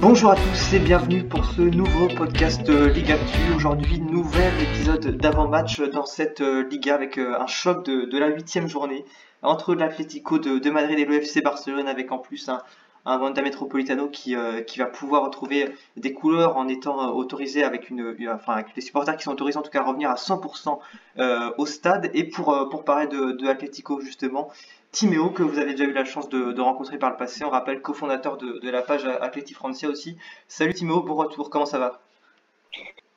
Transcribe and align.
Bonjour 0.00 0.30
à 0.30 0.36
tous 0.36 0.72
et 0.74 0.78
bienvenue 0.78 1.24
pour 1.24 1.44
ce 1.44 1.62
nouveau 1.62 2.06
podcast 2.06 2.68
euh, 2.68 2.90
Ligue 2.90 3.10
Actu. 3.10 3.38
Aujourd'hui, 3.56 3.98
nouvel 3.98 4.52
épisode 4.62 5.16
d'avant-match 5.16 5.80
dans 5.80 6.06
cette 6.06 6.42
euh, 6.42 6.62
Liga 6.68 6.94
avec 6.94 7.18
euh, 7.18 7.40
un 7.40 7.48
choc 7.48 7.84
de, 7.84 8.16
la 8.16 8.28
huitième 8.28 8.68
journée 8.68 9.04
entre 9.42 9.74
l'Atlético 9.74 10.38
de, 10.38 10.70
Madrid 10.70 10.96
et 10.96 11.06
le 11.06 11.14
FC 11.14 11.40
Barcelone 11.40 11.88
avec 11.88 12.12
en 12.12 12.18
plus 12.18 12.48
un, 12.48 12.62
un 13.06 13.20
Wanda 13.20 13.42
Metropolitano 13.42 14.08
qui, 14.08 14.34
euh, 14.34 14.62
qui 14.62 14.78
va 14.78 14.86
pouvoir 14.86 15.24
retrouver 15.24 15.68
des 15.96 16.12
couleurs 16.12 16.56
en 16.56 16.68
étant 16.68 17.02
euh, 17.02 17.12
autorisé 17.12 17.62
avec 17.62 17.90
une, 17.90 18.16
enfin 18.32 18.54
avec 18.54 18.74
les 18.74 18.82
supporters 18.82 19.16
qui 19.16 19.24
sont 19.24 19.32
autorisés 19.32 19.58
en 19.58 19.62
tout 19.62 19.70
cas 19.70 19.80
à 19.80 19.84
revenir 19.84 20.10
à 20.10 20.14
100% 20.14 20.78
euh, 21.18 21.50
au 21.58 21.66
stade 21.66 22.10
et 22.14 22.24
pour, 22.24 22.68
pour 22.70 22.84
parler 22.84 23.06
de, 23.06 23.32
de 23.32 23.46
Atlético 23.46 24.00
justement 24.00 24.50
Timéo 24.90 25.30
que 25.30 25.42
vous 25.42 25.58
avez 25.58 25.72
déjà 25.72 25.84
eu 25.84 25.92
la 25.92 26.04
chance 26.04 26.28
de, 26.28 26.60
rencontrer 26.60 26.98
par 26.98 27.10
le 27.10 27.16
passé 27.16 27.44
on 27.44 27.50
rappelle 27.50 27.82
cofondateur 27.82 28.38
de, 28.38 28.70
la 28.70 28.80
page 28.80 29.04
Atleti 29.04 29.52
Francia 29.52 29.88
aussi 29.88 30.16
salut 30.48 30.72
Timéo 30.72 31.02
bon 31.02 31.14
retour 31.14 31.50
comment 31.50 31.66
ça 31.66 31.78
va? 31.78 32.00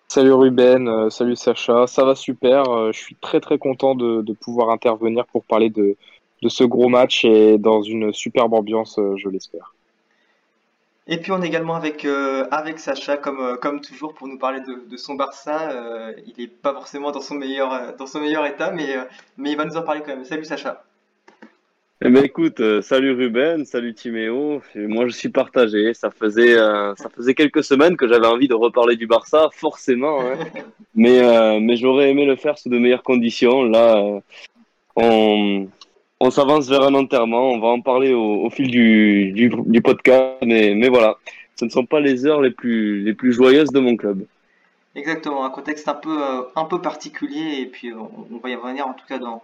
Salut 0.10 0.34
Ruben, 0.34 1.10
salut 1.10 1.36
Sacha, 1.36 1.86
ça 1.86 2.06
va 2.06 2.16
super. 2.16 2.92
je 2.94 2.98
suis 2.98 3.16
très 3.16 3.40
très 3.40 3.58
content 3.58 3.94
de, 3.94 4.34
pouvoir 4.34 4.70
intervenir 4.70 5.26
pour 5.26 5.44
parler 5.44 5.70
de, 5.70 5.96
ce 6.48 6.64
gros 6.64 6.88
match 6.88 7.26
et 7.26 7.58
dans 7.58 7.82
une 7.82 8.14
superbe 8.14 8.54
ambiance, 8.54 9.00
je 9.18 9.30
l'espère. 9.30 9.74
Et 11.10 11.18
puis 11.18 11.32
on 11.32 11.42
est 11.42 11.48
également 11.48 11.76
avec, 11.76 12.04
euh, 12.04 12.46
avec 12.52 12.80
Sacha, 12.80 13.16
comme, 13.16 13.40
euh, 13.40 13.56
comme 13.56 13.80
toujours, 13.80 14.14
pour 14.14 14.28
nous 14.28 14.38
parler 14.38 14.60
de, 14.60 14.90
de 14.90 14.98
son 14.98 15.16
Barça. 15.16 15.72
Euh, 15.72 16.12
il 16.26 16.34
n'est 16.38 16.50
pas 16.50 16.74
forcément 16.74 17.12
dans 17.12 17.22
son 17.22 17.36
meilleur, 17.36 17.96
dans 17.98 18.08
son 18.08 18.20
meilleur 18.20 18.46
état, 18.46 18.72
mais, 18.72 18.98
euh, 18.98 19.04
mais 19.38 19.52
il 19.52 19.58
va 19.58 19.64
nous 19.64 19.78
en 19.78 19.84
parler 19.84 20.02
quand 20.02 20.14
même. 20.16 20.26
Salut 20.26 20.44
Sacha. 20.44 20.84
Eh 22.00 22.10
ben 22.10 22.24
écoute, 22.24 22.62
salut 22.82 23.14
Ruben, 23.14 23.66
salut 23.66 23.96
Timéo. 23.96 24.62
Moi 24.76 25.08
je 25.08 25.14
suis 25.14 25.30
partagé. 25.30 25.96
Ça 25.96 26.12
faisait 26.12 26.56
ça 26.56 27.10
faisait 27.16 27.34
quelques 27.34 27.64
semaines 27.64 27.98
que 27.98 28.08
j'avais 28.08 28.28
envie 28.28 28.48
de 28.48 28.54
reparler 28.54 28.96
du 28.96 29.08
Barça, 29.08 29.50
forcément. 29.52 30.22
hein. 30.22 30.38
mais 30.94 31.60
mais 31.60 31.76
j'aurais 31.76 32.12
aimé 32.12 32.26
le 32.26 32.36
faire 32.36 32.56
sous 32.60 32.70
de 32.70 32.78
meilleures 32.78 33.02
conditions. 33.02 33.64
Là, 33.64 34.00
on 34.96 35.68
on 36.20 36.32
s'avance 36.32 36.68
vers 36.68 36.84
un 36.84 36.94
enterrement. 36.94 37.50
On 37.50 37.60
va 37.60 37.68
en 37.68 37.82
parler 37.82 38.14
au, 38.14 38.50
fil 38.50 38.70
du, 38.70 39.32
du 39.34 39.82
podcast. 39.82 40.38
Mais 40.44 40.74
mais 40.76 40.90
voilà, 40.90 41.18
ce 41.56 41.66
ne 41.66 41.70
sont 41.70 41.86
pas 41.86 42.00
les 42.00 42.26
heures 42.26 42.42
les 42.42 42.52
plus 42.52 43.04
les 43.04 43.14
plus 43.14 43.34
joyeuses 43.34 43.70
de 43.70 43.80
mon 43.80 43.96
club. 43.96 44.26
Exactement, 44.98 45.46
un 45.46 45.52
contexte 45.52 45.88
un 45.88 45.94
peu, 45.94 46.24
euh, 46.24 46.42
un 46.56 46.66
peu 46.66 46.82
particulier, 46.82 47.62
et 47.62 47.68
puis 47.68 47.92
euh, 47.92 47.98
on, 48.32 48.38
va 48.40 48.50
y 48.50 48.56
revenir 48.56 48.88
en 48.88 48.94
tout 48.94 49.06
cas 49.06 49.20
dans, 49.20 49.44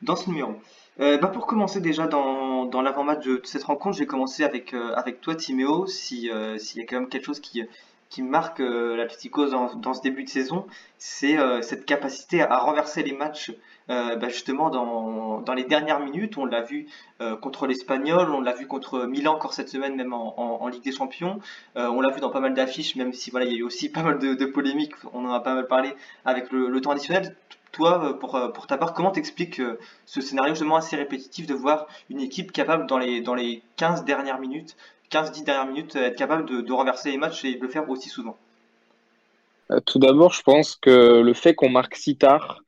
dans 0.00 0.16
ce 0.16 0.30
numéro. 0.30 0.54
Euh, 1.00 1.18
bah 1.18 1.28
pour 1.28 1.46
commencer 1.46 1.82
déjà 1.82 2.06
dans, 2.06 2.64
dans 2.64 2.80
l'avant-match 2.80 3.22
de, 3.26 3.38
cette 3.44 3.64
rencontre, 3.64 3.96
je 3.96 4.00
vais 4.00 4.06
commencer 4.06 4.42
avec, 4.42 4.72
avec 4.94 5.20
toi 5.20 5.34
Timéo, 5.34 5.86
si, 5.86 6.30
s'il 6.56 6.80
y 6.80 6.82
a 6.82 6.86
quand 6.86 7.00
même 7.00 7.10
quelque 7.10 7.26
chose 7.26 7.40
qui, 7.40 7.62
qui 8.08 8.22
marque 8.22 8.60
euh, 8.60 8.96
l'Atlético 8.96 9.46
dans, 9.46 9.74
dans 9.74 9.94
ce 9.94 10.02
début 10.02 10.24
de 10.24 10.28
saison, 10.28 10.66
c'est 10.98 11.38
euh, 11.38 11.62
cette 11.62 11.84
capacité 11.84 12.42
à 12.42 12.58
renverser 12.58 13.02
les 13.02 13.12
matchs 13.12 13.52
euh, 13.90 14.16
bah, 14.16 14.28
justement 14.28 14.70
dans, 14.70 15.40
dans 15.40 15.54
les 15.54 15.64
dernières 15.64 16.00
minutes. 16.00 16.38
On 16.38 16.44
l'a 16.44 16.62
vu 16.62 16.86
euh, 17.20 17.36
contre 17.36 17.66
l'Espagnol, 17.66 18.30
on 18.30 18.40
l'a 18.40 18.52
vu 18.52 18.66
contre 18.66 19.06
Milan 19.06 19.34
encore 19.34 19.52
cette 19.52 19.68
semaine, 19.68 19.94
même 19.96 20.12
en, 20.12 20.68
Ligue 20.68 20.82
des 20.82 20.92
Champions. 20.92 21.38
On 21.76 22.00
l'a 22.00 22.10
vu 22.10 22.20
dans 22.20 22.30
pas 22.30 22.40
mal 22.40 22.54
d'affiches, 22.54 22.96
même 22.96 23.12
si 23.12 23.30
voilà, 23.30 23.46
il 23.46 23.52
y 23.52 23.54
a 23.56 23.58
eu 23.58 23.62
aussi 23.62 23.88
pas 23.92 24.02
mal 24.02 24.18
de, 24.18 24.46
polémiques, 24.46 24.94
on 25.12 25.24
en 25.24 25.32
a 25.32 25.40
pas 25.40 25.54
mal 25.54 25.66
parlé 25.66 25.94
avec 26.24 26.50
le, 26.50 26.68
le 26.68 26.80
temps 26.80 26.90
additionnel. 26.90 27.36
Toi, 27.72 28.18
pour, 28.18 28.40
pour 28.54 28.66
ta 28.66 28.78
part, 28.78 28.94
comment 28.94 29.10
t'expliques 29.10 29.60
ce 30.06 30.20
scénario 30.22 30.54
justement 30.54 30.76
assez 30.76 30.96
répétitif 30.96 31.46
de 31.46 31.52
voir 31.52 31.86
une 32.08 32.20
équipe 32.20 32.50
capable 32.50 32.86
dans 32.86 32.96
les, 32.96 33.20
dans 33.20 33.34
les 33.34 33.62
15 33.76 34.04
dernières 34.04 34.40
minutes, 34.40 34.76
15-10 35.10 35.44
dernières 35.44 35.66
minutes, 35.66 35.96
euh, 35.96 36.06
être 36.06 36.16
capable 36.16 36.46
de, 36.46 36.72
renverser 36.72 37.10
les 37.10 37.18
matchs 37.18 37.44
et 37.44 37.54
de 37.54 37.62
le 37.62 37.68
faire 37.68 37.88
aussi 37.88 38.08
souvent 38.08 38.36
Euh, 39.70 39.80
Tout 39.86 39.98
d'abord, 39.98 40.32
je 40.32 40.42
pense 40.42 40.76
que 40.76 41.20
le 41.20 41.34
fait 41.34 41.54
qu'on 41.54 41.70
marque 41.70 41.96
si 41.96 42.16
tard 42.16 42.62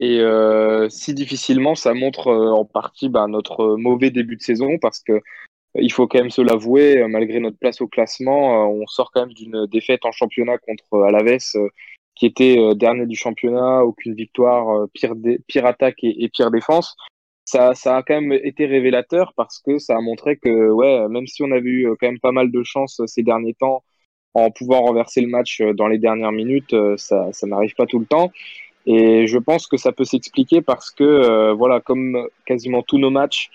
et 0.00 0.20
euh, 0.20 0.88
si 0.88 1.12
difficilement, 1.14 1.74
ça 1.74 1.92
montre 1.92 2.32
en 2.32 2.64
partie 2.64 3.08
bah, 3.08 3.26
notre 3.26 3.76
mauvais 3.76 4.10
début 4.10 4.36
de 4.36 4.42
saison 4.42 4.78
parce 4.80 5.00
que 5.00 5.20
Il 5.76 5.92
faut 5.92 6.08
quand 6.08 6.18
même 6.18 6.30
se 6.30 6.42
l'avouer, 6.42 7.06
malgré 7.06 7.38
notre 7.38 7.58
place 7.58 7.80
au 7.80 7.86
classement, 7.86 8.68
on 8.68 8.86
sort 8.88 9.12
quand 9.12 9.20
même 9.20 9.34
d'une 9.34 9.66
défaite 9.66 10.04
en 10.04 10.10
championnat 10.10 10.58
contre 10.58 11.04
Alaves, 11.04 11.54
qui 12.16 12.26
était 12.26 12.56
dernier 12.74 13.06
du 13.06 13.14
championnat, 13.14 13.84
aucune 13.84 14.14
victoire, 14.14 14.88
pire, 14.92 15.66
attaque 15.66 16.02
et 16.02 16.28
pire 16.28 16.50
défense. 16.50 16.96
Ça, 17.44 17.74
ça 17.74 17.96
a 17.96 18.02
quand 18.02 18.20
même 18.20 18.32
été 18.32 18.66
révélateur 18.66 19.32
parce 19.36 19.58
que 19.58 19.78
ça 19.78 19.96
a 19.96 20.00
montré 20.00 20.36
que, 20.36 21.08
même 21.08 21.26
si 21.26 21.42
on 21.42 21.50
avait 21.50 21.68
eu 21.68 21.88
euh, 21.88 21.96
quand 21.98 22.06
même 22.06 22.20
pas 22.20 22.32
mal 22.32 22.50
de 22.50 22.62
chance 22.62 23.00
euh, 23.00 23.06
ces 23.06 23.22
derniers 23.22 23.54
temps 23.54 23.82
en 24.34 24.50
pouvant 24.50 24.82
renverser 24.82 25.20
le 25.20 25.26
match 25.26 25.60
euh, 25.60 25.72
dans 25.74 25.88
les 25.88 25.98
dernières 25.98 26.32
minutes, 26.32 26.74
ça, 26.96 27.30
n'arrive 27.44 27.74
pas 27.74 27.86
tout 27.86 27.98
le 27.98 28.06
temps. 28.06 28.30
Et 28.86 29.26
je 29.26 29.38
pense 29.38 29.66
que 29.66 29.76
ça 29.76 29.92
peut 29.92 30.04
s'expliquer 30.04 30.62
parce 30.62 30.90
que, 30.90 31.52
voilà, 31.52 31.80
comme 31.80 32.28
quasiment 32.46 32.82
tous 32.82 32.98
nos 32.98 33.10
matchs, 33.10 33.50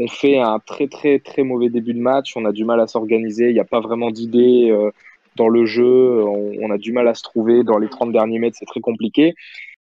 on 0.00 0.08
fait 0.08 0.38
un 0.38 0.58
très 0.60 0.88
très 0.88 1.18
très 1.18 1.42
mauvais 1.42 1.68
début 1.68 1.92
de 1.92 2.00
match, 2.00 2.34
on 2.36 2.46
a 2.46 2.52
du 2.52 2.64
mal 2.64 2.80
à 2.80 2.86
s'organiser, 2.86 3.48
il 3.48 3.52
n'y 3.52 3.60
a 3.60 3.64
pas 3.64 3.80
vraiment 3.80 4.10
d'idées 4.10 4.70
euh, 4.70 4.90
dans 5.36 5.48
le 5.48 5.66
jeu, 5.66 6.24
on, 6.24 6.70
a 6.70 6.78
du 6.78 6.92
mal 6.92 7.06
à 7.06 7.14
se 7.14 7.22
trouver 7.22 7.62
dans 7.62 7.78
les 7.78 7.88
30 7.88 8.10
derniers 8.10 8.38
mètres, 8.38 8.56
c'est 8.58 8.66
très 8.66 8.80
compliqué. 8.80 9.34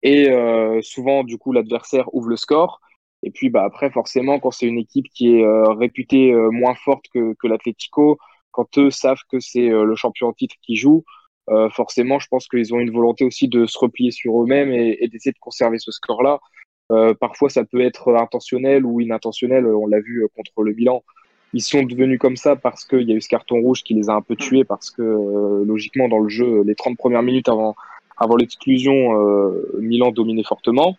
Et 0.03 0.29
souvent, 0.83 1.25
du 1.25 1.39
coup, 1.39 1.53
l'adversaire 1.53 2.13
ouvre 2.15 2.29
le 2.29 2.37
score. 2.37 2.81
Et 3.23 3.31
puis 3.31 3.51
bah, 3.51 3.65
après, 3.65 3.91
forcément, 3.91 4.39
quand 4.39 4.51
c'est 4.51 4.67
une 4.67 4.79
équipe 4.79 5.09
qui 5.15 5.37
est 5.37 5.45
euh, 5.45 5.73
réputée 5.73 6.33
euh, 6.33 6.51
moins 6.51 6.75
forte 6.75 7.07
que, 7.13 7.35
que 7.35 7.47
l'Atlético, 7.47 8.19
quand 8.51 8.79
eux 8.79 8.91
savent 8.91 9.23
que 9.31 9.41
c'est 9.41 9.71
euh, 9.71 9.85
le 9.85 9.95
champion 9.95 10.29
en 10.29 10.33
titre 10.33 10.57
qui 10.63 10.77
joue, 10.77 11.05
euh, 11.51 11.69
forcément, 11.71 12.19
je 12.19 12.29
pense 12.29 12.47
qu'ils 12.49 12.75
ont 12.75 12.79
une 12.79 12.93
volonté 12.93 13.25
aussi 13.25 13.49
de 13.49 13.67
se 13.67 13.79
replier 13.79 14.11
sur 14.11 14.41
eux-mêmes 14.43 14.73
et, 14.73 14.99
et 15.01 15.09
d'essayer 15.09 15.33
de 15.33 15.39
conserver 15.41 15.79
ce 15.79 15.91
score-là. 15.91 16.39
Euh, 16.93 17.15
parfois, 17.15 17.51
ça 17.51 17.65
peut 17.65 17.81
être 17.81 18.15
intentionnel 18.15 18.85
ou 18.85 19.01
inintentionnel. 19.01 19.67
On 19.67 19.87
l'a 19.87 20.01
vu 20.01 20.25
euh, 20.25 20.29
contre 20.37 20.63
le 20.63 20.73
Milan. 20.73 21.03
Ils 21.53 21.63
sont 21.63 21.83
devenus 21.83 22.19
comme 22.19 22.37
ça 22.37 22.55
parce 22.55 22.85
qu'il 22.85 23.09
y 23.09 23.13
a 23.13 23.17
eu 23.17 23.21
ce 23.21 23.29
carton 23.29 23.61
rouge 23.61 23.83
qui 23.83 23.95
les 23.95 24.09
a 24.09 24.15
un 24.15 24.23
peu 24.23 24.37
tués, 24.37 24.63
parce 24.63 24.91
que 24.93 25.03
logiquement, 25.67 26.09
dans 26.09 26.21
le 26.21 26.29
jeu, 26.29 26.63
les 26.63 26.77
30 26.77 26.97
premières 26.97 27.25
minutes 27.25 27.49
avant, 27.49 27.75
avant 28.17 28.37
l'exclusion, 28.37 28.95
Milan 29.81 30.13
dominait 30.13 30.45
fortement. 30.45 30.97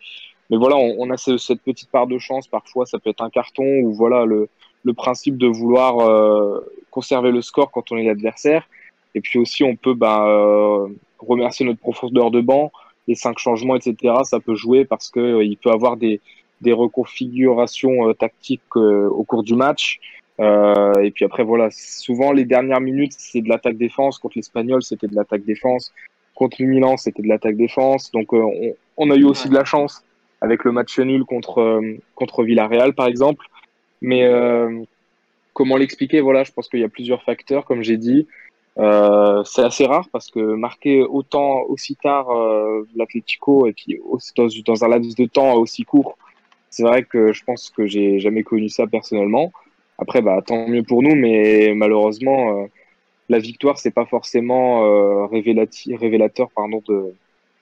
Mais 0.52 0.58
voilà, 0.58 0.76
on, 0.76 0.96
on 1.00 1.10
a 1.10 1.18
ce- 1.18 1.38
cette 1.38 1.62
petite 1.62 1.90
part 1.90 2.06
de 2.06 2.20
chance. 2.20 2.48
Parfois, 2.48 2.86
ça 2.86 3.00
peut 3.00 3.10
être 3.10 3.24
un 3.24 3.30
carton 3.32 3.66
ou 3.84 3.94
voilà 3.94 4.26
le, 4.26 4.50
le 4.84 4.94
principe 4.94 5.38
de 5.38 5.48
vouloir 5.48 6.00
euh, 6.00 6.60
conserver 6.92 7.32
le 7.32 7.42
score 7.42 7.72
quand 7.72 7.92
on 7.92 7.98
est 7.98 8.04
l'adversaire. 8.04 8.68
Et 9.16 9.22
puis 9.22 9.40
aussi, 9.40 9.64
on 9.64 9.76
peut 9.76 9.94
bah, 9.96 10.28
euh, 10.28 10.88
remercier 11.20 11.66
notre 11.66 11.80
profondeur 11.80 12.30
de 12.32 12.42
banc 12.42 12.72
les 13.08 13.16
cinq 13.16 13.40
changements, 13.40 13.76
etc., 13.76 14.14
ça 14.24 14.40
peut 14.40 14.54
jouer 14.54 14.86
parce 14.86 15.10
que 15.10 15.20
euh, 15.20 15.44
il 15.44 15.58
peut 15.58 15.72
avoir 15.72 15.98
des, 15.98 16.22
des 16.62 16.72
reconfigurations 16.72 18.08
euh, 18.10 18.14
tactiques 18.14 18.76
au 18.76 19.24
cours 19.24 19.42
du 19.44 19.56
match. 19.56 20.00
Et 20.40 21.12
puis 21.12 21.24
après, 21.26 21.44
voilà, 21.44 21.68
souvent 21.72 22.32
les 22.32 22.46
dernières 22.46 22.82
minutes, 22.82 23.14
c'est 23.16 23.42
de 23.42 23.50
l'attaque-défense. 23.50 24.18
Contre 24.18 24.38
l'Espagnol, 24.38 24.82
c'était 24.82 25.08
de 25.08 25.16
l'attaque-défense. 25.16 25.94
Contre 26.34 26.58
le 26.60 26.68
Milan, 26.68 26.98
c'était 26.98 27.22
de 27.22 27.28
l'attaque-défense. 27.28 28.12
Donc, 28.12 28.34
euh, 28.34 28.42
on, 28.42 28.74
on 28.98 29.12
a 29.12 29.16
eu 29.16 29.24
aussi 29.26 29.50
de 29.50 29.54
la 29.54 29.66
chance 29.66 30.04
avec 30.42 30.64
le 30.64 30.72
match 30.72 31.00
nul 31.00 31.24
contre, 31.24 31.60
euh, 31.60 31.98
contre 32.16 32.44
Villarreal, 32.44 32.94
par 32.94 33.08
exemple. 33.08 33.46
Mais 34.02 34.24
euh, 34.24 34.84
comment 35.54 35.78
l'expliquer? 35.78 36.22
Voilà, 36.22 36.44
je 36.44 36.52
pense 36.52 36.68
qu'il 36.68 36.80
y 36.80 36.84
a 36.84 36.90
plusieurs 36.90 37.24
facteurs, 37.24 37.66
comme 37.66 37.84
j'ai 37.84 37.98
dit. 37.98 38.28
Euh, 38.80 39.44
c'est 39.44 39.64
assez 39.64 39.86
rare 39.86 40.08
parce 40.12 40.32
que 40.32 40.40
marquer 40.40 41.04
autant 41.04 41.64
aussi 41.64 41.98
tard 41.98 42.32
euh, 42.32 42.88
l'Atlético 42.96 43.68
et 43.68 43.74
puis 43.74 44.00
dans, 44.38 44.84
un 44.86 44.88
laps 44.88 45.16
de 45.16 45.26
temps 45.26 45.56
aussi 45.56 45.84
court, 45.84 46.18
c'est 46.70 46.84
vrai 46.84 47.04
que 47.04 47.34
je 47.34 47.44
pense 47.44 47.70
que 47.70 47.86
j'ai 47.86 48.20
jamais 48.20 48.44
connu 48.44 48.70
ça 48.70 48.88
personnellement. 48.88 49.52
Après, 49.98 50.22
bah 50.22 50.42
tant 50.46 50.68
mieux 50.68 50.84
pour 50.84 51.04
nous, 51.04 51.16
mais 51.16 51.74
malheureusement, 51.76 52.68
la 53.30 53.40
victoire 53.40 53.78
c'est 53.78 53.92
pas 53.92 54.06
forcément 54.06 55.28
révélateur 55.28 56.50
pardon 56.56 56.82
de 56.88 57.14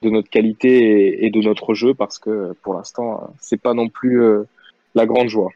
de 0.02 0.10
notre 0.10 0.30
qualité 0.30 1.26
et, 1.26 1.30
de 1.30 1.42
notre 1.42 1.74
jeu 1.74 1.94
parce 1.94 2.20
que 2.20 2.54
pour 2.62 2.74
l'instant, 2.74 3.34
c'est 3.40 3.62
pas 3.62 3.74
non 3.74 3.90
plus 3.90 4.22
la 4.96 5.06
grande 5.06 5.28
joie. 5.28 5.50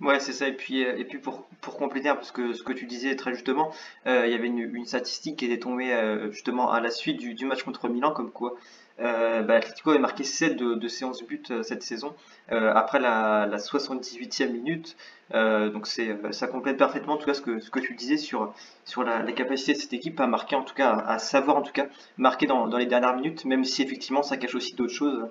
Ouais, 0.00 0.20
c'est 0.20 0.32
ça. 0.32 0.48
Et 0.48 0.52
puis, 0.52 0.80
et 0.80 1.04
puis 1.04 1.18
pour, 1.18 1.46
pour 1.60 1.76
compléter, 1.76 2.08
parce 2.08 2.30
que 2.30 2.52
ce 2.52 2.62
que 2.62 2.72
tu 2.72 2.86
disais 2.86 3.14
très 3.16 3.34
justement, 3.34 3.72
il 4.06 4.30
y 4.30 4.34
avait 4.34 4.46
une, 4.46 4.86
statistique 4.86 5.36
qui 5.36 5.46
était 5.46 5.58
tombée 5.58 5.92
justement 6.30 6.70
à 6.70 6.80
la 6.80 6.90
suite 6.90 7.18
du 7.18 7.44
match 7.44 7.62
contre 7.62 7.88
Milan, 7.88 8.12
comme 8.12 8.30
quoi 8.30 8.54
euh, 9.00 9.42
bah, 9.42 9.54
Atletico 9.54 9.90
avait 9.90 9.98
marqué 10.00 10.24
7 10.24 10.56
de, 10.56 10.74
de 10.74 11.04
11 11.04 11.22
buts 11.24 11.42
euh, 11.50 11.62
cette 11.62 11.82
saison 11.82 12.14
euh, 12.50 12.72
après 12.74 12.98
la, 12.98 13.46
la 13.46 13.58
78e 13.58 14.50
minute. 14.50 14.96
Euh, 15.34 15.68
donc 15.68 15.86
ça 15.86 16.46
complète 16.46 16.78
parfaitement 16.78 17.14
en 17.14 17.16
tout 17.18 17.26
cas 17.26 17.34
ce 17.34 17.40
que, 17.42 17.78
tu 17.80 17.94
disais 17.94 18.16
sur, 18.16 18.54
la, 19.04 19.32
capacité 19.32 19.74
de 19.74 19.78
cette 19.78 19.92
équipe 19.92 20.18
à 20.20 20.26
marquer, 20.26 20.56
en 20.56 20.62
tout 20.62 20.74
cas 20.74 20.90
à, 20.90 21.18
savoir 21.18 21.58
en 21.58 21.62
tout 21.62 21.72
cas 21.72 21.86
marquer 22.16 22.46
dans, 22.46 22.66
les 22.76 22.86
dernières 22.86 23.14
minutes, 23.14 23.44
même 23.44 23.64
si 23.64 23.82
effectivement 23.82 24.22
ça 24.22 24.36
cache 24.36 24.54
aussi 24.54 24.74
d'autres 24.74 24.94
choses 24.94 25.28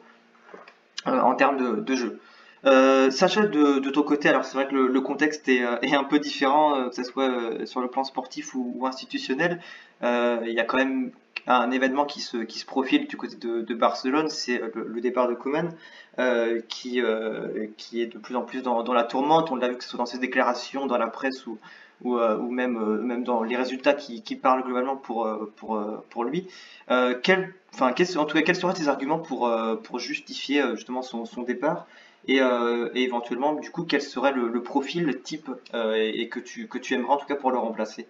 en 1.06 1.36
termes 1.36 1.84
de, 1.84 1.96
jeu. 1.96 2.20
Sacha, 2.64 3.48
de, 3.48 3.90
ton 3.90 4.04
côté, 4.04 4.30
alors 4.30 4.46
c'est 4.46 4.56
vrai 4.56 4.68
que 4.68 4.76
le, 4.76 5.02
contexte 5.02 5.50
est, 5.50 5.64
un 5.64 6.04
peu 6.04 6.20
différent, 6.20 6.90
que 6.90 6.96
ce 6.96 7.04
soit 7.04 7.66
sur 7.66 7.82
le 7.82 7.88
plan 7.88 8.04
sportif 8.04 8.54
ou 8.54 8.86
institutionnel. 8.86 9.60
il 10.04 10.54
y 10.54 10.60
a 10.60 10.64
quand 10.64 10.78
même 10.78 11.12
un 11.48 11.72
événement 11.72 12.06
qui 12.06 12.22
se, 12.22 12.38
qui 12.38 12.60
se 12.60 12.66
profile 12.66 13.08
du 13.08 13.18
côté 13.18 13.36
de, 13.36 13.74
Barcelone, 13.74 14.30
c'est 14.30 14.62
le, 14.74 15.02
départ 15.02 15.28
de 15.28 15.34
Koeman, 15.34 15.74
euh, 16.20 16.62
qui, 16.68 17.02
euh, 17.02 17.68
qui 17.78 18.02
est 18.02 18.08
de 18.08 18.18
plus 18.18 18.36
en 18.36 18.42
plus 18.44 18.62
dans, 18.62 18.94
la 18.94 19.04
tourmente. 19.04 19.52
On 19.52 19.56
l'a 19.56 19.70
vu 19.70 19.78
que 19.78 19.84
ce 19.84 19.90
soit 19.90 20.00
dans 20.00 20.06
ses 20.06 20.20
déclarations, 20.20 20.86
dans 20.86 20.98
la 20.98 21.08
presse 21.08 21.48
ou, 21.48 21.58
ou, 22.04 22.18
euh, 22.18 22.38
même, 22.38 22.78
euh, 22.78 23.02
même 23.02 23.24
dans 23.24 23.44
les 23.44 23.58
résultats 23.58 23.94
qui, 23.94 24.22
parlent 24.36 24.64
globalement 24.64 24.96
pour, 24.96 25.26
euh, 25.26 25.52
pour, 25.56 25.82
pour 26.10 26.24
lui. 26.24 26.48
quel, 26.88 27.54
en 27.80 27.92
tout 28.26 28.38
cas, 28.38 28.42
quels 28.42 28.56
seraient 28.56 28.74
tes 28.74 28.88
arguments 28.88 29.20
pour, 29.20 29.52
pour 29.84 30.00
justifier 30.00 30.64
justement 30.76 31.02
son, 31.02 31.26
son 31.26 31.44
départ 31.44 31.88
et, 32.28 32.38
et, 32.38 33.04
éventuellement, 33.04 33.54
du 33.54 33.72
coup, 33.72 33.84
quel 33.84 34.02
serait 34.02 34.34
le, 34.34 34.62
profil, 34.62 35.22
type 35.22 35.50
et 35.74 36.30
que, 36.30 36.40
tu, 36.40 36.68
que 36.68 36.78
tu 36.78 36.94
aimerais 36.94 37.14
en 37.14 37.18
tout 37.18 37.26
cas 37.26 37.36
pour 37.36 37.52
le 37.52 37.58
remplacer? 37.58 38.08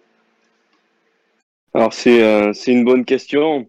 Alors 1.74 1.92
c'est 1.92 2.22
euh, 2.22 2.52
c'est 2.52 2.72
une 2.72 2.84
bonne 2.84 3.04
question. 3.04 3.68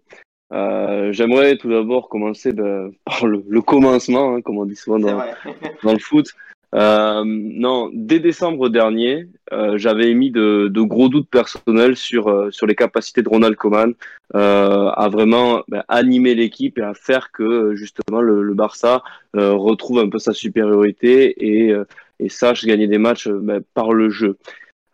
Euh, 0.52 1.12
J'aimerais 1.12 1.58
tout 1.58 1.70
d'abord 1.70 2.10
commencer 2.10 2.54
de, 2.54 2.92
par 3.06 3.26
le, 3.28 3.44
le 3.48 3.62
commencement, 3.62 4.36
hein, 4.36 4.42
comme 4.42 4.58
on 4.58 4.66
dit 4.66 4.76
souvent 4.76 5.00
dans, 5.00 5.18
dans 5.84 5.94
le 5.94 6.00
foot. 6.00 6.28
Euh, 6.76 7.24
non, 7.26 7.90
dès 7.94 8.20
décembre 8.20 8.70
dernier, 8.70 9.28
euh, 9.52 9.80
j'avais 9.80 10.12
émis 10.12 10.30
de, 10.30 10.68
de, 10.68 10.82
gros 10.82 11.10
doutes 11.10 11.30
personnels 11.30 11.96
sur 11.96 12.28
euh, 12.28 12.52
sur 12.52 12.68
les 12.68 12.76
capacités 12.76 13.24
de 13.24 13.30
Ronald 13.30 13.56
Koeman 13.56 13.94
euh, 14.36 14.90
à 14.90 15.10
vraiment 15.10 15.64
ben, 15.68 15.84
animer 15.88 16.36
l'équipe 16.36 16.78
et 16.78 16.84
à 16.84 16.94
faire 16.94 17.32
que 17.32 17.74
justement 17.76 18.22
le, 18.22 18.44
le 18.44 18.54
Barça 18.54 19.02
retrouve 19.34 20.00
un 20.00 20.10
peu 20.10 20.20
sa 20.20 20.34
supériorité 20.34 21.34
et, 21.44 21.74
et 22.20 22.30
sache 22.30 22.66
gagner 22.66 22.88
des 22.88 23.00
matchs 23.00 23.28
ben, 23.28 23.62
par 23.74 23.94
le 23.94 24.10
jeu. 24.10 24.38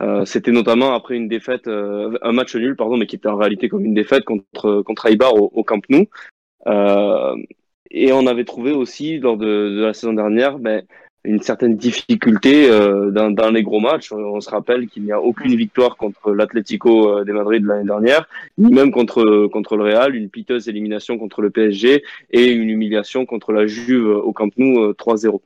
Euh, 0.02 0.26
c'était 0.26 0.52
notamment 0.52 0.94
après 0.94 1.16
une 1.16 1.28
défaite, 1.28 1.68
euh, 1.68 2.18
un 2.22 2.34
match 2.34 2.56
nul, 2.56 2.76
pardon, 2.76 2.98
mais 2.98 3.08
qui 3.08 3.16
était 3.16 3.30
en 3.30 3.38
réalité 3.38 3.70
comme 3.70 3.86
une 3.86 3.94
défaite 3.94 4.26
contre 4.26 4.82
contre 4.82 5.06
Aibar 5.08 5.34
au, 5.36 5.52
au 5.54 5.64
Camp 5.64 5.82
Nou. 5.90 6.06
Euh, 6.68 7.36
et 7.92 8.12
on 8.12 8.28
avait 8.28 8.44
trouvé 8.44 8.72
aussi 8.72 9.20
lors 9.20 9.38
de, 9.38 9.46
de 9.46 9.82
la 9.82 9.94
saison 9.94 10.14
dernière, 10.14 10.60
ben, 10.60 10.86
une 11.26 11.42
certaine 11.42 11.76
difficulté 11.76 12.70
euh, 12.70 13.12
dans, 13.12 13.32
dans, 13.32 13.50
les 13.50 13.64
gros 13.64 13.80
matchs. 13.80 14.12
On 14.12 14.42
se 14.42 14.50
rappelle 14.50 14.88
qu'il 14.88 15.04
n'y 15.04 15.12
a 15.12 15.22
aucune 15.22 15.56
victoire 15.56 15.98
contre 15.98 16.32
l'Atlético 16.32 17.20
euh, 17.20 17.24
de 17.24 17.32
Madrid 17.34 17.66
l'année 17.66 17.86
dernière, 17.86 18.28
ni 18.58 18.74
même 18.74 18.92
contre 18.92 19.48
contre 19.48 19.78
le 19.78 19.84
Real, 19.84 20.16
une 20.16 20.30
piteuse 20.30 20.68
élimination 20.68 21.18
contre 21.18 21.42
le 21.42 21.50
PSG 21.50 22.04
et 22.32 22.52
une 22.52 22.70
humiliation 22.70 23.26
contre 23.26 23.52
la 23.52 23.68
Juve 23.68 24.08
au 24.08 24.34
Camp 24.34 24.52
Nou 24.58 24.92
3-0. 24.92 25.40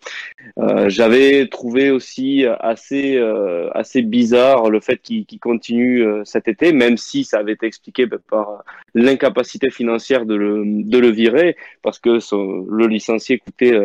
Euh, 0.58 0.90
J'avais 0.90 1.48
trouvé 1.48 1.92
aussi 1.92 2.46
assez 2.60 3.18
euh, 3.18 3.70
assez 3.74 4.02
bizarre 4.02 4.70
le 4.70 4.80
fait 4.80 4.98
qu'il 4.98 5.26
qu 5.26 5.38
continue 5.40 6.04
euh, 6.04 6.24
cet 6.26 6.48
été, 6.48 6.74
même 6.74 6.98
si 6.98 7.24
ça 7.24 7.40
avait 7.40 7.54
été 7.54 7.66
expliqué 7.66 8.06
ben, 8.06 8.20
par 8.30 8.64
l'incapacité 8.94 9.70
financière 9.70 10.26
de 10.26 10.36
le, 10.36 10.64
de 10.66 10.98
le 10.98 11.10
virer, 11.10 11.56
parce 11.82 12.00
que 12.00 12.20
son, 12.20 12.66
le 12.70 12.88
licencié 12.88 13.40
coûtait 13.40 13.78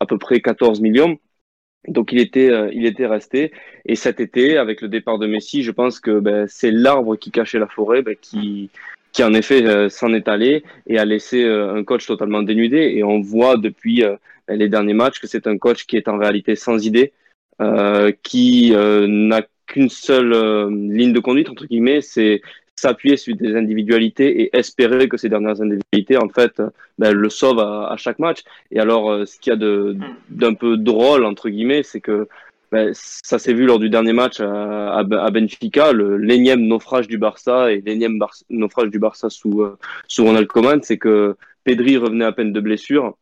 à 0.00 0.06
peu 0.06 0.18
près 0.18 0.40
14 0.40 0.80
millions. 0.80 1.18
Donc 1.88 2.12
il 2.12 2.20
était, 2.20 2.50
euh, 2.50 2.70
il 2.72 2.86
était 2.86 3.06
resté. 3.06 3.52
Et 3.86 3.96
cet 3.96 4.20
été, 4.20 4.58
avec 4.58 4.80
le 4.80 4.88
départ 4.88 5.18
de 5.18 5.26
Messi, 5.26 5.62
je 5.62 5.70
pense 5.70 6.00
que 6.00 6.20
ben, 6.20 6.46
c'est 6.48 6.70
l'arbre 6.70 7.16
qui 7.16 7.30
cachait 7.30 7.58
la 7.58 7.66
forêt, 7.66 8.02
ben, 8.02 8.16
qui, 8.20 8.70
qui 9.12 9.24
en 9.24 9.32
effet 9.34 9.64
euh, 9.66 9.88
s'en 9.88 10.12
est 10.12 10.28
allé 10.28 10.64
et 10.86 10.98
a 10.98 11.04
laissé 11.04 11.44
euh, 11.44 11.74
un 11.74 11.84
coach 11.84 12.06
totalement 12.06 12.42
dénudé. 12.42 12.92
Et 12.96 13.02
on 13.04 13.20
voit 13.20 13.56
depuis 13.56 14.02
ben, 14.46 14.58
les 14.58 14.68
derniers 14.68 14.94
matchs 14.94 15.20
que 15.20 15.26
c'est 15.26 15.46
un 15.46 15.58
coach 15.58 15.86
qui 15.86 15.96
est 15.96 16.08
en 16.08 16.18
réalité 16.18 16.56
sans 16.56 16.84
idée, 16.86 17.12
qui 18.22 18.72
n'a 18.72 19.42
qu'une 19.66 19.88
seule 19.88 20.32
ligne 20.70 21.12
de 21.12 21.20
conduite 21.20 21.50
entre 21.50 21.66
guillemets, 21.66 22.00
c'est 22.00 22.40
s'appuyer 22.78 23.16
sur 23.16 23.36
des 23.36 23.54
individualités 23.56 24.42
et 24.42 24.56
espérer 24.56 25.08
que 25.08 25.16
ces 25.16 25.28
dernières 25.28 25.60
individualités 25.60 26.16
en 26.16 26.28
fait 26.28 26.62
ben, 26.98 27.12
le 27.12 27.30
sauvent 27.30 27.60
à, 27.60 27.88
à, 27.92 27.96
chaque 27.96 28.18
match. 28.18 28.40
Et 28.70 28.78
alors 28.80 29.10
euh, 29.10 29.26
ce 29.26 29.38
qu'il 29.38 29.50
y 29.50 29.54
a 29.54 29.56
de 29.56 29.96
d'un 30.28 30.54
peu 30.54 30.76
drôle 30.76 31.24
entre 31.24 31.48
guillemets, 31.48 31.82
c'est 31.82 32.00
que 32.00 32.28
ben, 32.70 32.90
ça 32.92 33.38
s'est 33.38 33.54
vu 33.54 33.64
lors 33.66 33.78
du 33.78 33.88
dernier 33.88 34.12
match 34.12 34.40
à, 34.40 34.98
à 34.98 35.30
Benfica, 35.30 35.92
le 35.92 36.16
l'énième 36.18 36.62
naufrage 36.66 37.08
du 37.08 37.18
Barça 37.18 37.72
et 37.72 37.80
l'énième 37.80 38.18
naufrage 38.50 38.90
du 38.90 38.98
Barça 38.98 39.30
sous 39.30 39.62
euh, 39.62 39.76
sous 40.06 40.24
Ronald 40.24 40.46
Koeman, 40.46 40.82
c'est 40.82 40.98
que 40.98 41.36
Pedri 41.64 41.96
revenait 41.96 42.24
à 42.26 42.32
peine 42.32 42.52
de 42.52 42.60
blessure 42.60 43.16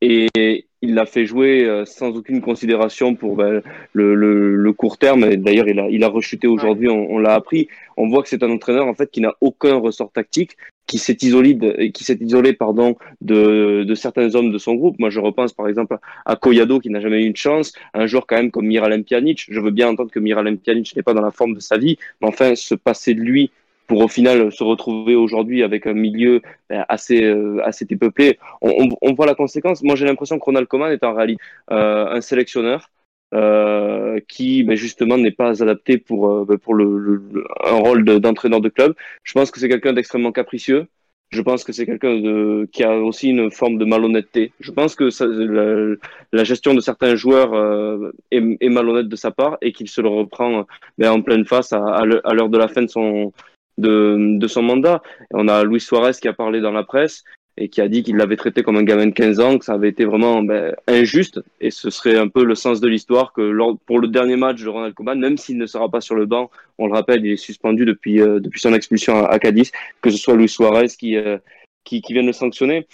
et 0.00 0.65
il 0.82 0.94
l'a 0.94 1.06
fait 1.06 1.26
jouer 1.26 1.64
euh, 1.64 1.84
sans 1.84 2.08
aucune 2.16 2.40
considération 2.40 3.14
pour 3.14 3.36
ben, 3.36 3.62
le, 3.92 4.14
le, 4.14 4.54
le, 4.54 4.72
court 4.72 4.98
terme. 4.98 5.36
D'ailleurs, 5.36 5.68
il 5.68 5.80
a, 5.80 5.88
il 5.88 6.04
a 6.04 6.08
rechuté 6.08 6.46
aujourd'hui, 6.46 6.88
on, 6.88 7.10
on 7.10 7.18
l'a 7.18 7.34
appris. 7.34 7.68
On 7.96 8.08
voit 8.08 8.22
que 8.22 8.28
c'est 8.28 8.42
un 8.42 8.50
entraîneur 8.50 8.86
en 8.86 8.94
fait 8.94 9.10
qui 9.10 9.20
n'a 9.20 9.34
aucun 9.40 9.76
ressort 9.76 10.12
tactique, 10.12 10.56
qui 10.86 10.98
s'est 10.98 11.16
isolé, 11.22 11.54
de, 11.54 11.86
qui 11.86 12.04
s'est 12.04 12.18
isolé 12.20 12.52
pardon 12.52 12.96
de, 13.20 13.84
de 13.84 13.94
certains 13.94 14.34
hommes 14.34 14.52
de 14.52 14.58
son 14.58 14.74
groupe. 14.74 14.98
Moi, 14.98 15.10
je 15.10 15.20
repense 15.20 15.52
par 15.52 15.66
exemple 15.68 15.96
à 16.24 16.36
Koyado 16.36 16.78
qui 16.78 16.90
n'a 16.90 17.00
jamais 17.00 17.22
eu 17.22 17.26
une 17.26 17.36
chance, 17.36 17.72
un 17.94 18.06
joueur 18.06 18.26
quand 18.26 18.36
même 18.36 18.50
comme 18.50 18.66
Miralem 18.66 19.02
Pjanic. 19.02 19.46
Je 19.48 19.60
veux 19.60 19.70
bien 19.70 19.88
entendre 19.88 20.10
que 20.10 20.20
Miralem 20.20 20.58
Pjanic 20.58 20.94
n'est 20.94 21.02
pas 21.02 21.14
dans 21.14 21.22
la 21.22 21.30
forme 21.30 21.54
de 21.54 21.60
sa 21.60 21.78
vie, 21.78 21.98
mais 22.20 22.28
enfin 22.28 22.54
se 22.54 22.74
passer 22.74 23.14
de 23.14 23.20
lui 23.20 23.50
pour 23.86 24.00
au 24.02 24.08
final 24.08 24.52
se 24.52 24.64
retrouver 24.64 25.14
aujourd'hui 25.14 25.62
avec 25.62 25.86
un 25.86 25.94
milieu 25.94 26.42
ben, 26.68 26.84
assez 26.88 27.22
euh, 27.24 27.60
assez 27.64 27.84
dépeuplé. 27.84 28.38
On, 28.60 28.70
on, 28.84 28.88
on, 29.02 29.14
voit 29.14 29.26
la 29.26 29.34
conséquence. 29.34 29.82
Moi, 29.82 29.96
j'ai 29.96 30.06
l'impression 30.06 30.38
que 30.38 30.44
Ronald 30.44 30.66
Koeman 30.68 30.92
est 30.92 31.04
en 31.04 31.14
réalité 31.14 31.42
euh, 31.70 32.06
un 32.08 32.20
sélectionneur 32.20 32.90
euh, 33.34 34.20
qui 34.28 34.62
ben, 34.62 34.76
justement 34.76 35.18
n'est 35.18 35.32
pas 35.32 35.60
adapté 35.60 35.98
pour 35.98 36.28
euh, 36.28 36.44
ben, 36.44 36.58
pour 36.58 36.74
le, 36.74 36.96
le, 36.98 37.44
un 37.64 37.74
rôle 37.74 38.04
d'entraîneur 38.04 38.60
de, 38.60 38.68
club. 38.68 38.94
Je 39.24 39.32
pense 39.32 39.50
que 39.50 39.58
c'est 39.58 39.68
quelqu'un 39.68 39.92
d'extrêmement 39.92 40.30
capricieux. 40.30 40.86
Je 41.30 41.42
pense 41.42 41.64
que 41.64 41.72
c'est 41.72 41.86
quelqu'un 41.86 42.66
qui 42.70 42.84
a 42.84 42.96
aussi 42.96 43.30
une 43.30 43.50
forme 43.50 43.78
de 43.78 43.84
malhonnêteté. 43.84 44.52
Je 44.60 44.70
pense 44.70 44.94
que 44.94 45.10
ça, 45.10 45.26
la, 45.26 45.96
la, 46.32 46.44
gestion 46.44 46.72
de 46.72 46.80
certains 46.80 47.16
joueurs 47.16 47.52
euh, 47.52 48.12
est, 48.30 48.40
est, 48.60 48.68
malhonnête 48.68 49.08
de 49.08 49.16
sa 49.16 49.32
part 49.32 49.58
et 49.60 49.72
qu'il 49.72 49.88
se 49.88 50.00
le 50.00 50.08
reprend 50.08 50.64
ben, 50.96 51.10
en 51.10 51.20
pleine 51.20 51.44
face 51.44 51.72
à, 51.72 51.84
à 51.84 52.04
l'heure 52.04 52.48
de 52.48 52.58
la 52.58 52.68
fin 52.68 52.82
de 52.82 52.88
son 52.88 53.32
de, 53.78 54.38
de 54.38 54.48
son 54.48 54.62
mandat. 54.62 55.02
On 55.30 55.48
a 55.48 55.64
Luis 55.64 55.80
Suarez 55.80 56.12
qui 56.20 56.28
a 56.28 56.32
parlé 56.32 56.60
dans 56.60 56.72
la 56.72 56.84
presse 56.84 57.24
et 57.58 57.68
qui 57.68 57.80
a 57.80 57.88
dit 57.88 58.02
qu'il 58.02 58.16
l'avait 58.16 58.36
traité 58.36 58.62
comme 58.62 58.76
un 58.76 58.82
gamin 58.82 59.06
de 59.06 59.12
15 59.12 59.40
ans, 59.40 59.58
que 59.58 59.64
ça 59.64 59.72
avait 59.72 59.88
été 59.88 60.04
vraiment 60.04 60.42
ben, 60.42 60.74
injuste. 60.86 61.40
Et 61.60 61.70
ce 61.70 61.88
serait 61.88 62.16
un 62.16 62.28
peu 62.28 62.44
le 62.44 62.54
sens 62.54 62.80
de 62.80 62.88
l'histoire 62.88 63.32
que 63.32 63.40
lors, 63.40 63.78
pour 63.86 63.98
le 63.98 64.08
dernier 64.08 64.36
match 64.36 64.62
de 64.62 64.68
Ronald 64.68 64.94
Koeman, 64.94 65.18
même 65.18 65.38
s'il 65.38 65.56
ne 65.56 65.66
sera 65.66 65.88
pas 65.88 66.02
sur 66.02 66.14
le 66.14 66.26
banc, 66.26 66.50
on 66.78 66.86
le 66.86 66.92
rappelle, 66.92 67.24
il 67.24 67.32
est 67.32 67.36
suspendu 67.36 67.86
depuis, 67.86 68.20
euh, 68.20 68.40
depuis 68.40 68.60
son 68.60 68.74
expulsion 68.74 69.16
à, 69.16 69.28
à, 69.28 69.38
Cadiz, 69.38 69.72
que 70.02 70.10
ce 70.10 70.18
soit 70.18 70.36
Luis 70.36 70.50
Suarez 70.50 70.88
qui, 70.88 71.16
euh, 71.16 71.38
qui, 71.84 72.02
qui 72.02 72.12
vienne 72.12 72.26
le 72.26 72.32
sanctionner. 72.32 72.86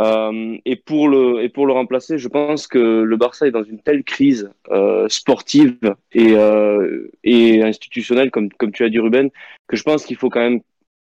Euh, 0.00 0.56
et 0.64 0.76
pour 0.76 1.08
le 1.08 1.42
et 1.42 1.48
pour 1.48 1.66
le 1.66 1.72
remplacer, 1.72 2.18
je 2.18 2.28
pense 2.28 2.66
que 2.66 2.78
le 2.78 3.16
Barça 3.16 3.46
est 3.46 3.52
dans 3.52 3.62
une 3.62 3.80
telle 3.80 4.02
crise 4.02 4.50
euh, 4.70 5.08
sportive 5.08 5.78
et 6.12 6.32
euh, 6.36 7.10
et 7.22 7.62
institutionnelle, 7.62 8.30
comme 8.30 8.50
comme 8.50 8.72
tu 8.72 8.84
as 8.84 8.88
dit 8.88 8.98
Ruben, 8.98 9.30
que 9.68 9.76
je 9.76 9.82
pense 9.84 10.04
qu'il 10.04 10.16
faut 10.16 10.30
quand 10.30 10.40
même 10.40 10.60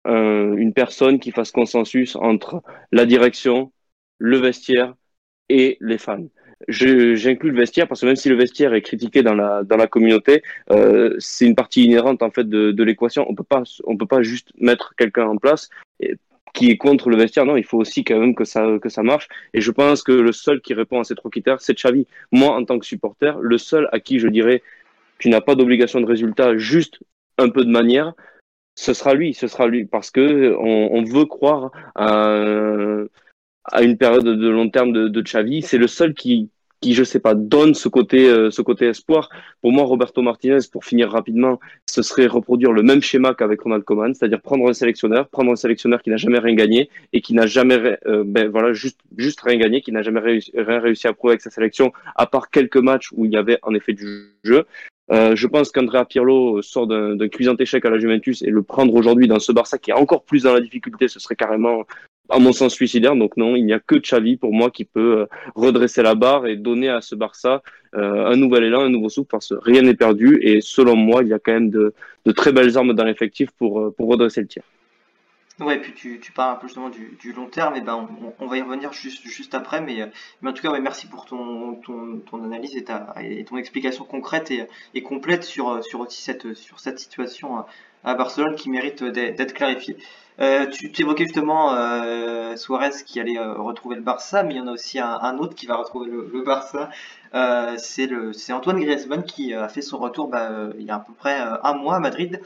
une 0.07 0.71
personne 0.73 1.19
qui 1.19 1.31
fasse 1.31 1.51
consensus 1.51 2.15
entre 2.15 2.61
la 2.91 3.07
direction, 3.07 3.71
le 4.19 4.37
vestiaire 4.37 4.93
et 5.49 5.77
les 5.81 5.97
fans. 5.97 6.27
J'inclus 6.67 7.49
le 7.49 7.57
vestiaire 7.57 7.87
parce 7.87 8.01
que 8.01 8.05
même 8.05 8.15
si 8.15 8.29
le 8.29 8.35
vestiaire 8.35 8.75
est 8.75 8.83
critiqué 8.83 9.23
dans 9.23 9.33
la 9.33 9.63
dans 9.63 9.77
la 9.77 9.87
communauté, 9.87 10.43
c'est 11.17 11.47
une 11.47 11.55
partie 11.55 11.85
inhérente 11.85 12.21
en 12.21 12.29
fait 12.29 12.47
de, 12.47 12.71
de 12.71 12.83
l'équation. 12.83 13.25
On 13.27 13.33
peut 13.33 13.43
pas 13.43 13.63
on 13.85 13.97
peut 13.97 14.05
pas 14.05 14.21
juste 14.21 14.51
mettre 14.59 14.93
quelqu'un 14.95 15.25
en 15.25 15.37
place 15.37 15.71
qui 16.55 16.71
est 16.71 16.77
contre 16.77 17.09
le 17.09 17.17
vestiaire. 17.17 17.45
Non, 17.45 17.57
il 17.57 17.63
faut 17.63 17.77
aussi 17.77 18.03
quand 18.03 18.19
même 18.19 18.33
que 18.33 18.45
ça, 18.45 18.65
que 18.81 18.89
ça 18.89 19.03
marche. 19.03 19.27
Et 19.53 19.61
je 19.61 19.71
pense 19.71 20.01
que 20.01 20.11
le 20.11 20.31
seul 20.31 20.61
qui 20.61 20.73
répond 20.73 20.99
à 20.99 21.03
ces 21.03 21.13
trois 21.13 21.29
critères, 21.29 21.61
c'est 21.61 21.75
Xavi. 21.75 22.07
Moi, 22.31 22.49
en 22.49 22.65
tant 22.65 22.79
que 22.79 22.85
supporter, 22.85 23.37
le 23.39 23.57
seul 23.59 23.87
à 23.91 23.99
qui 23.99 24.17
je 24.19 24.27
dirais 24.27 24.63
tu 25.17 25.29
n'as 25.29 25.41
pas 25.41 25.55
d'obligation 25.55 26.01
de 26.01 26.05
résultat, 26.05 26.57
juste 26.57 26.99
un 27.37 27.49
peu 27.49 27.63
de 27.63 27.69
manière, 27.69 28.13
ce 28.75 28.93
sera 28.93 29.13
lui, 29.13 29.33
ce 29.33 29.47
sera 29.47 29.67
lui, 29.67 29.85
parce 29.85 30.11
que 30.11 30.53
on, 30.59 30.89
on 30.91 31.03
veut 31.03 31.25
croire 31.25 31.71
à 31.95 33.05
à 33.71 33.81
une 33.81 33.97
période 33.97 34.25
de 34.25 34.49
long 34.49 34.69
terme 34.69 34.91
de, 34.93 35.07
de 35.07 35.21
Xavi. 35.21 35.61
C'est 35.61 35.77
le 35.77 35.87
seul 35.87 36.13
qui, 36.13 36.49
qui, 36.85 36.93
je 36.93 37.03
sais 37.03 37.19
pas, 37.19 37.33
donne 37.33 37.73
ce 37.73 37.89
côté, 37.89 38.29
euh, 38.29 38.51
ce 38.51 38.61
côté 38.61 38.85
espoir. 38.85 39.29
Pour 39.63 39.71
moi, 39.71 39.85
Roberto 39.85 40.21
Martinez, 40.21 40.59
pour 40.71 40.85
finir 40.85 41.09
rapidement, 41.09 41.59
ce 41.89 42.03
serait 42.03 42.27
reproduire 42.27 42.71
le 42.71 42.83
même 42.83 43.01
schéma 43.01 43.33
qu'avec 43.33 43.61
Ronald 43.61 43.83
Koeman, 43.83 44.13
c'est-à-dire 44.13 44.39
prendre 44.39 44.69
un 44.69 44.73
sélectionneur, 44.73 45.27
prendre 45.29 45.51
un 45.51 45.55
sélectionneur 45.55 46.03
qui 46.03 46.11
n'a 46.11 46.17
jamais 46.17 46.37
rien 46.37 46.53
gagné 46.53 46.91
et 47.11 47.21
qui 47.21 47.33
n'a 47.33 47.47
jamais, 47.47 47.97
euh, 48.05 48.23
ben 48.23 48.49
voilà, 48.49 48.71
juste, 48.73 48.99
juste 49.17 49.41
rien 49.41 49.57
gagné, 49.57 49.81
qui 49.81 49.91
n'a 49.91 50.03
jamais 50.03 50.19
réussi, 50.19 50.51
rien 50.55 50.79
réussi 50.79 51.07
à 51.07 51.13
prouver 51.13 51.31
avec 51.31 51.41
sa 51.41 51.49
sélection, 51.49 51.91
à 52.15 52.27
part 52.27 52.51
quelques 52.51 52.77
matchs 52.77 53.09
où 53.13 53.25
il 53.25 53.31
y 53.31 53.37
avait 53.37 53.57
en 53.63 53.73
effet 53.73 53.93
du 53.93 54.35
jeu. 54.43 54.65
Euh, 55.11 55.35
je 55.35 55.47
pense 55.47 55.71
qu'Andrea 55.71 56.05
Pirlo 56.05 56.61
sort 56.61 56.85
d'un 56.85 57.27
cuisant 57.29 57.55
échec 57.57 57.83
à 57.83 57.89
la 57.89 57.97
Juventus 57.97 58.43
et 58.43 58.51
le 58.51 58.61
prendre 58.61 58.93
aujourd'hui 58.93 59.27
dans 59.27 59.39
ce 59.39 59.51
Barça 59.51 59.79
qui 59.79 59.89
est 59.89 59.95
encore 59.95 60.23
plus 60.23 60.43
dans 60.43 60.53
la 60.53 60.61
difficulté, 60.61 61.07
ce 61.07 61.19
serait 61.19 61.35
carrément, 61.35 61.83
à 62.29 62.39
mon 62.39 62.51
sens, 62.51 62.73
suicidaire. 62.73 63.15
Donc 63.15 63.37
non, 63.37 63.55
il 63.55 63.65
n'y 63.65 63.73
a 63.73 63.79
que 63.79 63.95
Xavi 63.95 64.37
pour 64.37 64.53
moi 64.53 64.71
qui 64.71 64.85
peut 64.85 65.19
euh, 65.19 65.25
redresser 65.55 66.01
la 66.01 66.15
barre 66.15 66.47
et 66.47 66.55
donner 66.55 66.89
à 66.89 67.01
ce 67.01 67.15
Barça 67.15 67.61
euh, 67.95 68.27
un 68.27 68.35
nouvel 68.35 68.63
élan, 68.65 68.81
un 68.81 68.89
nouveau 68.89 69.09
souffle 69.09 69.29
parce 69.29 69.49
que 69.49 69.55
rien 69.55 69.81
n'est 69.81 69.95
perdu 69.95 70.39
et 70.41 70.59
selon 70.61 70.95
moi, 70.95 71.23
il 71.23 71.29
y 71.29 71.33
a 71.33 71.39
quand 71.39 71.53
même 71.53 71.69
de, 71.69 71.93
très 72.35 72.51
belles 72.51 72.77
armes 72.77 72.93
dans 72.93 73.05
l'effectif 73.05 73.51
pour, 73.51 73.93
pour 73.95 74.09
redresser 74.09 74.41
le 74.41 74.47
tir. 74.47 74.63
Ouais, 75.61 75.79
puis 75.79 75.93
tu, 75.93 76.31
parles 76.33 76.53
un 76.53 76.55
peu 76.57 76.67
justement 76.67 76.89
du, 76.89 77.31
long 77.33 77.47
terme, 77.47 77.75
et 77.75 77.81
ben 77.81 78.09
on, 78.39 78.47
va 78.47 78.57
y 78.57 78.61
revenir 78.61 78.91
juste, 78.91 79.25
juste 79.25 79.55
après, 79.55 79.79
mais, 79.79 80.01
euh, 80.01 80.07
mais 80.41 80.49
en 80.49 80.53
tout 80.53 80.61
cas, 80.61 80.69
ouais, 80.69 80.81
merci 80.81 81.07
pour 81.07 81.25
ton, 81.25 81.75
ton, 81.75 82.19
ton 82.19 82.43
analyse 82.43 82.75
et, 82.75 82.83
ta, 82.83 83.15
et 83.21 83.45
ton 83.45 83.55
explication 83.55 84.03
concrète 84.03 84.51
et, 84.51 85.01
complète 85.01 85.43
sur, 85.45 85.81
sur 85.83 86.01
aussi 86.01 86.21
cette, 86.21 86.53
sur 86.55 86.81
cette 86.81 86.99
situation 86.99 87.63
à 88.03 88.15
Barcelone 88.15 88.55
qui 88.55 88.69
mérite 88.69 89.03
d'être 89.03 89.53
clarifiée. 89.53 89.97
Euh, 90.41 90.67
tu, 90.67 90.91
évoquais 91.01 91.23
justement 91.23 91.73
euh, 91.73 92.57
Suarez 92.57 92.91
qui 93.05 93.19
allait 93.21 93.37
euh, 93.37 93.53
retrouver 93.53 93.95
le 93.95 94.01
Barça, 94.01 94.43
mais 94.43 94.55
il 94.55 94.57
y 94.57 94.59
en 94.59 94.67
a 94.67 94.71
aussi 94.71 94.99
un, 94.99 95.37
autre 95.37 95.55
qui 95.55 95.65
va 95.65 95.77
retrouver 95.77 96.09
le, 96.11 96.43
Barça. 96.43 96.89
Euh, 97.33 97.75
c'est 97.77 98.53
Antoine 98.53 98.79
Griezmann 98.79 99.23
qui 99.23 99.53
a 99.53 99.67
fait 99.69 99.81
son 99.81 99.97
retour 99.97 100.27
bah, 100.27 100.51
euh, 100.51 100.73
il 100.77 100.85
y 100.85 100.91
a 100.91 100.95
à 100.95 100.99
peu 100.99 101.13
près 101.13 101.37
un 101.39 101.73
mois 101.73 101.95
à 101.95 101.99
Madrid. 101.99 102.41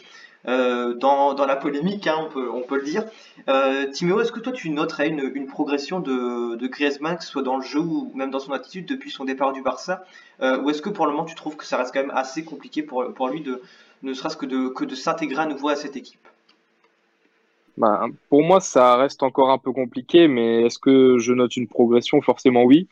Euh, 0.48 0.94
dans, 0.94 1.36
la 1.46 1.56
polémique, 1.56 2.08
hein, 2.08 2.30
on, 2.36 2.62
peut, 2.62 2.78
le 2.78 2.84
dire. 2.84 3.04
Euh, 3.50 3.88
Timéo, 3.88 4.22
est-ce 4.22 4.32
que 4.32 4.40
toi 4.40 4.54
tu 4.54 4.70
noterais 4.70 5.10
une, 5.10 5.48
progression 5.48 6.00
de, 6.00 6.56
de, 6.56 6.68
Griezmann, 6.68 7.18
que 7.18 7.24
ce 7.24 7.30
soit 7.30 7.42
dans 7.42 7.58
le 7.58 7.64
jeu 7.64 7.80
ou 7.80 8.12
même 8.16 8.32
dans 8.32 8.40
son 8.40 8.54
attitude 8.54 8.86
depuis 8.86 9.12
son 9.12 9.26
départ 9.26 9.52
du 9.52 9.62
Barça? 9.62 10.04
Euh, 10.42 10.62
Ou 10.62 10.70
est-ce 10.70 10.82
que 10.82 10.90
pour 10.90 11.06
le 11.06 11.12
moment 11.12 11.26
tu 11.26 11.36
trouves 11.36 11.58
que 11.58 11.66
ça 11.66 11.78
reste 11.78 11.94
quand 11.94 12.02
même 12.02 12.16
assez 12.16 12.46
compliqué 12.46 12.84
pour, 12.84 13.04
lui 13.28 13.42
de 13.42 13.62
ne 14.02 14.14
serait-ce 14.14 14.38
que 14.38 14.46
de, 14.46 14.96
s'intégrer 14.96 15.42
à 15.42 15.46
nouveau 15.46 15.70
à 15.70 15.76
cette 15.76 15.98
équipe? 15.98 16.26
Bah, 17.78 18.06
Pour 18.30 18.44
moi, 18.44 18.62
ça 18.62 18.96
reste 18.96 19.24
encore 19.24 19.50
un 19.50 19.58
peu 19.58 19.74
compliqué, 19.74 20.28
mais 20.28 20.64
est-ce 20.64 20.80
que 20.80 21.18
je 21.18 21.34
note 21.34 21.58
une 21.58 21.68
progression? 21.68 22.22
Forcément 22.22 22.64
oui. 22.64 22.88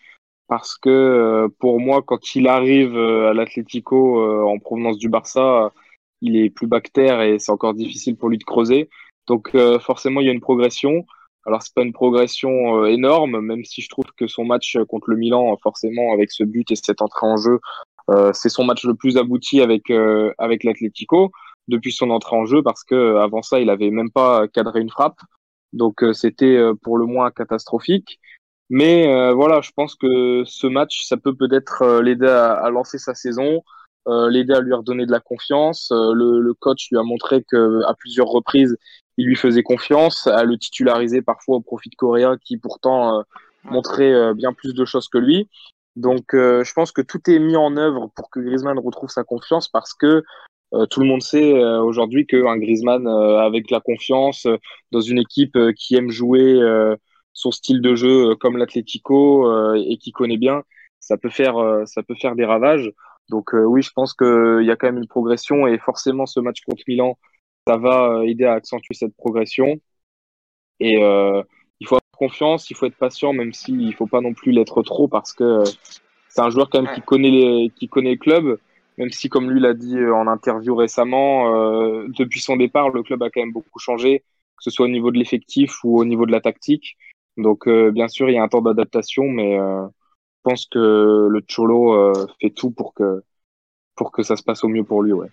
Parce 0.49 0.77
que 0.77 1.47
pour 1.59 1.79
moi, 1.79 2.01
quand 2.01 2.35
il 2.35 2.47
arrive 2.47 2.97
à 2.97 3.33
l'Atlético 3.33 4.47
en 4.47 4.59
provenance 4.59 4.97
du 4.97 5.09
Barça, 5.09 5.73
il 6.21 6.37
est 6.37 6.49
plus 6.49 6.67
bactère 6.67 7.21
et 7.21 7.39
c'est 7.39 7.51
encore 7.51 7.73
difficile 7.73 8.15
pour 8.17 8.29
lui 8.29 8.37
de 8.37 8.43
creuser. 8.43 8.89
Donc 9.27 9.51
euh, 9.55 9.79
forcément, 9.79 10.21
il 10.21 10.27
y 10.27 10.29
a 10.29 10.33
une 10.33 10.41
progression. 10.41 11.05
Alors 11.45 11.61
c'est 11.61 11.73
pas 11.73 11.83
une 11.83 11.93
progression 11.93 12.83
euh, 12.83 12.87
énorme, 12.87 13.39
même 13.39 13.63
si 13.63 13.81
je 13.81 13.89
trouve 13.89 14.05
que 14.17 14.27
son 14.27 14.45
match 14.45 14.77
contre 14.89 15.09
le 15.09 15.17
Milan, 15.17 15.55
forcément 15.61 16.13
avec 16.13 16.31
ce 16.31 16.43
but 16.43 16.69
et 16.71 16.75
cette 16.75 17.01
entrée 17.01 17.27
en 17.27 17.37
jeu, 17.37 17.59
euh, 18.09 18.31
c'est 18.33 18.49
son 18.49 18.63
match 18.65 18.83
le 18.85 18.95
plus 18.95 19.17
abouti 19.17 19.61
avec 19.61 19.89
avec 20.37 20.63
l'Atlético 20.63 21.31
depuis 21.67 21.91
son 21.91 22.09
entrée 22.09 22.35
en 22.35 22.45
jeu, 22.45 22.63
parce 22.63 22.83
que 22.83 23.17
avant 23.17 23.41
ça, 23.41 23.59
il 23.59 23.69
avait 23.69 23.91
même 23.91 24.11
pas 24.11 24.47
cadré 24.47 24.81
une 24.81 24.89
frappe. 24.89 25.19
Donc 25.73 26.03
c'était 26.13 26.57
pour 26.81 26.97
le 26.97 27.05
moins 27.05 27.31
catastrophique. 27.31 28.19
Mais 28.69 29.05
voilà, 29.33 29.61
je 29.61 29.71
pense 29.75 29.95
que 29.95 30.43
ce 30.45 30.67
match, 30.67 31.03
ça 31.05 31.17
peut 31.17 31.35
peut-être 31.35 32.01
l'aider 32.01 32.27
à, 32.27 32.53
à, 32.53 32.69
lancer 32.69 32.97
sa 32.97 33.15
saison, 33.15 33.63
euh, 34.07 34.29
l'aider 34.29 34.53
à 34.53 34.61
lui 34.61 34.73
redonner 34.73 35.05
de 35.05 35.11
la 35.11 35.19
confiance. 35.19 35.91
Euh, 35.91 36.13
le, 36.13 36.39
le, 36.39 36.53
coach 36.53 36.89
lui 36.89 36.97
a 36.97 37.03
montré 37.03 37.43
que 37.43 37.81
à 37.85 37.93
plusieurs 37.93 38.27
reprises, 38.27 38.77
il 39.17 39.25
lui 39.27 39.35
faisait 39.35 39.63
confiance, 39.63 40.27
à 40.27 40.43
le 40.45 40.57
titulariser 40.57 41.21
parfois 41.21 41.57
au 41.57 41.61
profit 41.61 41.89
de 41.89 41.95
Correa, 41.95 42.37
qui 42.37 42.57
pourtant 42.57 43.19
euh, 43.19 43.23
montrait 43.65 44.33
bien 44.33 44.53
plus 44.53 44.73
de 44.73 44.85
choses 44.85 45.09
que 45.09 45.17
lui. 45.17 45.49
Donc, 45.97 46.25
je 46.31 46.73
pense 46.73 46.91
que 46.91 47.01
tout 47.01 47.19
est 47.27 47.39
mis 47.39 47.57
en 47.57 47.75
œuvre 47.75 48.11
pour 48.15 48.29
que 48.29 48.39
Griezmann 48.39 48.79
retrouve 48.79 49.09
sa 49.09 49.23
confiance 49.23 49.67
parce 49.67 49.93
que 49.93 50.23
tout 50.91 50.99
le 51.01 51.07
monde 51.07 51.23
sait 51.23 51.53
aujourd'hui 51.79 52.27
qu'un 52.27 52.57
Griezmann 52.57 53.07
avec 53.07 53.71
la 53.71 53.81
confiance 53.81 54.47
dans 54.91 55.01
une 55.01 55.17
équipe 55.17 55.57
qui 55.75 55.95
aime 55.95 56.11
jouer 56.11 56.61
son 57.33 57.51
style 57.51 57.81
de 57.81 57.95
jeu 57.95 58.35
comme 58.35 58.57
l'Atlético 58.57 59.75
et 59.75 59.97
qui 59.97 60.11
connaît 60.11 60.37
bien, 60.37 60.61
ça 60.99 61.17
peut 61.17 61.31
faire 61.31 61.55
ça 61.85 62.03
peut 62.03 62.15
faire 62.15 62.35
des 62.35 62.45
ravages. 62.45 62.93
Donc 63.29 63.53
euh, 63.53 63.63
oui, 63.63 63.81
je 63.81 63.91
pense 63.91 64.13
qu'il 64.13 64.63
y 64.63 64.71
a 64.71 64.75
quand 64.75 64.87
même 64.87 64.97
une 64.97 65.07
progression 65.07 65.67
et 65.67 65.77
forcément 65.77 66.25
ce 66.25 66.39
match 66.39 66.61
contre 66.61 66.83
Milan, 66.87 67.17
ça 67.67 67.77
va 67.77 68.11
euh, 68.11 68.21
aider 68.23 68.45
à 68.45 68.53
accentuer 68.53 68.93
cette 68.93 69.15
progression. 69.15 69.75
Et 70.79 71.03
euh, 71.03 71.43
il 71.79 71.87
faut 71.87 71.95
avoir 71.95 72.29
confiance, 72.29 72.69
il 72.69 72.75
faut 72.75 72.85
être 72.85 72.97
patient, 72.97 73.33
même 73.33 73.53
s'il 73.53 73.85
ne 73.85 73.91
faut 73.91 74.07
pas 74.07 74.21
non 74.21 74.33
plus 74.33 74.51
l'être 74.51 74.81
trop 74.83 75.07
parce 75.07 75.33
que 75.33 75.63
c'est 76.29 76.41
un 76.41 76.49
joueur 76.49 76.69
quand 76.69 76.81
même 76.81 76.93
qui 76.93 77.01
connaît 77.01 77.31
les, 77.31 77.71
qui 77.75 77.87
connaît 77.87 78.11
le 78.11 78.17
club. 78.17 78.59
Même 78.97 79.11
si, 79.11 79.29
comme 79.29 79.51
lui 79.51 79.59
l'a 79.59 79.73
dit 79.73 79.97
en 80.05 80.27
interview 80.27 80.75
récemment, 80.75 81.55
euh, 81.55 82.07
depuis 82.17 82.39
son 82.39 82.55
départ, 82.55 82.89
le 82.89 83.03
club 83.03 83.21
a 83.21 83.29
quand 83.29 83.41
même 83.41 83.51
beaucoup 83.51 83.79
changé, 83.79 84.19
que 84.19 84.63
ce 84.63 84.71
soit 84.71 84.85
au 84.85 84.89
niveau 84.89 85.11
de 85.11 85.19
l'effectif 85.19 85.83
ou 85.83 85.99
au 85.99 86.05
niveau 86.05 86.25
de 86.25 86.31
la 86.31 86.41
tactique. 86.41 86.97
Donc, 87.37 87.67
euh, 87.67 87.91
bien 87.91 88.07
sûr, 88.07 88.29
il 88.29 88.33
y 88.33 88.37
a 88.39 88.43
un 88.43 88.47
temps 88.47 88.61
d'adaptation, 88.61 89.25
mais 89.25 89.59
euh, 89.59 89.85
pense 90.47 90.65
que 90.65 91.27
le 91.29 91.41
Cholo 91.47 91.93
euh, 91.93 92.27
fait 92.39 92.51
tout 92.51 92.71
pour 92.71 92.93
que, 92.93 93.23
pour 93.95 94.11
que 94.11 94.23
ça 94.23 94.35
se 94.35 94.43
passe 94.43 94.63
au 94.63 94.67
mieux 94.67 94.83
pour 94.83 95.03
lui. 95.03 95.13
Ouais. 95.13 95.27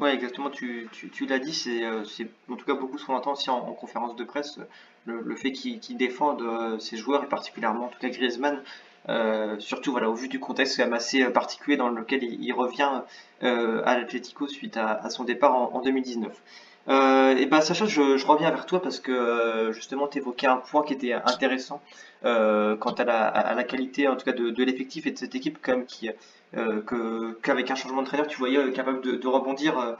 Ouais, 0.00 0.14
exactement. 0.14 0.50
Tu, 0.50 0.88
tu, 0.92 1.10
tu 1.10 1.26
l'as 1.26 1.38
dit, 1.38 1.52
c'est, 1.52 1.84
euh, 1.84 2.02
en 2.48 2.56
tout 2.56 2.64
cas 2.64 2.74
beaucoup 2.74 2.96
ce 2.96 3.04
qu'on 3.06 3.14
entend 3.14 3.32
aussi 3.32 3.50
en, 3.50 3.58
en, 3.58 3.72
conférence 3.72 4.16
de 4.16 4.24
presse, 4.24 4.58
le, 5.04 5.34
fait 5.34 5.52
qu'il, 5.52 5.80
qu'il 5.80 5.96
défende 5.96 6.42
euh, 6.42 6.78
ses 6.78 6.96
joueurs 6.96 7.24
et 7.24 7.28
particulièrement 7.28 7.86
en 7.86 7.88
tout 7.88 7.98
cas 7.98 8.08
Griezmann. 8.08 8.62
Surtout 9.58 9.90
voilà 9.90 10.08
au 10.08 10.14
vu 10.14 10.28
du 10.28 10.38
contexte 10.38 10.76
quand 10.76 10.84
même 10.84 10.92
assez 10.92 11.24
particulier 11.30 11.76
dans 11.76 11.88
lequel 11.88 12.22
il, 12.22 12.52
revient 12.52 13.02
à 13.40 13.98
l'Atlético 13.98 14.46
suite 14.46 14.76
à, 14.76 15.10
son 15.10 15.24
départ 15.24 15.56
en 15.56 15.80
2019. 15.80 16.40
Euh, 16.90 17.36
et 17.36 17.46
ben 17.46 17.60
Sacha, 17.60 17.86
je, 17.86 18.26
reviens 18.26 18.50
vers 18.50 18.66
toi 18.66 18.82
parce 18.82 18.98
que 18.98 19.12
euh, 19.12 19.72
justement 19.72 20.08
tu 20.08 20.18
évoquais 20.18 20.48
un 20.48 20.56
point 20.56 20.82
qui 20.82 20.92
était 20.92 21.12
intéressant 21.12 21.80
euh, 22.24 22.76
quant 22.76 22.92
à 22.92 23.04
la, 23.04 23.64
qualité 23.64 24.08
en 24.08 24.16
tout 24.16 24.24
cas 24.24 24.32
de, 24.32 24.64
l'effectif 24.64 25.06
et 25.06 25.12
de 25.12 25.18
cette 25.18 25.34
équipe 25.36 25.58
quand 25.62 25.72
même 25.72 25.86
qui 25.86 26.10
qu'avec 27.42 27.70
un 27.70 27.76
changement 27.76 28.02
de 28.02 28.06
traîneur 28.08 28.26
tu 28.26 28.38
voyais 28.38 28.72
capable 28.72 29.00
de 29.02 29.28
rebondir 29.28 29.96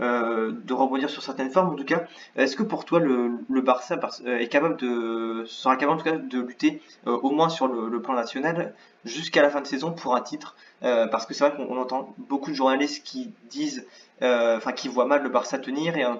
euh, 0.00 0.52
de 0.52 0.72
rebondir 0.72 1.10
sur 1.10 1.22
certaines 1.22 1.50
formes 1.50 1.70
en 1.70 1.76
tout 1.76 1.84
cas. 1.84 2.04
Est-ce 2.36 2.56
que 2.56 2.62
pour 2.62 2.84
toi 2.84 3.00
le, 3.00 3.32
le 3.48 3.60
Barça 3.60 3.98
est 4.26 4.48
capable 4.48 4.76
de 4.76 5.44
sera 5.46 5.76
capable 5.76 6.00
en 6.00 6.02
tout 6.02 6.10
cas 6.10 6.18
de 6.18 6.40
lutter 6.40 6.80
au 7.06 7.30
moins 7.30 7.48
sur 7.48 7.68
le, 7.68 7.88
le 7.88 8.02
plan 8.02 8.14
national 8.14 8.74
jusqu'à 9.04 9.42
la 9.42 9.50
fin 9.50 9.60
de 9.60 9.66
saison 9.66 9.92
pour 9.92 10.16
un 10.16 10.20
titre 10.20 10.56
parce 10.80 11.26
que 11.26 11.34
c'est 11.34 11.48
vrai 11.48 11.56
qu'on 11.56 11.78
entend 11.78 12.14
beaucoup 12.18 12.50
de 12.50 12.56
journalistes 12.56 13.04
qui 13.04 13.32
disent 13.50 13.86
euh, 14.22 14.56
enfin 14.56 14.72
qui 14.72 14.86
voient 14.88 15.06
mal 15.06 15.22
le 15.24 15.28
Barça 15.28 15.58
tenir 15.58 15.96
et 15.96 16.04
en, 16.04 16.12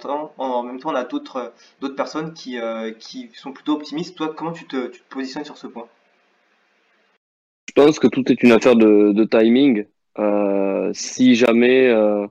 même 0.64 0.80
temps 0.80 0.90
on 0.90 0.94
a 0.94 1.04
d'autres 1.04 1.52
d'autres 1.80 1.94
personnes 1.94 2.34
qui, 2.34 2.58
euh, 2.58 2.90
qui 2.92 3.30
sont 3.34 3.52
plutôt 3.52 3.74
optimistes. 3.74 4.16
Toi, 4.16 4.34
comment 4.36 4.52
tu 4.52 4.66
te, 4.66 4.88
tu 4.88 5.00
te, 5.00 5.08
positionnes 5.08 5.44
sur 5.44 5.56
ce 5.56 5.68
point? 5.68 5.86
Je 7.68 7.72
pense 7.72 8.00
que 8.00 8.08
tout 8.08 8.30
est 8.30 8.42
une 8.42 8.52
affaire 8.52 8.74
de, 8.74 9.12
de 9.12 9.24
timing. 9.24 9.86
Euh, 10.18 10.90
si 10.92 11.34
jamais 11.36 11.88
euh, 11.88 12.26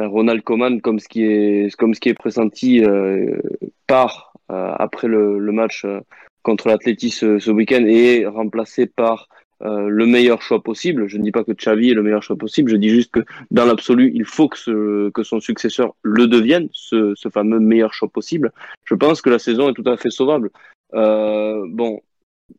ben 0.00 0.08
Ronald 0.08 0.42
Koeman, 0.42 0.80
comme 0.80 0.98
ce 0.98 1.08
qui 1.08 1.24
est 1.24 1.74
comme 1.76 1.94
ce 1.94 2.00
qui 2.00 2.08
est 2.08 2.14
pressenti, 2.14 2.84
euh, 2.84 3.36
part 3.86 4.32
après 4.48 5.06
le, 5.06 5.38
match 5.52 5.86
contre 6.42 6.68
l'Atleti 6.68 7.10
ce, 7.10 7.50
week-end 7.50 7.84
et 7.86 8.22
est 8.22 8.26
remplacé 8.26 8.86
par 8.86 9.28
euh, 9.62 9.88
le 9.88 10.06
meilleur 10.06 10.40
choix 10.40 10.62
possible. 10.62 11.06
Je 11.06 11.18
ne 11.18 11.22
dis 11.22 11.32
pas 11.32 11.44
que 11.44 11.52
Xavi 11.52 11.90
est 11.90 11.94
le 11.94 12.02
meilleur 12.02 12.22
choix 12.22 12.36
possible, 12.36 12.70
je 12.70 12.76
dis 12.76 12.88
juste 12.88 13.10
que 13.10 13.20
dans 13.50 13.66
l'absolu, 13.66 14.10
il 14.14 14.24
faut 14.24 14.48
que, 14.48 15.22
son 15.22 15.40
successeur 15.40 15.94
le 16.02 16.26
devienne, 16.26 16.68
ce, 16.72 17.14
fameux 17.32 17.60
meilleur 17.60 17.92
choix 17.92 18.08
possible. 18.08 18.52
Je 18.84 18.94
pense 18.94 19.20
que 19.20 19.28
la 19.28 19.38
saison 19.38 19.68
est 19.68 19.74
tout 19.74 19.88
à 19.88 19.98
fait 19.98 20.10
sauvable. 20.10 20.50
Euh, 20.94 21.62
bon, 21.68 22.00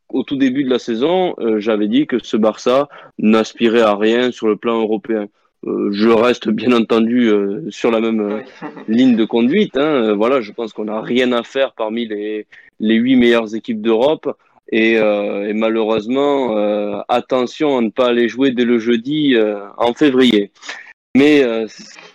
au 0.10 0.24
tout 0.24 0.36
début 0.36 0.64
de 0.64 0.70
la 0.70 0.80
saison, 0.80 1.34
euh, 1.40 1.60
j'avais 1.60 1.88
dit 1.88 2.06
que 2.06 2.24
ce 2.24 2.38
Barça 2.38 2.88
n'aspirait 3.18 3.82
à 3.82 3.96
rien 3.96 4.32
sur 4.32 4.48
le 4.48 4.56
plan 4.56 4.80
européen. 4.80 5.28
Euh, 5.68 5.90
je 5.92 6.10
reste 6.10 6.50
bien 6.50 6.72
entendu 6.72 7.30
euh, 7.30 7.70
sur 7.70 7.92
la 7.92 8.00
même 8.00 8.44
ligne 8.88 9.16
de 9.16 9.26
conduite. 9.26 9.78
Hein. 9.78 10.14
Voilà, 10.14 10.42
je 10.42 10.52
pense 10.52 10.74
qu'on 10.74 10.86
n'a 10.86 11.02
rien 11.02 11.32
à 11.34 11.44
faire 11.44 11.74
parmi 11.74 12.08
les 12.08 12.48
les 12.80 12.96
huit 12.96 13.16
meilleures 13.16 13.56
équipes 13.56 13.82
d'Europe. 13.82 14.36
Et, 14.74 14.98
euh, 14.98 15.50
et 15.50 15.54
malheureusement, 15.54 16.58
euh, 16.58 17.02
attention 17.10 17.78
à 17.78 17.82
ne 17.82 17.90
pas 17.90 18.08
aller 18.08 18.30
jouer 18.30 18.52
dès 18.52 18.64
le 18.64 18.80
jeudi 18.80 19.36
euh, 19.36 19.60
en 19.78 19.94
février. 19.94 20.52
Mais 21.16 21.44
euh, 21.44 21.68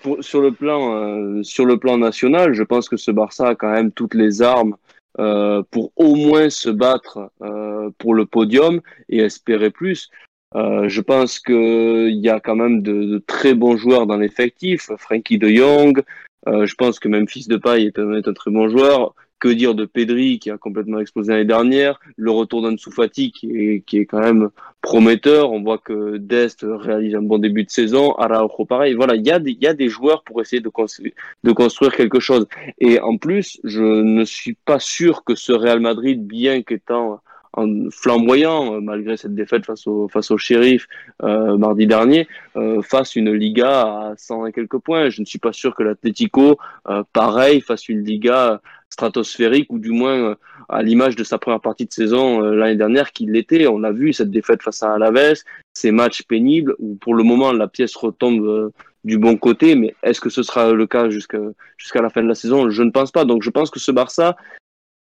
pour, 0.02 0.24
sur 0.24 0.40
le 0.40 0.52
plan 0.52 1.42
sur 1.42 1.66
le 1.66 1.76
plan 1.76 1.98
national, 1.98 2.54
je 2.54 2.62
pense 2.62 2.88
que 2.88 2.96
ce 2.96 3.10
Barça 3.10 3.48
a 3.48 3.54
quand 3.54 3.70
même 3.70 3.92
toutes 3.92 4.14
les 4.14 4.40
armes 4.40 4.74
euh, 5.18 5.62
pour 5.70 5.92
au 5.96 6.14
moins 6.14 6.48
se 6.48 6.70
battre 6.70 7.30
euh, 7.42 7.90
pour 7.98 8.14
le 8.14 8.24
podium 8.24 8.80
et 9.10 9.18
espérer 9.18 9.70
plus. 9.70 10.08
Euh, 10.54 10.88
je 10.88 11.00
pense 11.00 11.38
qu'il 11.40 12.20
y 12.20 12.28
a 12.28 12.40
quand 12.40 12.56
même 12.56 12.82
de, 12.82 13.04
de 13.04 13.18
très 13.18 13.54
bons 13.54 13.76
joueurs 13.76 14.06
dans 14.06 14.16
l'effectif. 14.16 14.90
Frankie 14.96 15.38
de 15.38 15.48
Jong, 15.48 16.02
euh, 16.48 16.66
je 16.66 16.74
pense 16.76 16.98
que 17.00 17.08
même 17.08 17.28
Fils 17.28 17.48
de 17.48 17.56
Paille 17.56 17.86
est 17.86 17.98
un, 17.98 18.14
est 18.14 18.28
un 18.28 18.32
très 18.32 18.50
bon 18.50 18.68
joueur. 18.68 19.14
Que 19.38 19.48
dire 19.48 19.74
de 19.74 19.84
Pedri 19.84 20.38
qui 20.38 20.50
a 20.50 20.56
complètement 20.56 20.98
explosé 20.98 21.30
l'année 21.30 21.44
dernière, 21.44 22.00
le 22.16 22.30
retour 22.30 22.62
d'Ansu 22.62 22.90
Fati 22.90 23.32
qui 23.32 23.50
est, 23.50 23.80
qui 23.84 23.98
est 23.98 24.06
quand 24.06 24.20
même 24.20 24.48
prometteur. 24.80 25.52
On 25.52 25.62
voit 25.62 25.76
que 25.76 26.16
Dest 26.16 26.64
réalise 26.66 27.14
un 27.14 27.20
bon 27.20 27.36
début 27.36 27.64
de 27.64 27.70
saison, 27.70 28.14
Araujo 28.14 28.64
pareil. 28.64 28.94
Voilà, 28.94 29.14
il 29.14 29.26
y 29.26 29.30
a 29.30 29.38
des, 29.38 29.52
y 29.60 29.66
a 29.66 29.74
des 29.74 29.90
joueurs 29.90 30.22
pour 30.22 30.40
essayer 30.40 30.62
de 30.62 30.70
construire, 30.70 31.12
de 31.44 31.52
construire 31.52 31.94
quelque 31.94 32.18
chose. 32.18 32.46
Et 32.78 32.98
en 32.98 33.18
plus, 33.18 33.60
je 33.62 33.82
ne 33.82 34.24
suis 34.24 34.56
pas 34.64 34.78
sûr 34.78 35.22
que 35.22 35.34
ce 35.34 35.52
Real 35.52 35.80
Madrid, 35.80 36.26
bien 36.26 36.62
qu'étant 36.62 37.20
en 37.56 37.90
flamboyant, 37.90 38.74
euh, 38.74 38.80
malgré 38.80 39.16
cette 39.16 39.34
défaite 39.34 39.64
face 39.64 39.86
au, 39.86 40.08
face 40.08 40.30
au 40.30 40.38
shérif 40.38 40.86
euh, 41.22 41.56
mardi 41.56 41.86
dernier, 41.86 42.28
euh, 42.56 42.82
fasse 42.82 43.16
une 43.16 43.32
Liga 43.32 43.82
à 43.82 44.14
100 44.16 44.46
et 44.46 44.52
quelques 44.52 44.78
points. 44.78 45.08
Je 45.08 45.20
ne 45.20 45.26
suis 45.26 45.38
pas 45.38 45.52
sûr 45.52 45.74
que 45.74 45.82
l'Atlético, 45.82 46.58
euh, 46.88 47.02
pareil, 47.12 47.60
fasse 47.60 47.88
une 47.88 48.04
Liga 48.04 48.60
stratosphérique 48.90 49.72
ou 49.72 49.78
du 49.78 49.90
moins 49.90 50.36
à 50.68 50.82
l'image 50.82 51.16
de 51.16 51.24
sa 51.24 51.38
première 51.38 51.60
partie 51.60 51.86
de 51.86 51.92
saison 51.92 52.40
l'année 52.40 52.76
dernière 52.76 53.12
qu'il 53.12 53.32
l'était. 53.32 53.66
On 53.66 53.82
a 53.82 53.90
vu 53.90 54.12
cette 54.12 54.30
défaite 54.30 54.62
face 54.62 54.82
à 54.82 54.94
Alaves, 54.94 55.42
ces 55.74 55.90
matchs 55.90 56.22
pénibles 56.22 56.76
où 56.78 56.94
pour 56.94 57.14
le 57.14 57.24
moment 57.24 57.52
la 57.52 57.66
pièce 57.66 57.96
retombe 57.96 58.70
du 59.04 59.18
bon 59.18 59.36
côté, 59.36 59.74
mais 59.74 59.94
est-ce 60.02 60.20
que 60.20 60.30
ce 60.30 60.42
sera 60.42 60.72
le 60.72 60.86
cas 60.86 61.10
jusqu'à 61.10 61.38
jusqu'à 61.76 62.00
la 62.00 62.10
fin 62.10 62.22
de 62.22 62.28
la 62.28 62.34
saison? 62.34 62.70
Je 62.70 62.82
ne 62.82 62.90
pense 62.90 63.10
pas. 63.10 63.24
Donc 63.24 63.42
je 63.42 63.50
pense 63.50 63.70
que 63.70 63.80
ce 63.80 63.90
Barça, 63.90 64.36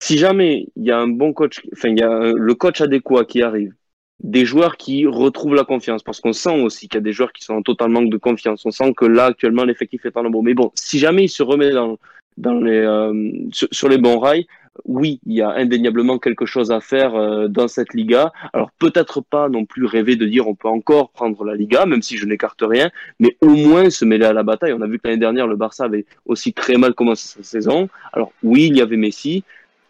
si 0.03 0.17
jamais 0.17 0.67
il 0.75 0.83
y 0.83 0.91
a 0.91 0.99
un 0.99 1.07
bon 1.07 1.31
coach, 1.31 1.61
enfin 1.71 1.87
il 1.87 1.97
y 1.97 2.03
a 2.03 2.33
le 2.35 2.55
coach 2.55 2.81
adéquat 2.81 3.23
qui 3.23 3.41
arrive, 3.41 3.73
des 4.19 4.43
joueurs 4.43 4.75
qui 4.75 5.05
retrouvent 5.05 5.55
la 5.55 5.63
confiance, 5.63 6.03
parce 6.03 6.19
qu'on 6.19 6.33
sent 6.33 6.61
aussi 6.61 6.89
qu'il 6.89 6.97
y 6.97 7.03
a 7.03 7.07
des 7.09 7.13
joueurs 7.13 7.31
qui 7.31 7.45
sont 7.45 7.53
en 7.53 7.61
total 7.61 7.89
manque 7.89 8.09
de 8.09 8.17
confiance. 8.17 8.65
On 8.65 8.71
sent 8.71 8.93
que 8.97 9.05
là 9.05 9.27
actuellement 9.27 9.63
l'effectif 9.63 10.05
est 10.05 10.17
en 10.17 10.23
nombre. 10.23 10.43
Mais 10.43 10.55
bon, 10.55 10.71
si 10.75 10.99
jamais 10.99 11.23
il 11.23 11.29
se 11.29 11.41
remet 11.41 11.71
euh, 11.73 13.31
sur, 13.53 13.69
sur 13.71 13.87
les 13.87 13.97
bons 13.97 14.19
rails, 14.19 14.45
oui, 14.83 15.21
il 15.25 15.35
y 15.35 15.41
a 15.41 15.51
indéniablement 15.51 16.19
quelque 16.19 16.45
chose 16.45 16.71
à 16.71 16.81
faire 16.81 17.15
euh, 17.15 17.47
dans 17.47 17.69
cette 17.69 17.93
Liga. 17.93 18.33
Alors 18.51 18.71
peut-être 18.79 19.21
pas 19.21 19.47
non 19.47 19.63
plus 19.65 19.85
rêver 19.85 20.17
de 20.17 20.25
dire 20.25 20.49
on 20.49 20.55
peut 20.55 20.67
encore 20.67 21.11
prendre 21.11 21.45
la 21.45 21.55
Liga, 21.55 21.85
même 21.85 22.01
si 22.01 22.17
je 22.17 22.25
n'écarte 22.25 22.61
rien, 22.61 22.89
mais 23.19 23.37
au 23.39 23.55
moins 23.55 23.89
se 23.89 24.03
mêler 24.03 24.25
à 24.25 24.33
la 24.33 24.43
bataille. 24.43 24.73
On 24.73 24.81
a 24.81 24.87
vu 24.87 24.99
que 24.99 25.07
l'année 25.07 25.19
dernière 25.19 25.47
le 25.47 25.55
Barça 25.55 25.85
avait 25.85 26.05
aussi 26.25 26.51
très 26.51 26.75
mal 26.75 26.93
commencé 26.93 27.29
sa 27.29 27.43
saison. 27.43 27.87
Alors 28.11 28.33
oui, 28.43 28.67
il 28.67 28.75
y 28.75 28.81
avait 28.81 28.97
Messi, 28.97 29.45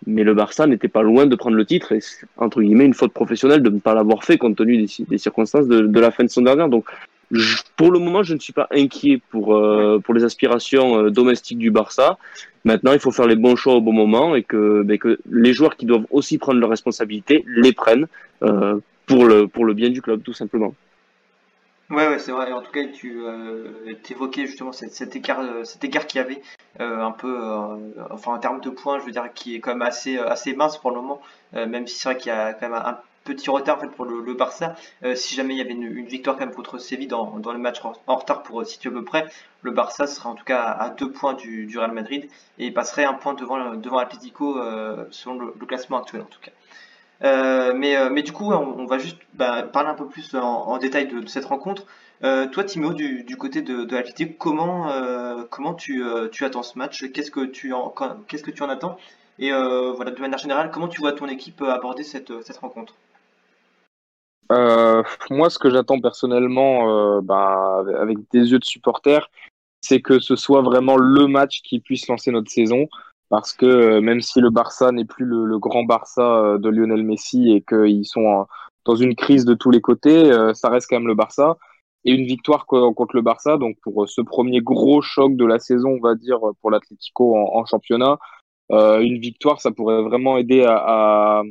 mais 0.08 0.24
le 0.24 0.34
Barça 0.34 0.68
n'était 0.68 0.88
pas 0.88 1.02
loin 1.02 1.26
de 1.26 1.36
prendre 1.36 1.56
le 1.56 1.66
titre 1.66 1.92
et 1.92 2.02
c'est 2.02 2.26
entre 2.38 2.62
guillemets 2.62 2.86
une 2.86 2.94
faute 2.94 3.14
professionnelle 3.14 3.62
de 3.62 3.70
ne 3.70 3.80
pas 3.80 3.94
l'avoir 3.94 4.24
fait 4.24 4.38
compte 4.38 4.56
tenu 4.56 4.86
des, 5.10 5.18
circonstances 5.18 5.68
de, 5.68 6.00
la 6.00 6.12
fin 6.12 6.24
de 6.24 6.30
son 6.30 6.42
dernière. 6.42 6.70
Donc 6.70 6.86
je- 7.32 7.58
pour 7.78 7.92
le 7.92 8.00
moment, 8.00 8.24
je 8.24 8.34
ne 8.34 8.40
suis 8.40 8.54
pas 8.54 8.68
inquiet 8.72 9.22
pour 9.30 9.56
euh, 9.56 10.00
pour 10.00 10.14
les 10.14 10.24
aspirations 10.24 11.00
euh, 11.00 11.10
domestiques 11.10 11.58
du 11.58 11.72
Barça. 11.72 12.18
Maintenant, 12.66 12.94
il 12.94 13.00
faut 13.00 13.12
faire 13.12 13.28
les 13.28 13.36
bons 13.36 13.56
choix 13.56 13.74
au 13.76 13.82
bon 13.82 13.92
moment 13.92 14.36
et 14.36 14.44
que, 14.44 14.84
ben, 14.84 14.98
les 15.30 15.54
joueurs 15.54 15.76
qui 15.76 15.86
doivent 15.86 16.06
aussi 16.12 16.38
prendre 16.38 16.60
leurs 16.60 16.70
responsabilités 16.70 17.44
les 17.48 17.74
prennent 17.74 18.08
euh, 18.44 18.78
pour 19.06 19.26
le 19.26 19.48
pour 19.48 19.66
le 19.66 19.74
bien 19.74 19.90
du 19.90 20.02
club, 20.02 20.22
tout 20.24 20.34
simplement. 20.34 20.74
Ouais, 21.90 22.08
ouais, 22.08 22.18
c'est 22.18 22.32
vrai. 22.32 22.52
En 22.54 22.62
tout 22.62 22.72
cas, 22.72 22.86
tu 22.88 23.22
euh, 23.24 23.94
évoquais 24.10 24.48
justement 24.48 24.72
cet, 24.72 25.16
écart, 25.16 25.42
euh, 25.42 25.64
cet 25.64 25.84
écart 25.84 26.08
qu'il 26.08 26.22
y 26.22 26.24
avait 26.24 26.42
euh, 26.80 27.02
un 27.02 27.12
peu, 27.12 27.40
euh, 27.44 27.78
enfin 28.10 28.34
en 28.34 28.40
termes 28.40 28.62
de 28.62 28.70
points, 28.70 29.00
je 29.00 29.06
veux 29.06 29.12
dire, 29.12 29.32
qui 29.34 29.56
est 29.56 29.60
quand 29.60 29.72
même 29.72 29.82
assez, 29.82 30.18
assez 30.18 30.56
mince 30.56 30.78
pour 30.78 30.92
le 30.92 30.98
moment, 30.98 31.22
même 31.54 31.86
si 31.88 31.96
c'est 31.96 32.10
vrai 32.10 32.18
qu'il 32.18 32.30
y 32.32 32.36
a 32.36 32.54
quand 32.54 32.70
même 32.70 32.74
un, 32.74 33.00
petit 33.26 33.50
retard 33.50 33.78
en 33.78 33.80
fait 33.82 33.88
pour 33.88 34.06
le, 34.06 34.34
Barça. 34.34 34.76
Si 35.16 35.36
jamais 35.36 35.54
il 35.54 35.58
y 35.58 35.62
avait 35.62 35.72
une, 35.72 36.06
victoire 36.06 36.36
quand 36.38 36.46
même 36.46 36.56
contre 36.56 36.78
Séville 36.78 37.08
dans, 37.08 37.38
le 37.38 37.58
match 37.58 37.80
en, 37.84 38.16
retard 38.16 38.44
pour 38.44 38.66
situer 38.66 38.90
à 38.90 38.94
peu 38.94 39.04
près, 39.04 39.26
le 39.62 39.72
Barça 39.72 40.08
serait 40.08 40.30
en 40.30 40.36
tout 40.36 40.44
cas 40.44 40.62
à, 40.62 40.90
deux 40.90 41.12
points 41.12 41.34
du, 41.34 41.78
Real 41.78 41.92
Madrid 41.94 42.30
et 42.58 42.72
passerait 42.72 43.06
un 43.06 43.14
point 43.14 43.34
devant, 43.34 43.76
devant 43.76 43.98
Atlético 43.98 44.60
selon 45.12 45.40
le 45.40 45.66
classement 45.66 46.02
actuel 46.02 46.22
en 46.22 46.26
tout 46.26 46.42
cas. 46.42 46.52
Euh, 47.24 47.74
mais, 47.74 47.96
euh, 47.96 48.10
mais 48.10 48.22
du 48.22 48.34
coup, 48.34 48.52
on, 48.52 48.86
va 48.86 48.98
juste 48.98 49.18
bah, 49.34 49.64
parler 49.64 49.90
un 49.90 49.94
peu 49.94 50.08
plus 50.08 50.36
en, 50.36 50.78
détail 50.78 51.08
de, 51.08 51.26
cette 51.28 51.46
rencontre. 51.46 51.86
Euh, 52.24 52.48
toi, 52.48 52.64
Timéo, 52.64 52.94
du, 52.94 53.38
côté 53.38 53.62
de, 53.62 53.86
de 53.86 53.96
l'Atlético, 53.96 54.34
comment, 55.50 55.74
tu, 55.74 56.04
attends 56.42 56.64
ce 56.64 56.78
match? 56.78 57.06
Qu'est-ce 57.12 57.32
que 57.32 57.46
tu 57.46 57.74
en, 57.74 57.94
attends? 58.70 58.98
Et 59.40 59.52
voilà, 59.52 60.12
de 60.12 60.20
manière 60.20 60.38
générale, 60.38 60.70
comment 60.72 60.88
tu 60.88 61.00
vois 61.00 61.14
ton 61.14 61.28
équipe 61.28 61.62
aborder 61.62 62.04
cette, 62.04 62.32
rencontre? 62.60 62.94
Moi, 65.30 65.50
ce 65.50 65.58
que 65.58 65.70
j'attends 65.70 66.00
personnellement, 66.00 67.22
bah, 67.22 67.84
avec 68.00 68.18
des 68.32 68.52
yeux 68.52 68.60
de 68.60 68.66
supporter, 68.66 69.30
c'est 69.82 70.02
que 70.02 70.20
ce 70.20 70.36
soit 70.36 70.62
vraiment 70.62 70.98
le 70.98 71.28
match 71.28 71.62
qui 71.62 71.80
puisse 71.80 72.08
lancer 72.08 72.32
notre 72.32 72.52
saison. 72.52 72.88
Parce 73.34 73.52
que 73.52 73.66
euh, 73.66 74.00
même 74.00 74.22
si 74.22 74.42
le 74.42 74.52
Barça 74.52 74.92
n'est 74.92 75.06
plus 75.06 75.26
le, 75.26 75.58
grand 75.58 75.84
Barça 75.84 76.22
euh, 76.22 76.60
de 76.60 76.70
Lionel 76.70 77.02
Messi 77.02 77.52
et 77.52 77.64
qu'ils 77.64 78.06
sont 78.06 78.46
dans 78.86 78.96
une 78.96 79.16
crise 79.16 79.44
de 79.44 79.56
tous 79.56 79.72
les 79.72 79.82
côtés, 79.82 80.32
euh, 80.32 80.54
ça 80.54 80.70
reste 80.70 80.86
quand 80.88 80.98
même 80.98 81.08
le 81.08 81.16
Barça. 81.16 81.58
Et 82.06 82.12
une 82.12 82.28
victoire 82.28 82.68
co- 82.68 82.94
contre 82.94 83.16
le 83.16 83.24
Barça, 83.24 83.58
donc 83.58 83.76
pour 83.82 84.08
ce 84.08 84.22
premier 84.22 84.62
gros 84.62 85.02
choc 85.02 85.36
de 85.36 85.46
la 85.46 85.58
saison, 85.58 85.98
on 86.00 86.00
va 86.00 86.14
dire, 86.14 86.38
pour 86.62 86.70
l'Atlético 86.70 87.36
en, 87.36 87.66
championnat, 87.66 88.20
une 88.70 89.18
victoire, 89.18 89.62
ça 89.62 89.72
pourrait 89.72 90.04
vraiment 90.04 90.38
aider 90.38 90.64
à, 90.68 91.42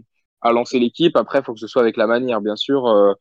lancer 0.52 0.78
l'équipe. 0.78 1.16
Après, 1.16 1.40
il 1.40 1.44
faut 1.44 1.54
que 1.54 1.58
ce 1.58 1.66
soit 1.66 1.82
avec 1.82 1.96
la 1.96 2.06
manière, 2.06 2.40
bien 2.40 2.54
sûr. 2.56 3.16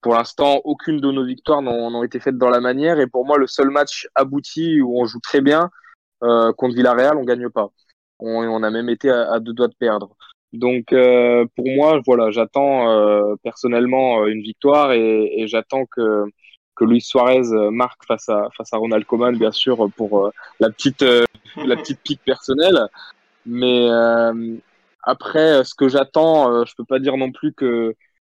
Pour 0.00 0.14
l'instant, 0.14 0.62
aucune 0.64 1.00
de 1.00 1.10
nos 1.10 1.24
victoires 1.26 1.60
n'ont 1.60 2.02
été 2.02 2.18
faites 2.18 2.38
dans 2.38 2.50
la 2.50 2.60
manière. 2.60 2.98
Et 2.98 3.06
pour 3.08 3.26
moi, 3.26 3.36
le 3.36 3.46
seul 3.46 3.68
match 3.68 4.08
abouti 4.14 4.80
où 4.80 4.98
on 4.98 5.04
joue 5.04 5.20
très 5.20 5.42
bien 5.42 5.68
contre 6.20 6.74
Villarreal, 6.74 7.18
on 7.18 7.24
gagne 7.24 7.50
pas. 7.50 7.70
On, 8.20 8.44
on 8.44 8.62
a 8.62 8.70
même 8.70 8.88
été 8.88 9.10
à, 9.10 9.32
à 9.32 9.40
deux 9.40 9.52
doigts 9.52 9.68
de 9.68 9.74
perdre. 9.74 10.16
Donc 10.52 10.92
euh, 10.92 11.46
pour 11.56 11.66
moi, 11.68 12.00
voilà, 12.06 12.30
j'attends 12.30 12.90
euh, 12.90 13.34
personnellement 13.42 14.22
euh, 14.22 14.26
une 14.26 14.42
victoire 14.42 14.92
et, 14.92 15.32
et 15.40 15.46
j'attends 15.46 15.86
que 15.86 16.24
que 16.76 16.84
Luis 16.84 17.02
Suarez 17.02 17.52
euh, 17.52 17.70
marque 17.70 18.04
face 18.06 18.28
à 18.28 18.48
face 18.56 18.72
à 18.72 18.78
Ronald 18.78 19.04
Koeman, 19.04 19.36
bien 19.36 19.52
sûr, 19.52 19.88
pour 19.96 20.26
euh, 20.26 20.30
la 20.58 20.70
petite 20.70 21.02
euh, 21.02 21.24
la 21.56 21.76
petite 21.76 22.00
pique 22.02 22.22
personnelle. 22.24 22.80
Mais 23.46 23.88
après, 25.02 25.64
ce 25.64 25.74
que 25.74 25.88
j'attends, 25.88 26.64
je 26.64 26.74
peux 26.76 26.84
pas 26.84 26.98
dire 26.98 27.16
non 27.16 27.32
plus 27.32 27.52
que 27.54 27.94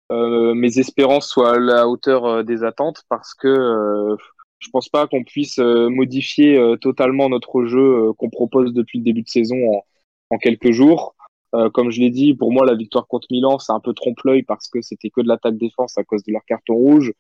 mes 0.10 0.80
espérances 0.80 1.30
soient 1.30 1.56
à 1.56 1.60
la 1.60 1.88
hauteur 1.88 2.44
des 2.44 2.64
attentes 2.64 3.04
parce 3.08 3.34
que 3.34 4.18
je 4.60 4.70
pense 4.70 4.90
pas 4.90 5.08
qu'on 5.08 5.24
puisse 5.24 5.60
euh, 5.60 5.90
modifier 5.90 6.58
euh, 6.58 6.76
totalement 6.76 7.30
notre 7.30 7.66
jeu 7.66 7.80
euh, 8.10 8.14
qu'on 8.14 8.30
propose 8.30 8.74
depuis 8.74 9.00
le 9.00 9.04
début 9.04 9.22
de 9.22 9.30
saison 9.30 9.58
en, 10.30 10.38
quelques 10.38 10.72
jours. 10.72 11.16
Comme 11.74 11.90
je 11.90 12.02
l'ai 12.02 12.10
dit, 12.10 12.34
pour 12.34 12.52
moi, 12.52 12.66
la 12.66 12.76
victoire 12.76 13.08
contre 13.08 13.28
Milan, 13.32 13.60
c'est 13.60 13.72
un 13.72 13.80
peu 13.80 13.94
trompe-l'œil 13.94 14.44
parce 14.44 14.68
que 14.68 14.82
c'était 14.82 15.10
que 15.10 15.22
de 15.22 15.30
l'attaque-défense 15.30 15.98
à 15.98 16.04
cause 16.04 16.22
de 16.24 16.34
leur 16.34 16.44
carton 16.44 16.74
rouge. 16.74 17.14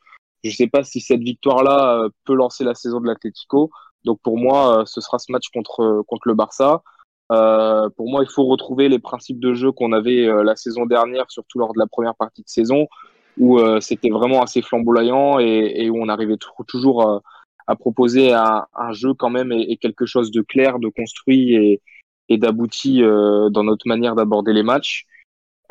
Je 0.43 0.49
sais 0.49 0.67
pas 0.67 0.83
si 0.83 0.99
cette 0.99 1.21
victoire-là 1.21 2.09
peut 2.25 2.33
lancer 2.33 2.65
la 2.65 2.75
saison 2.75 2.99
de 2.99 3.07
l'Atlético. 3.07 3.71
Donc 4.03 4.19
pour 4.21 4.37
moi, 4.37 4.83
ce 4.87 4.99
sera 4.99 5.19
ce 5.19 5.31
match 5.31 5.47
contre 5.53 6.03
le 6.25 6.33
Barça. 6.33 6.83
Pour 7.29 8.09
moi, 8.09 8.23
il 8.23 8.29
faut 8.29 8.43
retrouver 8.43 8.89
les 8.89 8.99
principes 8.99 9.39
de 9.39 9.53
jeu 9.53 9.71
qu'on 9.71 9.93
avait 9.93 10.25
la 10.43 10.57
saison 10.57 10.85
dernière, 10.85 11.31
surtout 11.31 11.59
lors 11.59 11.73
de 11.73 11.79
la 11.79 11.87
première 11.87 12.15
partie 12.15 12.41
de 12.41 12.49
saison, 12.49 12.89
où 13.37 13.59
euh, 13.59 13.79
c'était 13.81 14.09
vraiment 14.09 14.41
assez 14.41 14.61
flamboyant 14.61 15.39
et, 15.39 15.73
et 15.77 15.89
où 15.89 15.97
on 16.01 16.09
arrivait 16.09 16.37
tou- 16.37 16.63
toujours 16.67 17.03
à, 17.07 17.21
à 17.67 17.75
proposer 17.75 18.33
un, 18.33 18.65
un 18.75 18.91
jeu 18.93 19.13
quand 19.13 19.29
même 19.29 19.51
et, 19.51 19.61
et 19.71 19.77
quelque 19.77 20.05
chose 20.05 20.31
de 20.31 20.41
clair, 20.41 20.79
de 20.79 20.89
construit 20.89 21.55
et, 21.55 21.81
et 22.29 22.37
d'abouti 22.37 23.03
euh, 23.03 23.49
dans 23.49 23.63
notre 23.63 23.87
manière 23.87 24.15
d'aborder 24.15 24.53
les 24.53 24.63
matchs, 24.63 25.05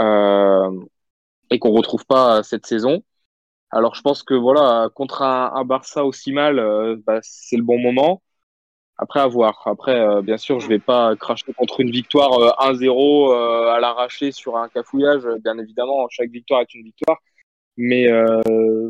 euh, 0.00 0.70
et 1.50 1.58
qu'on 1.58 1.72
retrouve 1.72 2.04
pas 2.06 2.42
cette 2.42 2.66
saison. 2.66 3.02
Alors 3.70 3.94
je 3.94 4.02
pense 4.02 4.22
que 4.22 4.34
voilà, 4.34 4.88
contre 4.94 5.22
un, 5.22 5.52
un 5.54 5.64
Barça 5.64 6.04
aussi 6.04 6.32
mal, 6.32 6.58
euh, 6.58 6.96
bah, 7.06 7.18
c'est 7.22 7.56
le 7.56 7.62
bon 7.64 7.78
moment. 7.78 8.22
Après, 8.96 9.18
à 9.20 9.26
voir. 9.26 9.60
Après, 9.66 9.98
euh, 9.98 10.22
bien 10.22 10.36
sûr, 10.36 10.60
je 10.60 10.68
vais 10.68 10.78
pas 10.78 11.16
cracher 11.16 11.52
contre 11.54 11.80
une 11.80 11.90
victoire 11.90 12.32
euh, 12.38 12.50
1-0 12.60 13.32
euh, 13.32 13.72
à 13.72 13.80
l'arraché 13.80 14.30
sur 14.30 14.56
un 14.56 14.68
cafouillage. 14.68 15.26
Bien 15.42 15.58
évidemment, 15.58 16.06
chaque 16.10 16.30
victoire 16.30 16.60
est 16.60 16.74
une 16.74 16.84
victoire. 16.84 17.18
Mais 17.76 18.08
euh, 18.08 18.40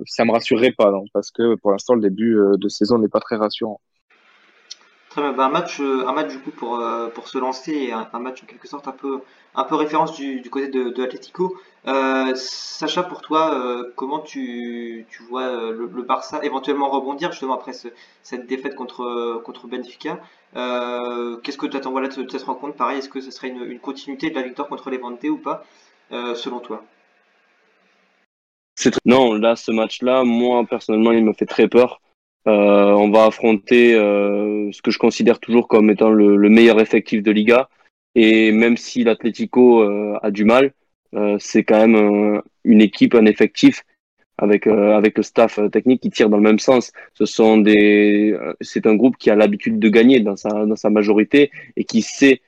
ça 0.06 0.24
me 0.24 0.32
rassurerait 0.32 0.72
pas, 0.72 0.92
parce 1.12 1.30
que 1.30 1.54
pour 1.56 1.70
l'instant, 1.72 1.94
le 1.94 2.02
début 2.02 2.38
euh, 2.38 2.56
de 2.56 2.68
saison 2.68 2.98
n'est 2.98 3.08
pas 3.08 3.20
très 3.20 3.36
rassurant. 3.36 3.80
Très 5.08 5.22
bien, 5.22 5.32
bah, 5.32 5.46
un 5.46 5.48
match, 5.48 5.80
euh, 5.80 6.06
un 6.08 6.12
match 6.12 6.32
du 6.32 6.40
coup 6.40 6.50
pour, 6.50 6.80
euh, 6.80 7.08
pour 7.08 7.28
se 7.28 7.38
lancer 7.38 7.92
un, 7.92 8.18
match 8.18 8.42
en 8.42 8.46
quelque 8.46 8.66
sorte 8.66 8.88
un 8.88 8.92
peu, 8.92 9.20
un 9.54 9.64
peu 9.64 9.76
référence 9.76 10.12
du, 10.16 10.42
côté 10.50 10.68
de, 10.68 10.90
de 10.90 11.02
Atlético. 11.02 11.56
Euh, 11.86 12.32
Sacha, 12.34 13.04
pour 13.04 13.22
toi, 13.22 13.84
comment 13.96 14.18
tu, 14.18 15.06
tu 15.08 15.22
vois 15.22 15.70
le, 15.70 15.86
Barça 16.02 16.40
éventuellement 16.42 16.90
rebondir 16.90 17.30
justement 17.30 17.54
après 17.54 17.72
ce- 17.72 17.88
cette 18.22 18.46
défaite 18.46 18.74
contre, 18.74 19.40
contre 19.44 19.68
Benfica? 19.68 20.18
Qu'est-ce 20.52 21.58
que 21.58 21.66
tu 21.66 21.76
attends? 21.76 21.92
Voilà, 21.92 22.08
de, 22.08 22.28
cette 22.28 22.42
rencontre? 22.42 22.76
Pareil, 22.76 22.98
est-ce 22.98 23.08
que 23.08 23.20
ce 23.20 23.30
serait 23.30 23.48
une, 23.48 23.62
une 23.62 23.80
continuité 23.80 24.30
de 24.30 24.34
la 24.34 24.42
victoire 24.42 24.68
contre 24.68 24.90
Levante 24.90 25.22
ou 25.24 25.38
pas, 25.38 25.64
selon 26.10 26.58
toi? 26.58 26.82
Non, 29.04 29.34
là, 29.34 29.56
ce 29.56 29.70
match-là, 29.70 30.24
moi, 30.24 30.64
personnellement, 30.68 31.12
il 31.12 31.24
me 31.24 31.32
fait 31.32 31.46
très 31.46 31.68
peur. 31.68 32.00
Euh, 32.46 32.92
on 32.92 33.10
va 33.10 33.26
affronter 33.26 33.94
euh, 33.94 34.70
ce 34.72 34.82
que 34.82 34.90
je 34.90 34.98
considère 34.98 35.40
toujours 35.40 35.66
comme 35.66 35.90
étant 35.90 36.10
le, 36.10 36.36
le 36.36 36.48
meilleur 36.50 36.80
effectif 36.80 37.22
de 37.22 37.30
Liga. 37.30 37.68
Et 38.14 38.52
même 38.52 38.76
si 38.76 39.02
l'Atlético 39.02 39.82
euh, 39.82 40.18
a 40.22 40.30
du 40.30 40.44
mal, 40.44 40.72
c'est 41.38 41.62
quand 41.62 41.86
même 41.86 42.42
une 42.64 42.80
équipe, 42.80 43.14
un 43.14 43.26
effectif 43.26 43.84
avec 44.36 44.66
avec 44.66 45.16
le 45.16 45.22
staff 45.22 45.60
technique 45.70 46.02
qui 46.02 46.10
tire 46.10 46.28
dans 46.28 46.38
le 46.38 46.42
même 46.42 46.58
sens. 46.58 46.90
Ce 47.12 47.24
sont 47.24 47.56
des, 47.58 48.36
c'est 48.60 48.88
un 48.88 48.96
groupe 48.96 49.16
qui 49.16 49.30
a 49.30 49.36
l'habitude 49.36 49.78
de 49.78 49.88
gagner 49.88 50.18
dans 50.18 50.34
sa 50.34 50.66
dans 50.66 50.74
sa 50.74 50.90
majorité 50.90 51.52
et 51.76 51.84
qui 51.84 52.02
sait 52.02 52.40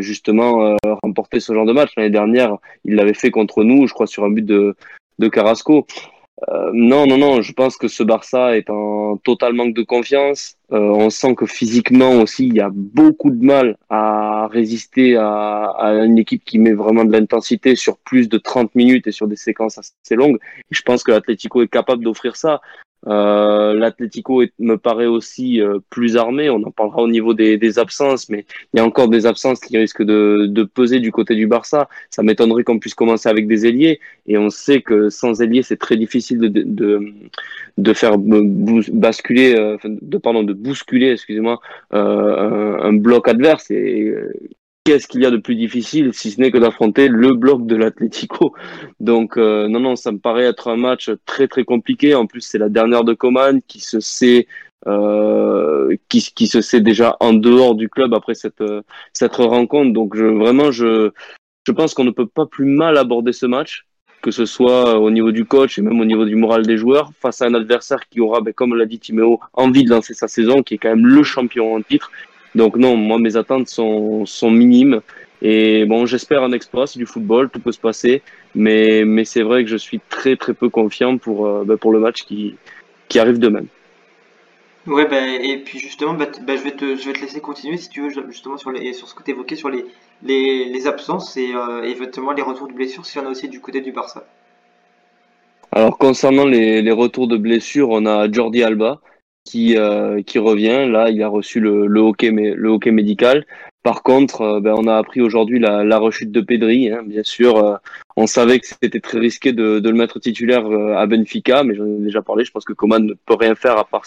justement 0.00 0.76
remporter 1.02 1.40
ce 1.40 1.54
genre 1.54 1.64
de 1.64 1.72
match. 1.72 1.92
L'année 1.96 2.10
dernière, 2.10 2.58
il 2.84 2.96
l'avait 2.96 3.14
fait 3.14 3.30
contre 3.30 3.64
nous, 3.64 3.86
je 3.86 3.94
crois, 3.94 4.06
sur 4.06 4.24
un 4.24 4.30
but 4.30 4.44
de 4.44 4.76
de 5.20 5.28
Carrasco. 5.28 5.86
Euh, 6.48 6.70
non, 6.72 7.06
non, 7.06 7.18
non, 7.18 7.42
je 7.42 7.52
pense 7.52 7.76
que 7.76 7.86
ce 7.86 8.02
Barça 8.02 8.56
est 8.56 8.70
en 8.70 9.18
total 9.18 9.52
manque 9.52 9.74
de 9.74 9.82
confiance. 9.82 10.56
Euh, 10.72 10.78
on 10.78 11.10
sent 11.10 11.34
que 11.34 11.44
physiquement 11.44 12.12
aussi, 12.22 12.46
il 12.46 12.54
y 12.54 12.60
a 12.60 12.70
beaucoup 12.72 13.30
de 13.30 13.44
mal 13.44 13.76
à 13.90 14.48
résister 14.50 15.16
à, 15.16 15.74
à 15.78 15.92
une 16.04 16.18
équipe 16.18 16.42
qui 16.44 16.58
met 16.58 16.72
vraiment 16.72 17.04
de 17.04 17.12
l'intensité 17.12 17.76
sur 17.76 17.98
plus 17.98 18.28
de 18.28 18.38
30 18.38 18.74
minutes 18.74 19.06
et 19.06 19.12
sur 19.12 19.28
des 19.28 19.36
séquences 19.36 19.78
assez 19.78 20.14
longues. 20.14 20.38
Je 20.70 20.80
pense 20.82 21.02
que 21.02 21.10
l'Atlético 21.10 21.62
est 21.62 21.68
capable 21.68 22.04
d'offrir 22.04 22.36
ça. 22.36 22.60
Euh, 23.06 23.74
L'Atlético 23.74 24.42
me 24.58 24.76
paraît 24.76 25.06
aussi 25.06 25.60
euh, 25.60 25.78
plus 25.88 26.16
armé. 26.16 26.50
On 26.50 26.62
en 26.62 26.70
parlera 26.70 27.02
au 27.02 27.08
niveau 27.08 27.34
des, 27.34 27.78
absences, 27.78 28.28
mais 28.28 28.44
il 28.72 28.78
y 28.78 28.80
a 28.80 28.84
encore 28.84 29.08
des 29.08 29.26
absences 29.26 29.60
qui 29.60 29.76
risquent 29.78 30.02
de, 30.02 30.64
peser 30.64 31.00
du 31.00 31.12
côté 31.12 31.34
du 31.34 31.46
Barça. 31.46 31.88
Ça 32.10 32.22
m'étonnerait 32.22 32.64
qu'on 32.64 32.78
puisse 32.78 32.94
commencer 32.94 33.28
avec 33.28 33.46
des 33.46 33.66
ailiers. 33.66 34.00
Et 34.26 34.38
on 34.38 34.50
sait 34.50 34.82
que 34.82 35.08
sans 35.08 35.40
ailier, 35.40 35.62
c'est 35.62 35.78
très 35.78 35.96
difficile 35.96 36.38
de, 36.40 37.94
faire 37.94 38.18
basculer, 38.18 39.54
euh, 39.56 39.76
de, 39.84 40.18
pardon, 40.18 40.42
de 40.42 40.52
bousculer, 40.52 41.12
excusez-moi, 41.12 41.60
un, 41.90 42.92
bloc 42.92 43.28
adverse. 43.28 43.70
Qu'est-ce 44.90 45.06
qu'il 45.06 45.22
y 45.22 45.26
a 45.26 45.30
de 45.30 45.36
plus 45.36 45.54
difficile 45.54 46.12
si 46.12 46.32
ce 46.32 46.40
n'est 46.40 46.50
que 46.50 46.58
d'affronter 46.58 47.06
le 47.06 47.32
bloc 47.36 47.64
de 47.64 47.76
l'Atlético 47.76 48.54
Donc 48.98 49.36
euh, 49.36 49.68
non, 49.68 49.78
non, 49.78 49.94
ça 49.94 50.10
me 50.10 50.18
paraît 50.18 50.46
être 50.46 50.66
un 50.66 50.76
match 50.76 51.12
très 51.26 51.46
très 51.46 51.62
compliqué. 51.62 52.16
En 52.16 52.26
plus, 52.26 52.40
c'est 52.40 52.58
la 52.58 52.68
dernière 52.68 53.04
de 53.04 53.14
Coman 53.14 53.60
qui 53.68 53.78
se 53.78 54.00
sait 54.00 54.48
euh, 54.88 55.94
déjà 56.80 57.16
en 57.20 57.34
dehors 57.34 57.76
du 57.76 57.88
club 57.88 58.14
après 58.14 58.34
cette 58.34 58.62
euh, 58.62 58.82
rencontre. 59.20 59.92
Donc 59.92 60.16
vraiment, 60.16 60.72
je 60.72 61.12
je 61.68 61.72
pense 61.72 61.94
qu'on 61.94 62.04
ne 62.04 62.10
peut 62.10 62.26
pas 62.26 62.46
plus 62.46 62.64
mal 62.64 62.98
aborder 62.98 63.32
ce 63.32 63.46
match, 63.46 63.86
que 64.22 64.32
ce 64.32 64.44
soit 64.44 64.98
au 64.98 65.12
niveau 65.12 65.30
du 65.30 65.44
coach 65.44 65.78
et 65.78 65.82
même 65.82 66.00
au 66.00 66.04
niveau 66.04 66.24
du 66.24 66.34
moral 66.34 66.66
des 66.66 66.76
joueurs, 66.76 67.12
face 67.20 67.42
à 67.42 67.46
un 67.46 67.54
adversaire 67.54 68.08
qui 68.08 68.20
aura, 68.20 68.40
ben, 68.40 68.52
comme 68.52 68.74
l'a 68.74 68.86
dit 68.86 68.98
Timéo, 68.98 69.38
envie 69.52 69.84
de 69.84 69.90
lancer 69.90 70.14
sa 70.14 70.26
saison, 70.26 70.64
qui 70.64 70.74
est 70.74 70.78
quand 70.78 70.88
même 70.88 71.06
le 71.06 71.22
champion 71.22 71.74
en 71.76 71.80
titre. 71.80 72.10
Donc 72.54 72.76
non, 72.76 72.96
moi 72.96 73.18
mes 73.18 73.36
attentes 73.36 73.68
sont, 73.68 74.26
sont 74.26 74.50
minimes. 74.50 75.00
Et 75.42 75.86
bon, 75.86 76.04
j'espère 76.04 76.42
un 76.42 76.52
exploit, 76.52 76.86
c'est 76.86 76.98
du 76.98 77.06
football, 77.06 77.48
tout 77.48 77.60
peut 77.60 77.72
se 77.72 77.80
passer. 77.80 78.22
Mais, 78.54 79.04
mais 79.04 79.24
c'est 79.24 79.42
vrai 79.42 79.64
que 79.64 79.70
je 79.70 79.76
suis 79.76 80.00
très 80.10 80.36
très 80.36 80.54
peu 80.54 80.68
confiant 80.68 81.16
pour, 81.16 81.46
euh, 81.46 81.64
ben, 81.64 81.76
pour 81.76 81.92
le 81.92 82.00
match 82.00 82.24
qui, 82.24 82.56
qui 83.08 83.18
arrive 83.18 83.38
demain. 83.38 83.64
Ouais, 84.86 85.06
bah, 85.06 85.26
et 85.28 85.58
puis 85.58 85.78
justement, 85.78 86.14
bah, 86.14 86.26
je 86.56 86.62
vais 86.62 86.72
te, 86.72 86.96
je 86.96 87.06
vais 87.06 87.12
te 87.12 87.20
laisser 87.20 87.40
continuer 87.40 87.76
si 87.76 87.88
tu 87.90 88.02
veux, 88.02 88.10
ju- 88.10 88.24
justement 88.28 88.56
sur 88.56 88.72
les, 88.72 88.92
sur 88.92 89.08
ce 89.08 89.14
que 89.14 89.22
tu 89.22 89.30
évoquais 89.30 89.56
sur 89.56 89.68
les, 89.68 89.84
les, 90.22 90.64
les 90.64 90.86
absences 90.86 91.36
et 91.36 91.54
euh, 91.54 91.82
éventuellement 91.82 92.32
les 92.32 92.42
retours 92.42 92.66
de 92.66 92.72
blessures, 92.72 93.06
s'il 93.06 93.20
y 93.20 93.24
en 93.24 93.28
a 93.28 93.30
aussi 93.30 93.48
du 93.48 93.60
côté 93.60 93.80
du 93.82 93.92
Barça. 93.92 94.24
Alors 95.72 95.98
concernant 95.98 96.46
les, 96.46 96.82
les 96.82 96.90
retours 96.90 97.28
de 97.28 97.36
blessures, 97.36 97.90
on 97.90 98.04
a 98.06 98.30
Jordi 98.30 98.62
Alba 98.62 99.00
qui, 99.44 99.76
euh, 99.76 100.22
qui 100.22 100.38
revient. 100.38 100.88
Là, 100.88 101.10
il 101.10 101.22
a 101.22 101.28
reçu 101.28 101.60
le, 101.60 101.86
le, 101.86 102.00
hockey, 102.00 102.30
le 102.30 102.68
hockey 102.68 102.90
médical. 102.90 103.46
Par 103.82 104.02
contre, 104.02 104.42
euh, 104.42 104.60
ben, 104.60 104.74
on 104.76 104.86
a 104.86 104.96
appris 104.96 105.22
aujourd'hui 105.22 105.58
la, 105.58 105.84
la 105.84 105.98
rechute 105.98 106.30
de 106.30 106.42
Pedri. 106.42 106.90
Hein, 106.90 107.02
bien 107.06 107.22
sûr, 107.22 107.56
euh, 107.56 107.76
on 108.16 108.26
savait 108.26 108.60
que 108.60 108.66
c'était 108.66 109.00
très 109.00 109.18
risqué 109.18 109.54
de, 109.54 109.78
de 109.78 109.88
le 109.88 109.96
mettre 109.96 110.20
titulaire 110.20 110.66
euh, 110.66 110.96
à 110.96 111.06
Benfica, 111.06 111.64
mais 111.64 111.74
j'en 111.74 111.86
ai 111.86 111.98
déjà 111.98 112.20
parlé. 112.20 112.44
Je 112.44 112.50
pense 112.50 112.64
que 112.64 112.74
Coman 112.74 113.02
ne 113.02 113.14
peut 113.14 113.36
rien 113.40 113.54
faire 113.54 113.78
à 113.78 113.84
part, 113.84 114.04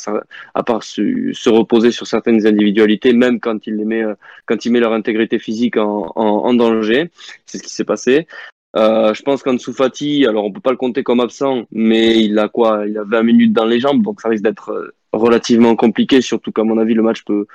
à 0.54 0.64
part 0.64 0.84
se, 0.84 1.32
se 1.34 1.50
reposer 1.50 1.90
sur 1.90 2.06
certaines 2.06 2.46
individualités, 2.46 3.14
même 3.14 3.40
quand 3.40 3.66
il 3.66 3.78
les 3.78 3.86
met, 3.86 4.04
euh, 4.04 4.14
quand 4.46 4.64
il 4.64 4.72
met 4.72 4.80
leur 4.80 4.94
intégrité 4.94 5.40
physique 5.40 5.78
en, 5.78 6.12
en 6.16 6.54
danger. 6.54 7.10
C'est 7.48 7.58
ce 7.58 7.64
qui 7.64 7.72
s'est 7.72 7.84
passé. 7.84 8.28
Euh, 8.76 9.14
je 9.14 9.22
pense 9.22 9.44
qu'Ansu 9.44 9.72
Fati, 9.72 10.26
alors 10.26 10.46
on 10.46 10.52
peut 10.52 10.60
pas 10.60 10.72
le 10.72 10.78
compter 10.78 11.04
comme 11.04 11.20
absent, 11.20 11.64
mais 11.72 12.20
il 12.24 12.40
a 12.40 12.50
quoi? 12.50 12.86
Il 12.88 12.98
a 12.98 13.04
20 13.04 13.24
minutes 13.24 13.54
dans 13.54 13.66
les 13.66 13.80
jambes, 13.80 14.02
donc 14.02 14.22
ça 14.22 14.30
risque 14.30 14.44
d'être 14.44 14.72
euh, 14.72 14.96
relativement 15.12 15.76
compliqué, 15.76 16.22
surtout 16.22 16.52
qu'à 16.52 16.64
mon 16.64 16.80
avis 16.80 16.96
le 16.96 17.04
match 17.04 17.24
peut, 17.24 17.46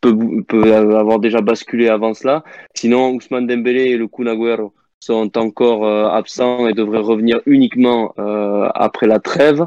peut, 0.00 0.16
peut 0.48 0.74
avoir 0.74 1.20
déjà 1.20 1.40
basculé 1.40 1.88
avant 1.88 2.14
cela. 2.14 2.42
Sinon, 2.74 3.12
Ousmane 3.12 3.46
Dembélé 3.46 3.90
et 3.90 3.96
le 3.96 4.08
Kun 4.08 4.26
sont 5.00 5.38
encore 5.38 5.86
euh, 5.86 6.08
absents 6.08 6.68
et 6.68 6.74
devraient 6.74 6.98
revenir 6.98 7.40
uniquement 7.46 8.14
euh, 8.18 8.68
après 8.74 9.06
la 9.06 9.18
trêve. 9.18 9.66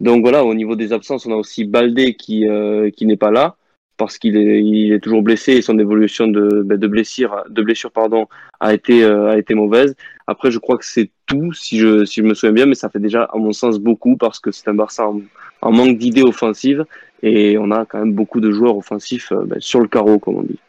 Donc 0.00 0.22
voilà, 0.22 0.44
au 0.44 0.54
niveau 0.54 0.76
des 0.76 0.92
absences, 0.92 1.24
on 1.26 1.32
a 1.32 1.36
aussi 1.36 1.64
Baldé 1.64 2.14
qui, 2.14 2.46
euh, 2.48 2.90
qui 2.90 3.06
n'est 3.06 3.16
pas 3.16 3.30
là 3.30 3.56
parce 3.96 4.18
qu'il 4.18 4.36
est, 4.36 4.62
il 4.62 4.92
est 4.92 5.00
toujours 5.00 5.22
blessé 5.22 5.52
et 5.52 5.62
son 5.62 5.78
évolution 5.78 6.28
de, 6.28 6.62
ben, 6.62 6.78
blessure, 6.78 7.44
de 7.48 7.88
pardon, 7.88 8.26
a 8.60 8.74
été, 8.74 9.04
euh, 9.04 9.30
a 9.30 9.38
été 9.38 9.54
mauvaise. 9.54 9.96
Après, 10.26 10.50
je 10.50 10.58
crois 10.58 10.76
que 10.76 10.84
c'est 10.84 11.10
tout, 11.26 11.52
si 11.52 11.78
je, 11.78 12.04
si 12.04 12.20
je 12.20 12.26
me 12.26 12.34
souviens 12.34 12.52
bien, 12.52 12.66
mais 12.66 12.74
ça 12.74 12.88
fait 12.88 12.98
déjà, 12.98 13.24
à 13.24 13.38
mon 13.38 13.52
sens, 13.52 13.78
beaucoup 13.78 14.16
parce 14.16 14.38
que 14.40 14.50
c'est 14.50 14.68
un 14.68 14.74
Barça 14.74 15.08
en, 15.08 15.20
en 15.62 15.72
manque 15.72 15.98
d'idées 15.98 16.22
offensives 16.22 16.84
et 17.22 17.56
on 17.58 17.70
a 17.70 17.84
quand 17.86 17.98
même 17.98 18.12
beaucoup 18.12 18.40
de 18.40 18.50
joueurs 18.50 18.76
offensifs 18.76 19.32
euh, 19.32 19.44
ben, 19.44 19.60
sur 19.60 19.80
le 19.80 19.88
carreau, 19.88 20.18
comme 20.18 20.36
on 20.36 20.42
dit. 20.42 20.60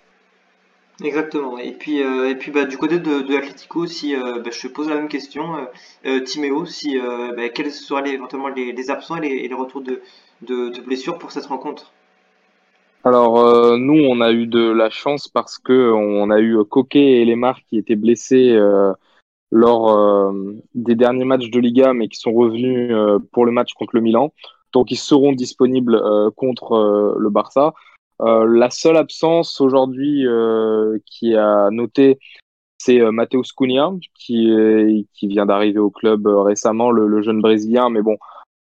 Exactement. 1.03 1.59
Et 1.59 1.73
puis, 1.73 2.01
euh, 2.01 2.29
et 2.29 2.35
puis 2.35 2.51
bah, 2.51 2.65
du 2.65 2.77
côté 2.77 2.99
de, 2.99 3.21
de 3.21 3.33
l'Atlético, 3.33 3.85
si 3.85 4.15
euh, 4.15 4.39
bah, 4.39 4.49
je 4.51 4.67
te 4.67 4.67
pose 4.67 4.89
la 4.89 4.95
même 4.95 5.09
question, 5.09 5.67
euh, 6.05 6.21
Timéo, 6.21 6.65
si 6.65 6.97
bah, 7.35 7.49
quels 7.49 7.71
seraient 7.71 8.09
éventuellement 8.09 8.47
les, 8.47 8.89
absents 8.89 9.17
et 9.17 9.29
les, 9.29 9.35
et 9.35 9.47
les 9.47 9.53
retours 9.53 9.81
de, 9.81 10.01
de, 10.41 10.69
de 10.69 10.81
blessures 10.81 11.19
pour 11.19 11.31
cette 11.31 11.45
rencontre? 11.45 11.93
Alors 13.03 13.39
euh, 13.39 13.77
nous, 13.77 14.03
on 14.10 14.21
a 14.21 14.31
eu 14.31 14.47
de 14.47 14.69
la 14.69 14.89
chance 14.89 15.27
parce 15.27 15.57
que 15.57 15.91
on 15.91 16.29
a 16.29 16.39
eu 16.39 16.57
Coquet 16.65 17.21
et 17.21 17.25
Lemar 17.25 17.60
qui 17.69 17.77
étaient 17.77 17.95
blessés 17.95 18.51
euh, 18.51 18.91
lors 19.51 19.91
euh, 19.91 20.33
des 20.75 20.95
derniers 20.95 21.25
matchs 21.25 21.49
de 21.49 21.60
Liga, 21.60 21.93
mais 21.93 22.07
qui 22.07 22.19
sont 22.19 22.33
revenus 22.33 22.93
pour 23.31 23.45
le 23.45 23.51
match 23.51 23.73
contre 23.73 23.95
le 23.95 24.01
Milan. 24.01 24.33
Donc 24.73 24.91
ils 24.91 24.97
seront 24.97 25.31
disponibles 25.31 26.01
contre 26.36 27.15
le 27.17 27.29
Barça. 27.29 27.73
La 28.19 28.69
seule 28.69 28.97
absence 28.97 29.62
aujourd'hui 29.62 30.25
qui 31.05 31.36
a 31.36 31.69
noté, 31.71 32.19
c'est 32.77 32.99
Mateus 33.12 33.53
Cunha 33.55 33.91
qui, 34.15 35.07
vient 35.23 35.45
d'arriver 35.45 35.79
au 35.79 35.91
club 35.91 36.27
récemment, 36.27 36.91
le, 36.91 37.07
le 37.07 37.21
jeune 37.21 37.41
Brésilien. 37.41 37.89
Mais 37.89 38.01
bon, 38.01 38.17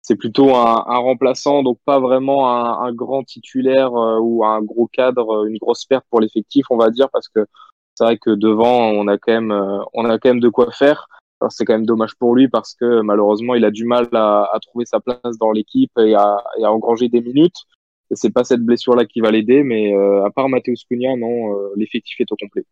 c'est 0.03 0.17
plutôt 0.17 0.55
un, 0.57 0.99
remplaçant, 0.99 1.63
donc 1.63 1.79
pas 1.85 2.01
vraiment 2.01 2.51
un, 2.83 2.93
grand 2.93 3.23
titulaire 3.23 3.95
euh, 3.95 4.19
ou 4.21 4.45
un 4.45 4.63
gros 4.63 4.87
cadre, 4.87 5.43
euh, 5.43 5.49
une 5.49 5.59
grosse 5.59 5.85
perte 5.85 6.05
pour 6.11 6.21
l'effectif, 6.21 6.67
on 6.71 6.77
va 6.77 6.91
dire, 6.91 7.09
parce 7.11 7.29
que 7.29 7.47
c'est 7.95 8.05
vrai 8.05 8.19
que 8.19 8.31
devant, 8.31 8.91
on 8.91 9.09
a 9.09 9.19
quand 9.19 9.33
même, 9.33 9.53
euh, 9.53 9.79
on 9.93 10.07
a 10.07 10.19
quand 10.19 10.31
même 10.31 10.41
de 10.41 10.49
quoi 10.49 10.71
faire. 10.73 11.07
C'est 11.49 11.65
quand 11.65 11.73
même 11.73 11.87
dommage 11.87 12.17
pour 12.17 12.35
lui 12.35 12.49
parce 12.49 12.75
que 12.75 13.01
malheureusement, 13.01 13.55
il 13.55 13.65
a 13.65 13.71
du 13.71 13.87
mal 13.87 14.09
à, 14.13 14.59
trouver 14.61 14.85
sa 14.85 15.01
place 15.01 15.39
dans 15.39 15.53
l'équipe 15.53 15.93
et 15.99 16.15
à, 16.15 16.37
engranger 16.65 17.09
des 17.09 17.23
minutes. 17.23 17.65
Et 18.11 18.15
c'est 18.15 18.31
pas 18.31 18.45
cette 18.45 18.61
blessure-là 18.61 19.07
qui 19.07 19.21
va 19.21 19.31
l'aider, 19.31 19.63
mais 19.63 19.95
à 19.95 20.29
part 20.29 20.51
Mateus 20.51 20.85
Cunha, 20.87 21.17
non, 21.17 21.57
l'effectif 21.77 22.21
est 22.21 22.31
au 22.31 22.37
complet. 22.37 22.67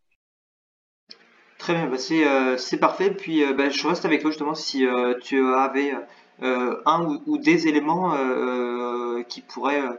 Très 1.56 1.72
bien, 1.72 1.86
bah 1.86 1.96
c'est 2.58 2.76
parfait. 2.78 3.10
Puis 3.10 3.42
bah, 3.54 3.70
je 3.70 3.88
reste 3.88 4.04
avec 4.04 4.20
toi 4.20 4.32
justement 4.32 4.54
si 4.54 4.84
tu 5.22 5.42
avais 5.54 5.94
un 6.42 7.18
ou, 7.26 7.38
des 7.38 7.68
éléments 7.68 8.14
euh, 8.14 9.18
euh, 9.18 9.22
qui 9.24 9.44
euh, 9.58 9.92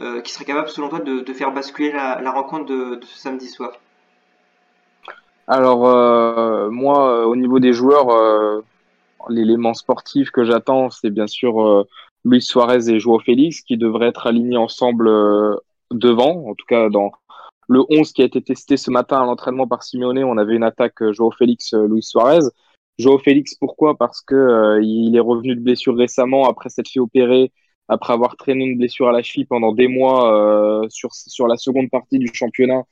euh, 0.00 0.20
qui 0.20 0.32
seraient 0.32 0.44
capables 0.44 0.68
selon 0.68 0.88
toi 0.88 1.00
de, 1.00 1.32
faire 1.32 1.52
basculer 1.52 1.92
la, 1.92 2.30
rencontre 2.30 2.66
de, 2.66 3.00
ce 3.02 3.18
samedi 3.18 3.48
soir? 3.48 3.72
Alors 5.46 5.86
euh, 5.86 6.68
moi, 6.70 7.10
euh, 7.10 7.24
au 7.24 7.36
niveau 7.36 7.58
des 7.58 7.72
joueurs, 7.72 8.10
euh, 8.10 8.60
l'élément 9.28 9.74
sportif 9.74 10.30
que 10.30 10.44
j'attends, 10.44 10.90
c'est 10.90 11.10
bien 11.10 11.26
sûr 11.26 11.66
euh, 11.66 11.88
Luis 12.24 12.42
Suarez 12.42 12.90
et 12.90 13.00
Joao 13.00 13.18
Félix 13.18 13.62
qui 13.62 13.76
devraient 13.76 14.08
être 14.08 14.26
alignés 14.26 14.58
ensemble 14.58 15.08
euh, 15.08 15.56
devant, 15.90 16.48
en 16.48 16.54
tout 16.54 16.66
cas 16.68 16.90
dans 16.90 17.12
le 17.66 17.82
11 17.90 18.12
qui 18.12 18.22
a 18.22 18.24
été 18.26 18.40
testé 18.42 18.76
ce 18.76 18.90
matin 18.90 19.22
à 19.22 19.24
l'entraînement 19.24 19.66
par 19.66 19.82
Simeone, 19.82 20.22
on 20.22 20.38
avait 20.38 20.54
une 20.54 20.62
attaque 20.62 21.02
Joao 21.12 21.30
Félix, 21.30 21.74
Luis 21.74 22.02
Suarez. 22.02 22.46
Joao 22.98 23.18
Félix, 23.18 23.54
pourquoi? 23.54 23.96
Parce 23.96 24.20
que 24.22 24.80
il 24.82 25.14
est 25.16 25.20
revenu 25.20 25.54
de 25.54 25.60
blessure 25.60 25.96
récemment 25.96 26.48
après 26.48 26.68
s'être 26.68 26.88
fait 26.88 27.00
opérer, 27.00 27.52
après 27.88 28.12
avoir 28.12 28.36
traîné 28.36 28.64
une 28.64 28.78
blessure 28.78 29.08
à 29.08 29.12
la 29.12 29.22
cheville 29.22 29.46
pendant 29.46 29.72
des 29.72 29.88
mois 29.88 30.82
sur 30.88 31.14
sur 31.14 31.46
la 31.46 31.56
seconde 31.56 31.90
partie 31.90 32.18
du 32.18 32.30
championnat 32.32 32.82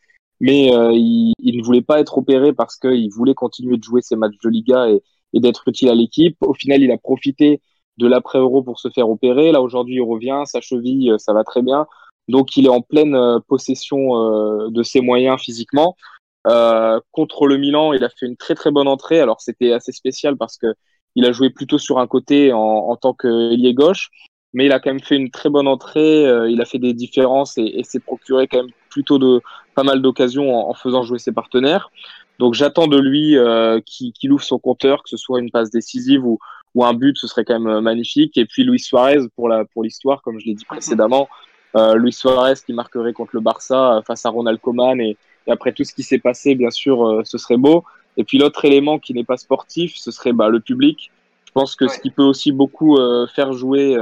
mais 0.41 0.75
euh, 0.75 0.93
il, 0.93 1.33
il, 1.39 1.59
ne 1.59 1.65
voulait 1.65 1.83
pas 1.83 2.01
être 2.01 2.19
opéré 2.19 2.53
parce 2.53 2.77
qu'il 2.77 3.11
voulait 3.13 3.35
continuer 3.35 3.77
de 3.77 3.83
jouer 3.83 4.03
ses 4.03 4.17
matchs 4.17 4.39
de 4.43 4.49
Liga 4.49 4.89
et, 4.91 5.03
et 5.33 5.41
d'être 5.41 5.67
utile 5.69 5.89
à 5.89 5.95
l'équipe. 5.95 6.37
Au 6.41 6.55
final, 6.55 6.83
il 6.83 6.91
a 6.91 6.99
profité 6.99 7.61
de 7.99 8.07
l'après-euro 8.07 8.63
pour 8.63 8.79
se 8.79 8.91
faire 8.91 9.09
opérer. 9.09 9.53
Là, 9.53 9.63
aujourd'hui, 9.63 9.97
il 9.97 10.03
revient, 10.03 10.43
sa 10.45 10.61
cheville, 10.61 11.13
euh, 11.13 11.19
ça 11.19 11.33
va 11.33 11.45
très 11.45 11.63
bien. 11.63 11.87
Donc, 12.29 12.57
il 12.57 12.67
est 12.67 12.71
en 12.71 12.83
pleine 12.83 13.15
euh, 13.15 13.39
possession 13.47 14.69
de 14.69 14.83
ses 14.83 15.01
moyens 15.01 15.41
physiquement. 15.41 15.97
Euh, 16.47 17.01
contre 17.13 17.47
le 17.47 17.57
Milan, 17.57 17.93
il 17.93 18.05
a 18.05 18.09
fait 18.09 18.27
une 18.27 18.37
très 18.37 18.55
très 18.55 18.71
bonne 18.71 18.89
entrée. 18.89 19.21
Alors, 19.21 19.41
c'était 19.41 19.73
assez 19.73 19.93
spécial 19.93 20.37
parce 20.37 20.57
que 20.59 20.69
il 21.15 21.25
a 21.25 21.33
joué 21.33 21.51
plutôt 21.51 21.79
sur 21.79 21.99
un 21.99 22.07
côté 22.07 22.53
en, 22.53 22.59
en 22.59 22.97
tant 22.97 23.15
qu'ailier 23.15 23.73
gauche, 23.75 24.11
mais 24.53 24.67
il 24.67 24.73
a 24.73 24.81
quand 24.81 24.91
même 24.91 25.01
fait 25.01 25.17
une 25.17 25.31
très 25.31 25.49
bonne 25.49 25.67
entrée. 25.67 26.25
il 26.49 26.61
a 26.61 26.65
fait 26.67 26.79
des 26.79 26.93
différences 26.93 27.57
et, 27.57 27.65
et 27.65 27.85
s'est 27.85 28.01
procuré 28.01 28.49
quand 28.49 28.59
même 28.59 28.73
plutôt 28.91 29.19
de 29.19 29.41
pas 29.75 29.83
mal 29.83 30.01
d'occasions 30.01 30.69
en, 30.69 30.75
faisant 30.75 31.03
jouer 31.03 31.19
ses 31.19 31.33
partenaires. 31.33 31.91
Donc 32.39 32.55
j'attends 32.55 32.87
de 32.87 32.99
lui 32.99 33.37
euh, 33.37 33.81
qu'il 33.85 34.33
ouvre 34.33 34.43
son 34.43 34.59
compteur, 34.59 35.03
que 35.03 35.09
ce 35.09 35.17
soit 35.17 35.39
une 35.41 35.51
passe 35.51 35.71
décisive 35.71 36.25
ou, 36.25 36.39
ou 36.75 36.85
un 36.85 36.95
but, 36.95 37.17
ce 37.17 37.27
serait 37.27 37.45
quand 37.45 37.59
même 37.59 37.69
euh, 37.69 37.81
magnifique. 37.81 38.37
Et 38.39 38.47
puis 38.47 38.65
Luis 38.65 38.81
Suarez 38.81 39.21
pour 39.37 39.49
la 39.49 39.65
pour 39.67 39.83
l'histoire, 39.83 40.23
comme 40.23 40.41
je 40.41 40.47
l'ai 40.47 40.55
dit 40.55 40.65
précédemment, 40.65 41.29
euh, 41.77 41.95
Luis 41.95 42.13
Suarez 42.13 42.55
qui 42.65 42.73
marquerait 42.73 43.13
contre 43.13 43.33
le 43.35 43.41
Barça 43.41 43.99
euh, 43.99 44.03
face 44.03 44.25
à 44.25 44.31
Ronald 44.31 44.61
Koeman 44.61 45.01
et, 45.01 45.17
après 45.49 45.73
tout 45.73 45.85
ce 45.85 45.95
qui 45.95 46.03
s'est 46.03 46.19
passé, 46.19 46.55
bien 46.55 46.71
sûr, 46.71 47.23
ce 47.25 47.39
serait 47.39 47.57
beau. 47.57 47.85
Et 48.17 48.25
puis 48.25 48.39
l'autre 48.39 48.65
élément 48.65 48.99
qui 48.99 49.15
n'est 49.15 49.25
pas 49.25 49.37
sportif, 49.37 49.95
ce 49.97 50.11
serait 50.11 50.33
bah, 50.33 50.49
le 50.49 50.61
public. 50.61 51.11
Je 51.47 51.53
pense 51.53 51.77
que 51.77 51.89
ce 51.89 51.99
qui 51.99 52.11
peut 52.11 52.23
aussi 52.23 52.53
beaucoup 52.53 52.99
faire 53.35 53.53
jouer 53.53 53.97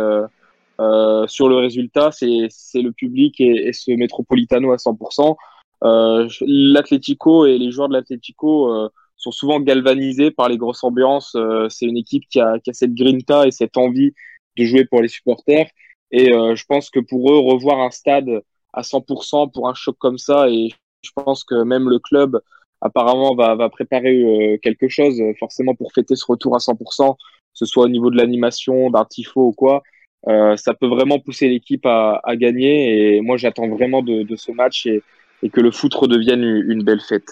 euh, 0.80 1.26
sur 1.28 1.48
le 1.48 1.56
résultat, 1.56 2.10
c'est 2.12 2.82
le 2.82 2.90
public 2.90 3.40
et, 3.40 3.68
et, 3.68 3.72
ce 3.72 3.92
Metropolitano 3.92 4.72
à 4.72 4.76
100%. 4.76 5.36
Euh, 5.84 6.28
L'Atlético 6.40 7.46
et 7.46 7.58
les 7.58 7.70
joueurs 7.70 7.88
de 7.88 7.94
l'Atlético 7.94 8.72
euh, 8.72 8.88
sont 9.16 9.30
souvent 9.30 9.60
galvanisés 9.60 10.30
par 10.30 10.48
les 10.48 10.56
grosses 10.56 10.82
ambiances. 10.84 11.34
Euh, 11.36 11.68
c'est 11.68 11.86
une 11.86 11.96
équipe 11.96 12.24
qui 12.28 12.40
a, 12.40 12.58
qui 12.58 12.70
a, 12.70 12.72
cette 12.72 12.94
grinta 12.94 13.46
et 13.46 13.50
cette 13.50 13.76
envie 13.76 14.14
de 14.56 14.64
jouer 14.64 14.84
pour 14.84 15.02
les 15.02 15.08
supporters. 15.08 15.68
Et 16.10 16.32
euh, 16.32 16.54
je 16.56 16.64
pense 16.66 16.90
que 16.90 17.00
pour 17.00 17.30
eux, 17.32 17.38
revoir 17.38 17.80
un 17.80 17.90
stade 17.90 18.30
à 18.72 18.82
100% 18.82 19.52
pour 19.52 19.68
un 19.68 19.74
choc 19.74 19.96
comme 19.98 20.18
ça, 20.18 20.48
et 20.48 20.70
je 21.04 21.10
pense 21.14 21.44
que 21.44 21.62
même 21.62 21.88
le 21.88 21.98
club 21.98 22.40
apparemment 22.80 23.34
va, 23.34 23.68
préparer 23.70 24.58
quelque 24.62 24.88
chose 24.88 25.20
forcément 25.38 25.74
pour 25.74 25.92
fêter 25.92 26.16
ce 26.16 26.24
retour 26.28 26.54
à 26.54 26.58
100%, 26.58 27.14
que 27.14 27.18
ce 27.54 27.64
soit 27.64 27.84
au 27.84 27.88
niveau 27.88 28.10
de 28.10 28.16
l'animation, 28.16 28.90
d'un 28.90 29.04
tifo 29.04 29.48
ou 29.48 29.52
quoi. 29.52 29.82
Euh, 30.28 30.56
ça 30.56 30.74
peut 30.74 30.86
vraiment 30.86 31.18
pousser 31.18 31.48
l'équipe 31.48 31.84
à, 31.86 32.20
gagner. 32.36 33.16
Et 33.16 33.20
moi, 33.20 33.36
j'attends 33.36 33.68
vraiment 33.68 34.02
de, 34.02 34.22
de, 34.22 34.36
ce 34.36 34.52
match 34.52 34.86
et, 34.86 35.02
et, 35.42 35.50
que 35.50 35.60
le 35.60 35.70
foot 35.70 35.94
redevienne 35.94 36.42
une, 36.42 36.82
belle 36.82 37.00
fête. 37.00 37.28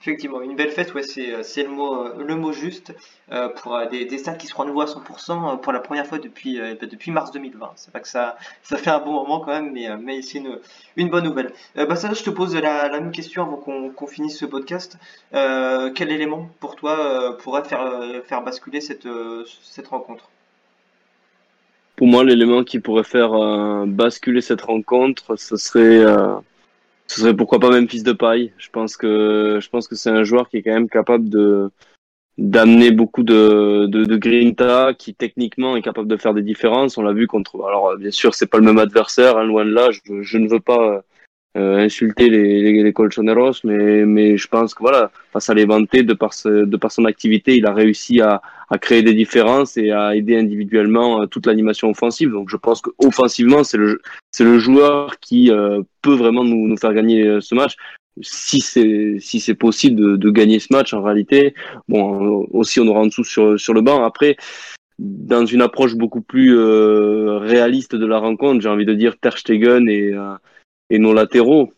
Effectivement, 0.00 0.40
une 0.42 0.54
belle 0.54 0.70
fête, 0.70 0.94
ouais, 0.94 1.02
c'est 1.02 1.62
le 1.62 1.68
mot, 1.68 2.08
le 2.18 2.36
mot 2.36 2.52
juste 2.52 2.94
euh, 3.32 3.48
pour 3.48 3.78
des, 3.90 4.04
des 4.04 4.22
qui 4.38 4.46
seront 4.46 4.62
à 4.62 4.66
nouveau 4.66 4.82
à 4.82 4.84
100% 4.84 5.60
pour 5.60 5.72
la 5.72 5.80
première 5.80 6.06
fois 6.06 6.18
depuis, 6.18 6.60
euh, 6.60 6.74
depuis 6.80 7.10
mars 7.10 7.32
2020. 7.32 7.72
C'est 7.76 7.92
pas 7.92 8.00
que 8.00 8.08
ça, 8.08 8.36
ça 8.62 8.76
fait 8.76 8.90
un 8.90 9.00
bon 9.00 9.12
moment 9.12 9.40
quand 9.40 9.52
même, 9.52 9.72
mais, 9.72 9.88
mais 9.96 10.22
c'est 10.22 10.38
une, 10.96 11.08
bonne 11.08 11.24
nouvelle. 11.24 11.52
Euh, 11.76 11.86
bah 11.86 11.96
ça, 11.96 12.12
je 12.12 12.22
te 12.22 12.30
pose 12.30 12.54
la, 12.54 12.88
même 12.90 13.10
question 13.10 13.42
avant 13.42 13.56
qu'on 13.56 14.06
finisse 14.06 14.38
ce 14.38 14.44
podcast. 14.44 14.98
Euh, 15.34 15.90
quel 15.94 16.12
élément 16.12 16.50
pour 16.60 16.76
toi 16.76 17.36
pourrait 17.38 17.64
faire, 17.64 18.42
basculer 18.42 18.80
cette, 18.80 19.08
rencontre? 19.88 20.28
Pour 21.96 22.06
moi, 22.06 22.24
l'élément 22.24 22.62
qui 22.62 22.78
pourrait 22.78 23.04
faire 23.04 23.32
euh, 23.32 23.86
basculer 23.86 24.42
cette 24.42 24.60
rencontre, 24.60 25.36
ce 25.36 25.56
serait, 25.56 25.96
euh, 25.96 26.34
ce 27.06 27.20
serait 27.20 27.34
pourquoi 27.34 27.58
pas 27.60 27.70
même 27.70 27.88
fils 27.88 28.02
de 28.02 28.12
paille. 28.12 28.52
Je 28.58 28.68
pense 28.70 28.96
que, 28.96 29.58
je 29.60 29.68
pense 29.68 29.88
que 29.88 29.94
c'est 29.94 30.10
un 30.10 30.24
joueur 30.24 30.48
qui 30.48 30.58
est 30.58 30.62
quand 30.62 30.74
même 30.74 30.88
capable 30.88 31.28
de 31.28 31.70
d'amener 32.38 32.90
beaucoup 32.90 33.22
de, 33.22 33.86
de, 33.86 34.04
de, 34.04 34.16
grinta, 34.18 34.92
qui 34.92 35.14
techniquement 35.14 35.74
est 35.74 35.80
capable 35.80 36.06
de 36.06 36.18
faire 36.18 36.34
des 36.34 36.42
différences. 36.42 36.98
On 36.98 37.02
l'a 37.02 37.14
vu 37.14 37.26
contre. 37.26 37.64
Alors 37.66 37.96
bien 37.96 38.10
sûr, 38.10 38.34
c'est 38.34 38.46
pas 38.46 38.58
le 38.58 38.64
même 38.64 38.78
adversaire, 38.78 39.38
hein, 39.38 39.44
loin 39.44 39.64
de 39.64 39.70
là. 39.70 39.88
Je, 39.90 40.22
je 40.22 40.38
ne 40.38 40.48
veux 40.48 40.60
pas 40.60 41.02
euh, 41.56 41.78
insulter 41.78 42.28
les, 42.28 42.60
les, 42.60 42.82
les, 42.82 42.92
colchoneros, 42.92 43.60
mais, 43.64 44.04
mais 44.04 44.36
je 44.36 44.46
pense 44.46 44.74
que 44.74 44.82
voilà, 44.82 45.10
face 45.32 45.48
à 45.48 45.54
l'éventé, 45.54 46.02
de 46.02 46.12
par, 46.12 46.32
de 46.44 46.76
par 46.76 46.92
son 46.92 47.06
activité, 47.06 47.56
il 47.56 47.64
a 47.64 47.72
réussi 47.72 48.20
à, 48.20 48.42
à 48.68 48.76
créer 48.76 49.02
des 49.02 49.14
différences 49.14 49.76
et 49.78 49.90
à 49.90 50.14
aider 50.14 50.36
individuellement 50.36 51.22
euh, 51.22 51.26
toute 51.26 51.46
l'animation 51.46 51.88
offensive. 51.88 52.30
Donc 52.30 52.50
je 52.50 52.56
pense 52.58 52.82
qu'offensivement, 52.82 53.64
c'est 53.64 53.78
le, 53.78 54.02
c'est 54.32 54.44
le 54.44 54.58
joueur 54.58 55.18
qui 55.20 55.50
euh, 55.50 55.80
peut 56.02 56.14
vraiment 56.14 56.44
nous, 56.44 56.68
nous 56.68 56.76
faire 56.76 56.92
gagner 56.92 57.40
ce 57.40 57.54
match 57.54 57.76
si 58.22 58.60
c'est 58.60 59.16
si 59.20 59.40
c'est 59.40 59.54
possible 59.54 60.00
de, 60.00 60.16
de, 60.16 60.30
gagner 60.30 60.58
ce 60.58 60.68
match 60.70 60.94
en 60.94 61.02
réalité 61.02 61.54
bon 61.86 62.46
aussi 62.50 62.80
on 62.80 62.86
aura 62.86 63.00
en 63.00 63.06
dessous 63.06 63.24
sur 63.24 63.60
sur 63.60 63.74
le 63.74 63.82
banc 63.82 64.04
après 64.04 64.38
dans 64.98 65.44
une 65.44 65.60
approche 65.60 65.94
beaucoup 65.94 66.22
plus 66.22 66.56
euh, 66.56 67.36
réaliste 67.38 67.94
de 67.94 68.06
la 68.06 68.18
rencontre 68.18 68.62
j'ai 68.62 68.70
envie 68.70 68.86
de 68.86 68.94
dire 68.94 69.18
Ter 69.18 69.36
Stegen 69.36 69.86
et 69.88 70.14
et 70.90 70.98
nos 70.98 71.12
latéraux 71.12 71.72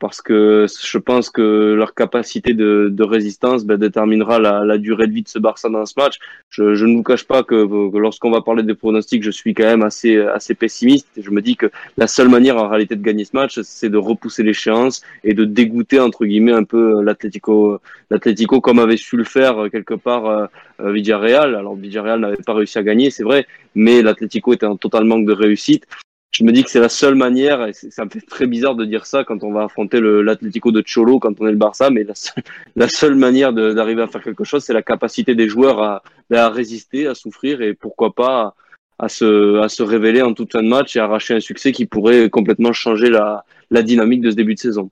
parce 0.00 0.20
que 0.20 0.66
je 0.82 0.98
pense 0.98 1.30
que 1.30 1.74
leur 1.74 1.94
capacité 1.94 2.54
de, 2.54 2.88
de 2.90 3.04
résistance 3.04 3.64
ben, 3.64 3.76
déterminera 3.76 4.38
la, 4.38 4.64
la, 4.64 4.78
durée 4.78 5.06
de 5.06 5.12
vie 5.12 5.22
de 5.22 5.28
ce 5.28 5.38
Barça 5.38 5.68
dans 5.68 5.86
ce 5.86 5.94
match. 5.96 6.16
Je, 6.50 6.74
je 6.74 6.84
ne 6.84 6.96
vous 6.96 7.02
cache 7.02 7.24
pas 7.24 7.42
que, 7.42 7.90
que 7.90 7.98
lorsqu'on 7.98 8.30
va 8.30 8.40
parler 8.40 8.62
des 8.62 8.74
pronostics, 8.74 9.22
je 9.22 9.30
suis 9.30 9.54
quand 9.54 9.64
même 9.64 9.82
assez, 9.82 10.18
assez 10.18 10.54
pessimiste. 10.54 11.08
je 11.16 11.30
me 11.30 11.40
dis 11.40 11.56
que 11.56 11.70
la 11.96 12.06
seule 12.06 12.28
manière 12.28 12.56
en 12.56 12.68
réalité 12.68 12.96
de 12.96 13.02
gagner 13.02 13.24
ce 13.24 13.36
match, 13.36 13.60
c'est 13.62 13.88
de 13.88 13.98
repousser 13.98 14.42
l'échéance 14.42 15.02
et 15.22 15.34
de 15.34 15.44
dégoûter 15.44 16.00
entre 16.00 16.24
guillemets 16.24 16.52
un 16.52 16.64
peu 16.64 17.02
l'Atlético, 17.02 17.78
l'Atlético 18.10 18.60
comme 18.60 18.78
avait 18.78 18.96
su 18.96 19.16
le 19.16 19.24
faire 19.24 19.70
quelque 19.70 19.94
part 19.94 20.26
euh, 20.26 20.46
Villarreal. 20.92 21.54
Alors 21.54 21.76
Villarreal 21.76 22.20
n'avait 22.20 22.36
pas 22.44 22.54
réussi 22.54 22.78
à 22.78 22.82
gagner, 22.82 23.10
c'est 23.10 23.24
vrai, 23.24 23.46
mais 23.74 24.02
l'Atlético 24.02 24.52
était 24.52 24.66
en 24.66 24.76
total 24.76 25.04
manque 25.04 25.26
de 25.26 25.32
réussite 25.32 25.86
je 26.32 26.44
me 26.44 26.52
dis 26.52 26.64
que 26.64 26.70
c'est 26.70 26.80
la 26.80 26.88
seule 26.88 27.14
manière, 27.14 27.66
et 27.66 27.72
ça 27.74 28.04
me 28.04 28.10
fait 28.10 28.22
très 28.22 28.46
bizarre 28.46 28.74
de 28.74 28.86
dire 28.86 29.04
ça 29.04 29.22
quand 29.22 29.44
on 29.44 29.52
va 29.52 29.64
affronter 29.64 30.00
l'Atlético 30.00 30.72
de 30.72 30.82
Cholo, 30.84 31.18
quand 31.18 31.38
on 31.40 31.46
est 31.46 31.52
le 31.52 31.58
Barça, 31.58 31.90
mais 31.90 32.04
la, 32.04 32.14
seule, 32.14 32.42
la 32.76 32.88
seule 32.88 33.14
manière 33.14 33.52
d'arriver 33.52 34.02
à 34.02 34.06
faire 34.06 34.22
quelque 34.22 34.44
chose, 34.44 34.64
c'est 34.64 34.72
la 34.72 34.82
capacité 34.82 35.34
des 35.34 35.48
joueurs 35.48 35.80
à, 35.82 36.02
à, 36.32 36.48
résister, 36.48 37.06
à 37.06 37.14
souffrir 37.14 37.60
et 37.60 37.74
pourquoi 37.74 38.14
pas 38.14 38.54
à 38.98 39.08
se, 39.08 39.82
révéler 39.82 40.22
en 40.22 40.32
toute 40.32 40.52
fin 40.52 40.62
de 40.62 40.68
match 40.68 40.96
et 40.96 41.00
arracher 41.00 41.34
un 41.34 41.40
succès 41.40 41.72
qui 41.72 41.86
pourrait 41.86 42.30
complètement 42.30 42.72
changer 42.72 43.10
la 43.10 43.82
dynamique 43.82 44.22
de 44.22 44.30
ce 44.30 44.36
début 44.36 44.54
de 44.54 44.60
saison. 44.60 44.90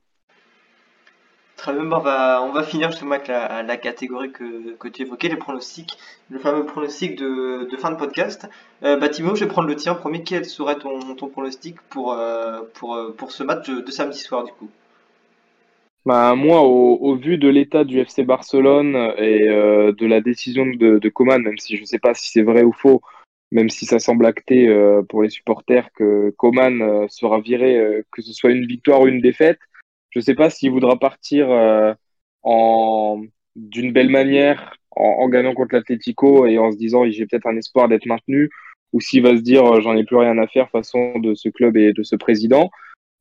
Très 1.60 1.74
bien, 1.74 1.92
on 1.92 1.98
va, 1.98 2.42
on 2.42 2.52
va 2.52 2.62
finir 2.62 2.90
justement 2.90 3.16
avec 3.16 3.28
la, 3.28 3.62
la 3.62 3.76
catégorie 3.76 4.32
que, 4.32 4.88
tu 4.88 5.02
évoquais, 5.02 5.28
les 5.28 5.36
pronostics, 5.36 5.90
le 6.30 6.38
fameux 6.38 6.64
pronostic 6.64 7.18
de, 7.18 7.68
fin 7.78 7.90
de 7.90 7.96
podcast. 7.96 8.48
Euh, 8.82 8.96
bah, 8.96 9.08
je 9.12 9.22
vais 9.22 9.46
prendre 9.46 9.68
le 9.68 9.76
tien 9.76 9.92
en 9.92 9.96
premier. 9.96 10.22
Quel 10.22 10.46
serait 10.46 10.76
ton, 10.76 10.98
pronostic 11.28 11.78
pour, 11.90 12.14
euh, 12.14 12.62
pour, 12.72 12.94
euh, 12.94 13.10
pour 13.14 13.30
ce 13.30 13.42
match 13.42 13.68
de, 13.68 13.90
samedi 13.90 14.16
soir 14.16 14.44
du 14.44 14.52
coup? 14.52 14.70
Bah, 16.06 16.34
Moi, 16.34 16.62
au, 16.62 17.14
vu 17.16 17.36
de 17.36 17.50
l'état 17.50 17.84
du 17.84 18.00
FC 18.00 18.24
Barcelone 18.24 18.96
et 19.18 19.46
euh, 19.50 19.92
de 19.92 20.06
la 20.06 20.22
décision 20.22 20.64
de, 20.64 20.98
de 20.98 21.08
Coman, 21.10 21.42
même 21.42 21.58
si 21.58 21.76
je 21.76 21.82
ne 21.82 21.86
sais 21.86 21.98
pas 21.98 22.14
si 22.14 22.30
c'est 22.30 22.42
vrai 22.42 22.62
ou 22.62 22.72
faux, 22.72 23.02
même 23.52 23.68
si 23.68 23.84
ça 23.84 23.98
semble 23.98 24.24
acté 24.24 24.66
pour 25.10 25.22
les 25.22 25.28
supporters 25.28 25.90
que 25.92 26.32
Coman 26.38 27.06
sera 27.10 27.38
viré, 27.38 28.02
que 28.12 28.22
ce 28.22 28.32
soit 28.32 28.52
une 28.52 28.64
victoire 28.64 29.02
ou 29.02 29.08
une 29.08 29.20
défaite, 29.20 29.58
je 30.10 30.18
ne 30.18 30.22
sais 30.22 30.34
pas 30.34 30.50
s'il 30.50 30.70
voudra 30.70 30.98
partir 30.98 31.50
euh, 31.50 31.94
en 32.42 33.22
d'une 33.56 33.92
belle 33.92 34.10
manière 34.10 34.74
en, 34.92 35.04
en 35.04 35.28
gagnant 35.28 35.54
contre 35.54 35.74
l'Atlético 35.74 36.46
et 36.46 36.58
en 36.58 36.72
se 36.72 36.76
disant 36.76 37.04
j'ai 37.08 37.26
peut-être 37.26 37.46
un 37.46 37.56
espoir 37.56 37.88
d'être 37.88 38.06
maintenu 38.06 38.50
ou 38.92 39.00
s'il 39.00 39.22
va 39.22 39.36
se 39.36 39.42
dire 39.42 39.64
euh, 39.64 39.80
j'en 39.80 39.96
ai 39.96 40.04
plus 40.04 40.16
rien 40.16 40.38
à 40.38 40.46
faire 40.46 40.70
façon 40.70 41.18
de 41.18 41.34
ce 41.34 41.48
club 41.48 41.76
et 41.76 41.92
de 41.92 42.02
ce 42.02 42.16
président. 42.16 42.70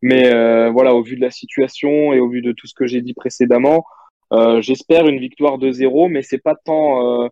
Mais 0.02 0.34
euh, 0.34 0.70
voilà, 0.72 0.96
au 0.96 1.04
vu 1.04 1.16
de 1.18 1.22
la 1.22 1.32
situation 1.32 2.14
et 2.14 2.20
au 2.20 2.30
vu 2.30 2.42
de 2.42 2.54
tout 2.54 2.68
ce 2.68 2.74
que 2.74 2.88
j'ai 2.88 3.02
dit 3.02 3.14
précédemment, 3.14 3.86
euh, 4.32 4.62
j'espère 4.62 5.08
une 5.08 5.20
victoire 5.20 5.58
de 5.58 5.72
0 5.72 6.08
mais 6.08 6.22
c'est 6.22 6.38
pas 6.38 6.56
tant 6.56 7.24
euh, 7.24 7.30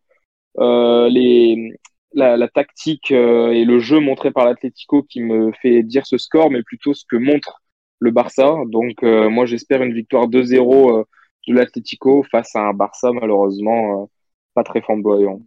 euh, 0.60 1.10
les, 1.10 1.74
la, 2.13 2.38
la, 2.38 2.48
tactique 2.48 3.12
et 3.12 3.65
le 3.65 3.80
jeu 3.80 4.00
montré 4.00 4.32
par 4.32 4.46
l'Atlético 4.46 5.04
qui 5.04 5.22
me 5.22 5.52
fait 5.62 5.84
dire 5.84 6.08
ce 6.08 6.17
score, 6.17 6.50
mais 6.52 6.63
plutôt 6.63 6.93
ce 6.93 7.06
que 7.08 7.15
montre 7.17 7.62
le 8.00 8.12
Barça. 8.12 8.56
Donc 8.68 9.04
euh, 9.04 9.30
moi 9.30 9.46
j'espère 9.46 9.82
une 9.82 9.94
victoire 9.94 10.28
2-0 10.28 11.00
euh, 11.00 11.04
de 11.48 11.54
l'Atlético 11.54 12.24
face 12.30 12.56
à 12.56 12.62
un 12.62 12.74
Barça 12.74 13.12
malheureusement 13.12 14.04
euh, 14.04 14.06
pas 14.54 14.64
très 14.64 14.82
flamboyant. 14.82 15.42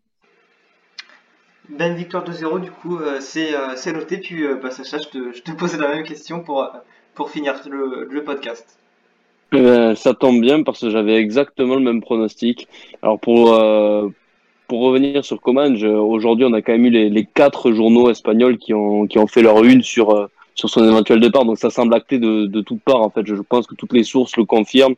Ben 1.68 1.94
victoire 1.94 2.24
2-0 2.24 2.60
du 2.60 2.70
coup 2.70 2.98
c'est 3.20 3.50
c'est 3.76 3.92
noté 3.92 4.18
puis 4.18 4.42
bah, 4.60 4.72
Sacha 4.72 4.98
je 4.98 5.08
te, 5.08 5.32
je 5.32 5.42
te 5.42 5.52
posais 5.52 5.78
la 5.78 5.88
même 5.94 6.04
question 6.04 6.42
pour 6.42 6.68
pour 7.14 7.30
finir 7.30 7.60
le, 7.68 8.08
le 8.10 8.24
podcast. 8.24 8.80
Ça 9.52 10.14
tombe 10.14 10.40
bien 10.40 10.62
parce 10.62 10.80
que 10.80 10.90
j'avais 10.90 11.16
exactement 11.16 11.74
le 11.74 11.80
même 11.80 12.00
pronostic. 12.00 12.68
Alors 13.02 13.18
pour 13.18 13.52
euh, 13.54 14.08
pour 14.68 14.80
revenir 14.82 15.24
sur 15.24 15.40
Coman, 15.40 15.74
aujourd'hui 15.84 16.44
on 16.44 16.52
a 16.52 16.62
quand 16.62 16.72
même 16.72 16.86
eu 16.86 16.90
les, 16.90 17.10
les 17.10 17.24
quatre 17.24 17.72
journaux 17.72 18.10
espagnols 18.10 18.58
qui 18.58 18.74
ont 18.74 19.06
qui 19.06 19.18
ont 19.18 19.26
fait 19.26 19.42
leur 19.42 19.64
une 19.64 19.82
sur 19.82 20.10
euh, 20.10 20.26
sur 20.54 20.68
son 20.68 20.84
éventuel 20.84 21.20
départ. 21.20 21.44
Donc 21.44 21.58
ça 21.58 21.70
semble 21.70 21.94
acté 21.94 22.18
de, 22.18 22.46
de 22.46 22.60
toutes 22.60 22.82
parts 22.82 23.02
en 23.02 23.10
fait. 23.10 23.26
Je 23.26 23.34
pense 23.34 23.66
que 23.66 23.74
toutes 23.74 23.92
les 23.92 24.04
sources 24.04 24.36
le 24.36 24.44
confirment. 24.44 24.96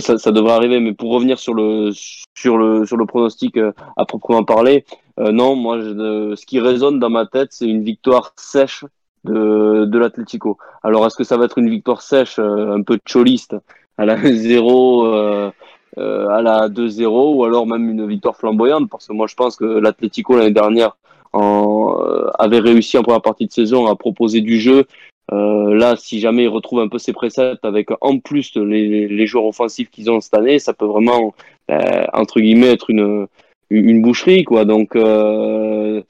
Ça, 0.00 0.32
devrait 0.32 0.52
arriver. 0.52 0.80
Mais 0.80 0.92
pour 0.92 1.12
revenir 1.12 1.38
sur 1.38 1.54
le 1.54 1.90
sur 2.34 2.58
le 2.58 2.84
sur 2.84 2.96
le 2.96 3.06
pronostic 3.06 3.56
euh, 3.56 3.72
à 3.96 4.04
proprement 4.04 4.44
parler, 4.44 4.84
euh, 5.20 5.30
non, 5.30 5.54
moi 5.54 5.80
je, 5.80 6.34
ce 6.36 6.46
qui 6.46 6.58
résonne 6.60 6.98
dans 6.98 7.10
ma 7.10 7.26
tête 7.26 7.48
c'est 7.52 7.66
une 7.66 7.84
victoire 7.84 8.32
sèche 8.36 8.84
de, 9.24 9.84
de 9.84 9.98
l'Atlético. 9.98 10.58
Alors 10.82 11.06
est-ce 11.06 11.16
que 11.16 11.24
ça 11.24 11.36
va 11.36 11.44
être 11.44 11.58
une 11.58 11.70
victoire 11.70 12.02
sèche, 12.02 12.38
un 12.38 12.82
peu 12.82 12.98
choliste 13.04 13.56
à 13.96 14.04
la 14.04 14.16
0, 14.32 15.06
euh, 15.06 15.50
euh, 15.98 16.28
à 16.28 16.42
la 16.42 16.68
2-0 16.68 17.36
ou 17.36 17.44
alors 17.44 17.66
même 17.66 17.88
une 17.88 18.06
victoire 18.06 18.36
flamboyante? 18.36 18.88
Parce 18.90 19.06
que 19.06 19.12
moi 19.12 19.26
je 19.26 19.34
pense 19.34 19.56
que 19.56 19.64
l'Atlético 19.64 20.36
l'année 20.36 20.52
dernière 20.52 20.96
en, 21.38 22.02
euh, 22.02 22.28
avait 22.38 22.58
réussi 22.60 22.98
en 22.98 23.02
première 23.02 23.22
partie 23.22 23.46
de 23.46 23.52
saison 23.52 23.86
à 23.86 23.96
proposer 23.96 24.40
du 24.40 24.58
jeu. 24.60 24.84
Euh, 25.32 25.74
là, 25.74 25.96
si 25.96 26.20
jamais 26.20 26.44
ils 26.44 26.48
retrouvent 26.48 26.80
un 26.80 26.88
peu 26.88 26.98
ses 26.98 27.12
préceptes 27.12 27.64
avec 27.64 27.88
en 28.00 28.18
plus 28.18 28.56
les, 28.56 29.08
les 29.08 29.26
joueurs 29.26 29.44
offensifs 29.44 29.90
qu'ils 29.90 30.10
ont 30.10 30.20
cette 30.20 30.34
année, 30.34 30.58
ça 30.58 30.72
peut 30.72 30.86
vraiment 30.86 31.34
euh, 31.70 32.04
entre 32.14 32.40
guillemets 32.40 32.72
être 32.72 32.90
une 32.90 33.26
une 33.70 34.00
boucherie 34.00 34.44
quoi. 34.44 34.64
Donc 34.64 34.96
euh, 34.96 36.02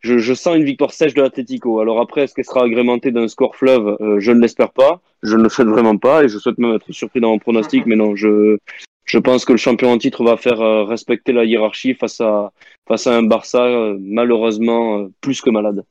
je, 0.00 0.18
je, 0.18 0.34
sens 0.34 0.56
une 0.56 0.64
victoire 0.64 0.92
sèche 0.92 1.14
de 1.14 1.22
l'Atletico. 1.22 1.80
Alors 1.80 2.00
après, 2.00 2.22
est-ce 2.22 2.34
qu'elle 2.34 2.44
sera 2.44 2.64
agrémentée 2.64 3.12
d'un 3.12 3.28
score 3.28 3.54
fleuve? 3.54 3.96
Euh, 4.00 4.18
Je 4.20 4.32
ne 4.32 4.40
l'espère 4.40 4.72
pas. 4.72 5.00
Je 5.22 5.36
ne 5.36 5.44
le 5.44 5.48
souhaite 5.48 5.68
vraiment 5.68 5.96
pas 5.96 6.24
et 6.24 6.28
je 6.28 6.38
souhaite 6.38 6.58
même 6.58 6.74
être 6.74 6.90
surpris 6.92 7.20
dans 7.20 7.30
mon 7.30 7.38
pronostic. 7.38 7.86
Mais 7.86 7.96
non, 7.96 8.16
je, 8.16 8.58
je 9.04 9.18
pense 9.18 9.44
que 9.44 9.52
le 9.52 9.58
champion 9.58 9.92
en 9.92 9.98
titre 9.98 10.24
va 10.24 10.36
faire 10.36 10.60
euh, 10.60 10.84
respecter 10.84 11.32
la 11.32 11.44
hiérarchie 11.44 11.94
face 11.94 12.20
à, 12.20 12.52
face 12.88 13.06
à 13.06 13.16
un 13.16 13.22
Barça 13.22 13.62
euh, 13.64 13.96
malheureusement 14.00 14.98
euh, 14.98 15.12
plus 15.20 15.40
que 15.40 15.50
malade. 15.50 15.84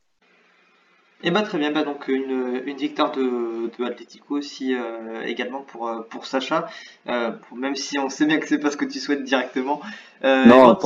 Et 1.22 1.28
eh 1.28 1.30
bah 1.30 1.40
très 1.40 1.56
bien, 1.56 1.70
bah 1.70 1.84
donc 1.84 2.08
une, 2.08 2.60
une 2.66 2.76
victoire 2.76 3.10
de, 3.12 3.70
de 3.78 3.84
Atletico 3.86 4.36
aussi 4.36 4.74
euh, 4.74 5.22
également 5.24 5.62
pour, 5.62 5.90
pour 6.10 6.26
Sacha, 6.26 6.66
euh, 7.08 7.30
pour, 7.30 7.56
même 7.56 7.76
si 7.76 7.98
on 7.98 8.10
sait 8.10 8.26
bien 8.26 8.38
que 8.38 8.46
c'est 8.46 8.58
pas 8.58 8.70
ce 8.70 8.76
que 8.76 8.84
tu 8.84 8.98
souhaites 8.98 9.24
directement. 9.24 9.80
Euh, 10.22 10.44
non, 10.44 10.76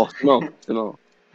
non. 0.68 0.94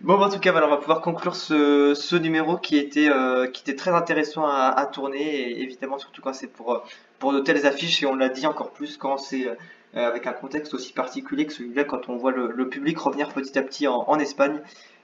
bah, 0.00 0.14
en 0.14 0.30
tout 0.30 0.38
cas, 0.38 0.52
voilà, 0.52 0.68
on 0.68 0.70
va 0.70 0.78
pouvoir 0.78 1.02
conclure 1.02 1.36
ce, 1.36 1.92
ce 1.94 2.16
numéro 2.16 2.56
qui 2.56 2.78
était, 2.78 3.10
qui 3.52 3.60
était 3.60 3.76
très 3.76 3.90
intéressant 3.90 4.46
à, 4.46 4.68
à, 4.74 4.86
tourner, 4.86 5.50
et 5.50 5.62
évidemment, 5.62 5.98
surtout 5.98 6.22
quand 6.22 6.32
c'est 6.32 6.50
pour, 6.50 6.82
pour 7.22 7.32
de 7.32 7.38
telles 7.38 7.68
affiches, 7.68 8.02
et 8.02 8.06
on 8.06 8.16
l'a 8.16 8.28
dit 8.28 8.48
encore 8.48 8.72
plus 8.72 8.96
quand 8.96 9.16
c'est 9.16 9.46
euh, 9.46 9.54
avec 9.94 10.26
un 10.26 10.32
contexte 10.32 10.74
aussi 10.74 10.92
particulier 10.92 11.46
que 11.46 11.52
celui-là, 11.52 11.84
quand 11.84 12.08
on 12.08 12.16
voit 12.16 12.32
le, 12.32 12.68
public 12.68 12.98
revenir 12.98 13.28
petit 13.28 13.56
à 13.56 13.62
petit 13.62 13.86
en, 13.86 14.18
Espagne. 14.18 14.58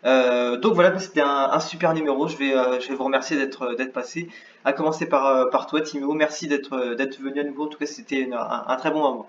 Euh, 0.05 0.57
donc 0.57 0.75
voilà, 0.75 0.99
c'était 0.99 1.21
un, 1.21 1.61
super 1.61 1.95
numéro. 1.95 2.27
Je 2.27 2.37
vais, 2.37 2.53
euh, 2.55 2.81
je 2.81 2.89
vais 2.89 2.97
vous 2.97 3.05
remercier 3.05 3.37
d'être 3.37 3.93
passé. 3.93 4.27
À 4.65 4.73
commencer 4.73 5.09
par, 5.09 5.49
par 5.51 5.69
toi, 5.69 5.81
Timéo. 5.81 6.13
Merci 6.13 6.49
d'être 6.49 6.75
venu 7.23 7.39
à 7.39 7.45
nouveau. 7.45 7.67
En 7.67 7.69
tout 7.69 7.79
cas, 7.79 7.87
c'était 7.87 8.29
un, 8.33 8.77
très 8.77 8.91
bon 8.91 8.99
moment. 8.99 9.29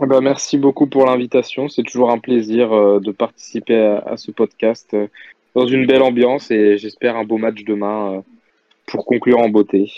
Eh 0.00 0.06
ben, 0.06 0.22
merci 0.22 0.56
beaucoup 0.56 0.86
pour 0.86 1.04
l'invitation. 1.04 1.68
C'est 1.68 1.82
toujours 1.82 2.10
un 2.10 2.18
plaisir 2.18 2.70
de 2.70 3.12
participer 3.12 4.00
à, 4.06 4.16
ce 4.16 4.30
podcast 4.30 4.96
dans 5.54 5.66
une 5.66 5.86
belle 5.86 6.02
ambiance 6.02 6.50
et 6.50 6.78
j'espère 6.78 7.16
un 7.16 7.24
beau 7.24 7.36
match 7.36 7.64
demain 7.64 8.22
pour 8.86 9.04
conclure 9.04 9.40
en 9.40 9.50
beauté. 9.50 9.92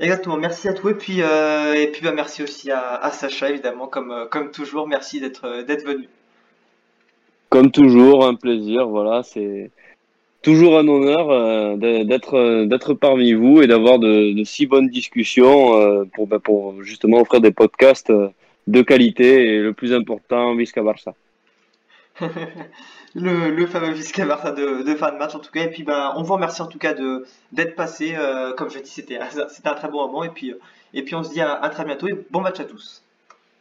Exactement, 0.00 0.36
merci 0.36 0.68
à 0.68 0.74
toi 0.74 0.90
et 0.90 0.94
puis, 0.94 1.20
et 1.20 1.90
puis 1.92 2.02
bah, 2.02 2.12
merci 2.12 2.42
aussi 2.42 2.70
à, 2.70 2.96
à, 2.96 3.10
Sacha 3.10 3.50
évidemment 3.50 3.86
comme, 3.86 4.26
comme 4.30 4.50
toujours. 4.50 4.88
Merci 4.88 5.20
d'être 5.20 5.62
d'être 5.62 5.86
venu. 5.86 6.08
Comme 7.48 7.70
toujours, 7.70 8.26
un 8.26 8.34
plaisir. 8.34 8.88
Voilà, 8.88 9.22
c'est 9.22 9.70
toujours 10.42 10.78
un 10.78 10.88
honneur 10.88 11.76
d'être 11.78 12.64
d'être 12.64 12.94
parmi 12.94 13.34
vous 13.34 13.62
et 13.62 13.68
d'avoir 13.68 14.00
de, 14.00 14.32
de, 14.32 14.44
si 14.44 14.66
bonnes 14.66 14.88
discussions 14.88 16.06
pour, 16.14 16.26
bah, 16.26 16.40
pour 16.40 16.82
justement 16.82 17.20
offrir 17.20 17.40
des 17.40 17.52
podcasts 17.52 18.12
de 18.66 18.82
qualité 18.82 19.54
et 19.54 19.60
le 19.60 19.72
plus 19.72 19.92
important, 19.92 20.54
Visca 20.54 20.82
Barça. 20.82 21.14
le, 23.14 23.66
fameux 23.66 23.94
Barça 24.26 24.52
de, 24.52 24.94
fin 24.94 25.12
de 25.12 25.18
match 25.18 25.34
en 25.34 25.38
tout 25.38 25.50
cas. 25.50 25.64
Et 25.64 25.70
puis 25.70 25.84
ben, 25.84 26.12
on 26.16 26.22
vous 26.22 26.34
remercie 26.34 26.62
en 26.62 26.66
tout 26.66 26.78
cas 26.78 26.94
de 26.94 27.24
d'être 27.52 27.76
passé. 27.76 28.14
Euh, 28.16 28.52
comme 28.54 28.70
je 28.70 28.78
dis, 28.78 28.90
c'était 28.90 29.18
c'était 29.48 29.68
un 29.68 29.74
très 29.74 29.88
bon 29.88 30.06
moment. 30.06 30.24
Et 30.24 30.30
puis, 30.30 30.54
et 30.92 31.02
puis 31.02 31.14
on 31.14 31.22
se 31.22 31.30
dit 31.30 31.40
à 31.40 31.68
très 31.70 31.84
bientôt 31.84 32.08
et 32.08 32.26
bon 32.30 32.40
match 32.40 32.60
à 32.60 32.64
tous. 32.64 33.03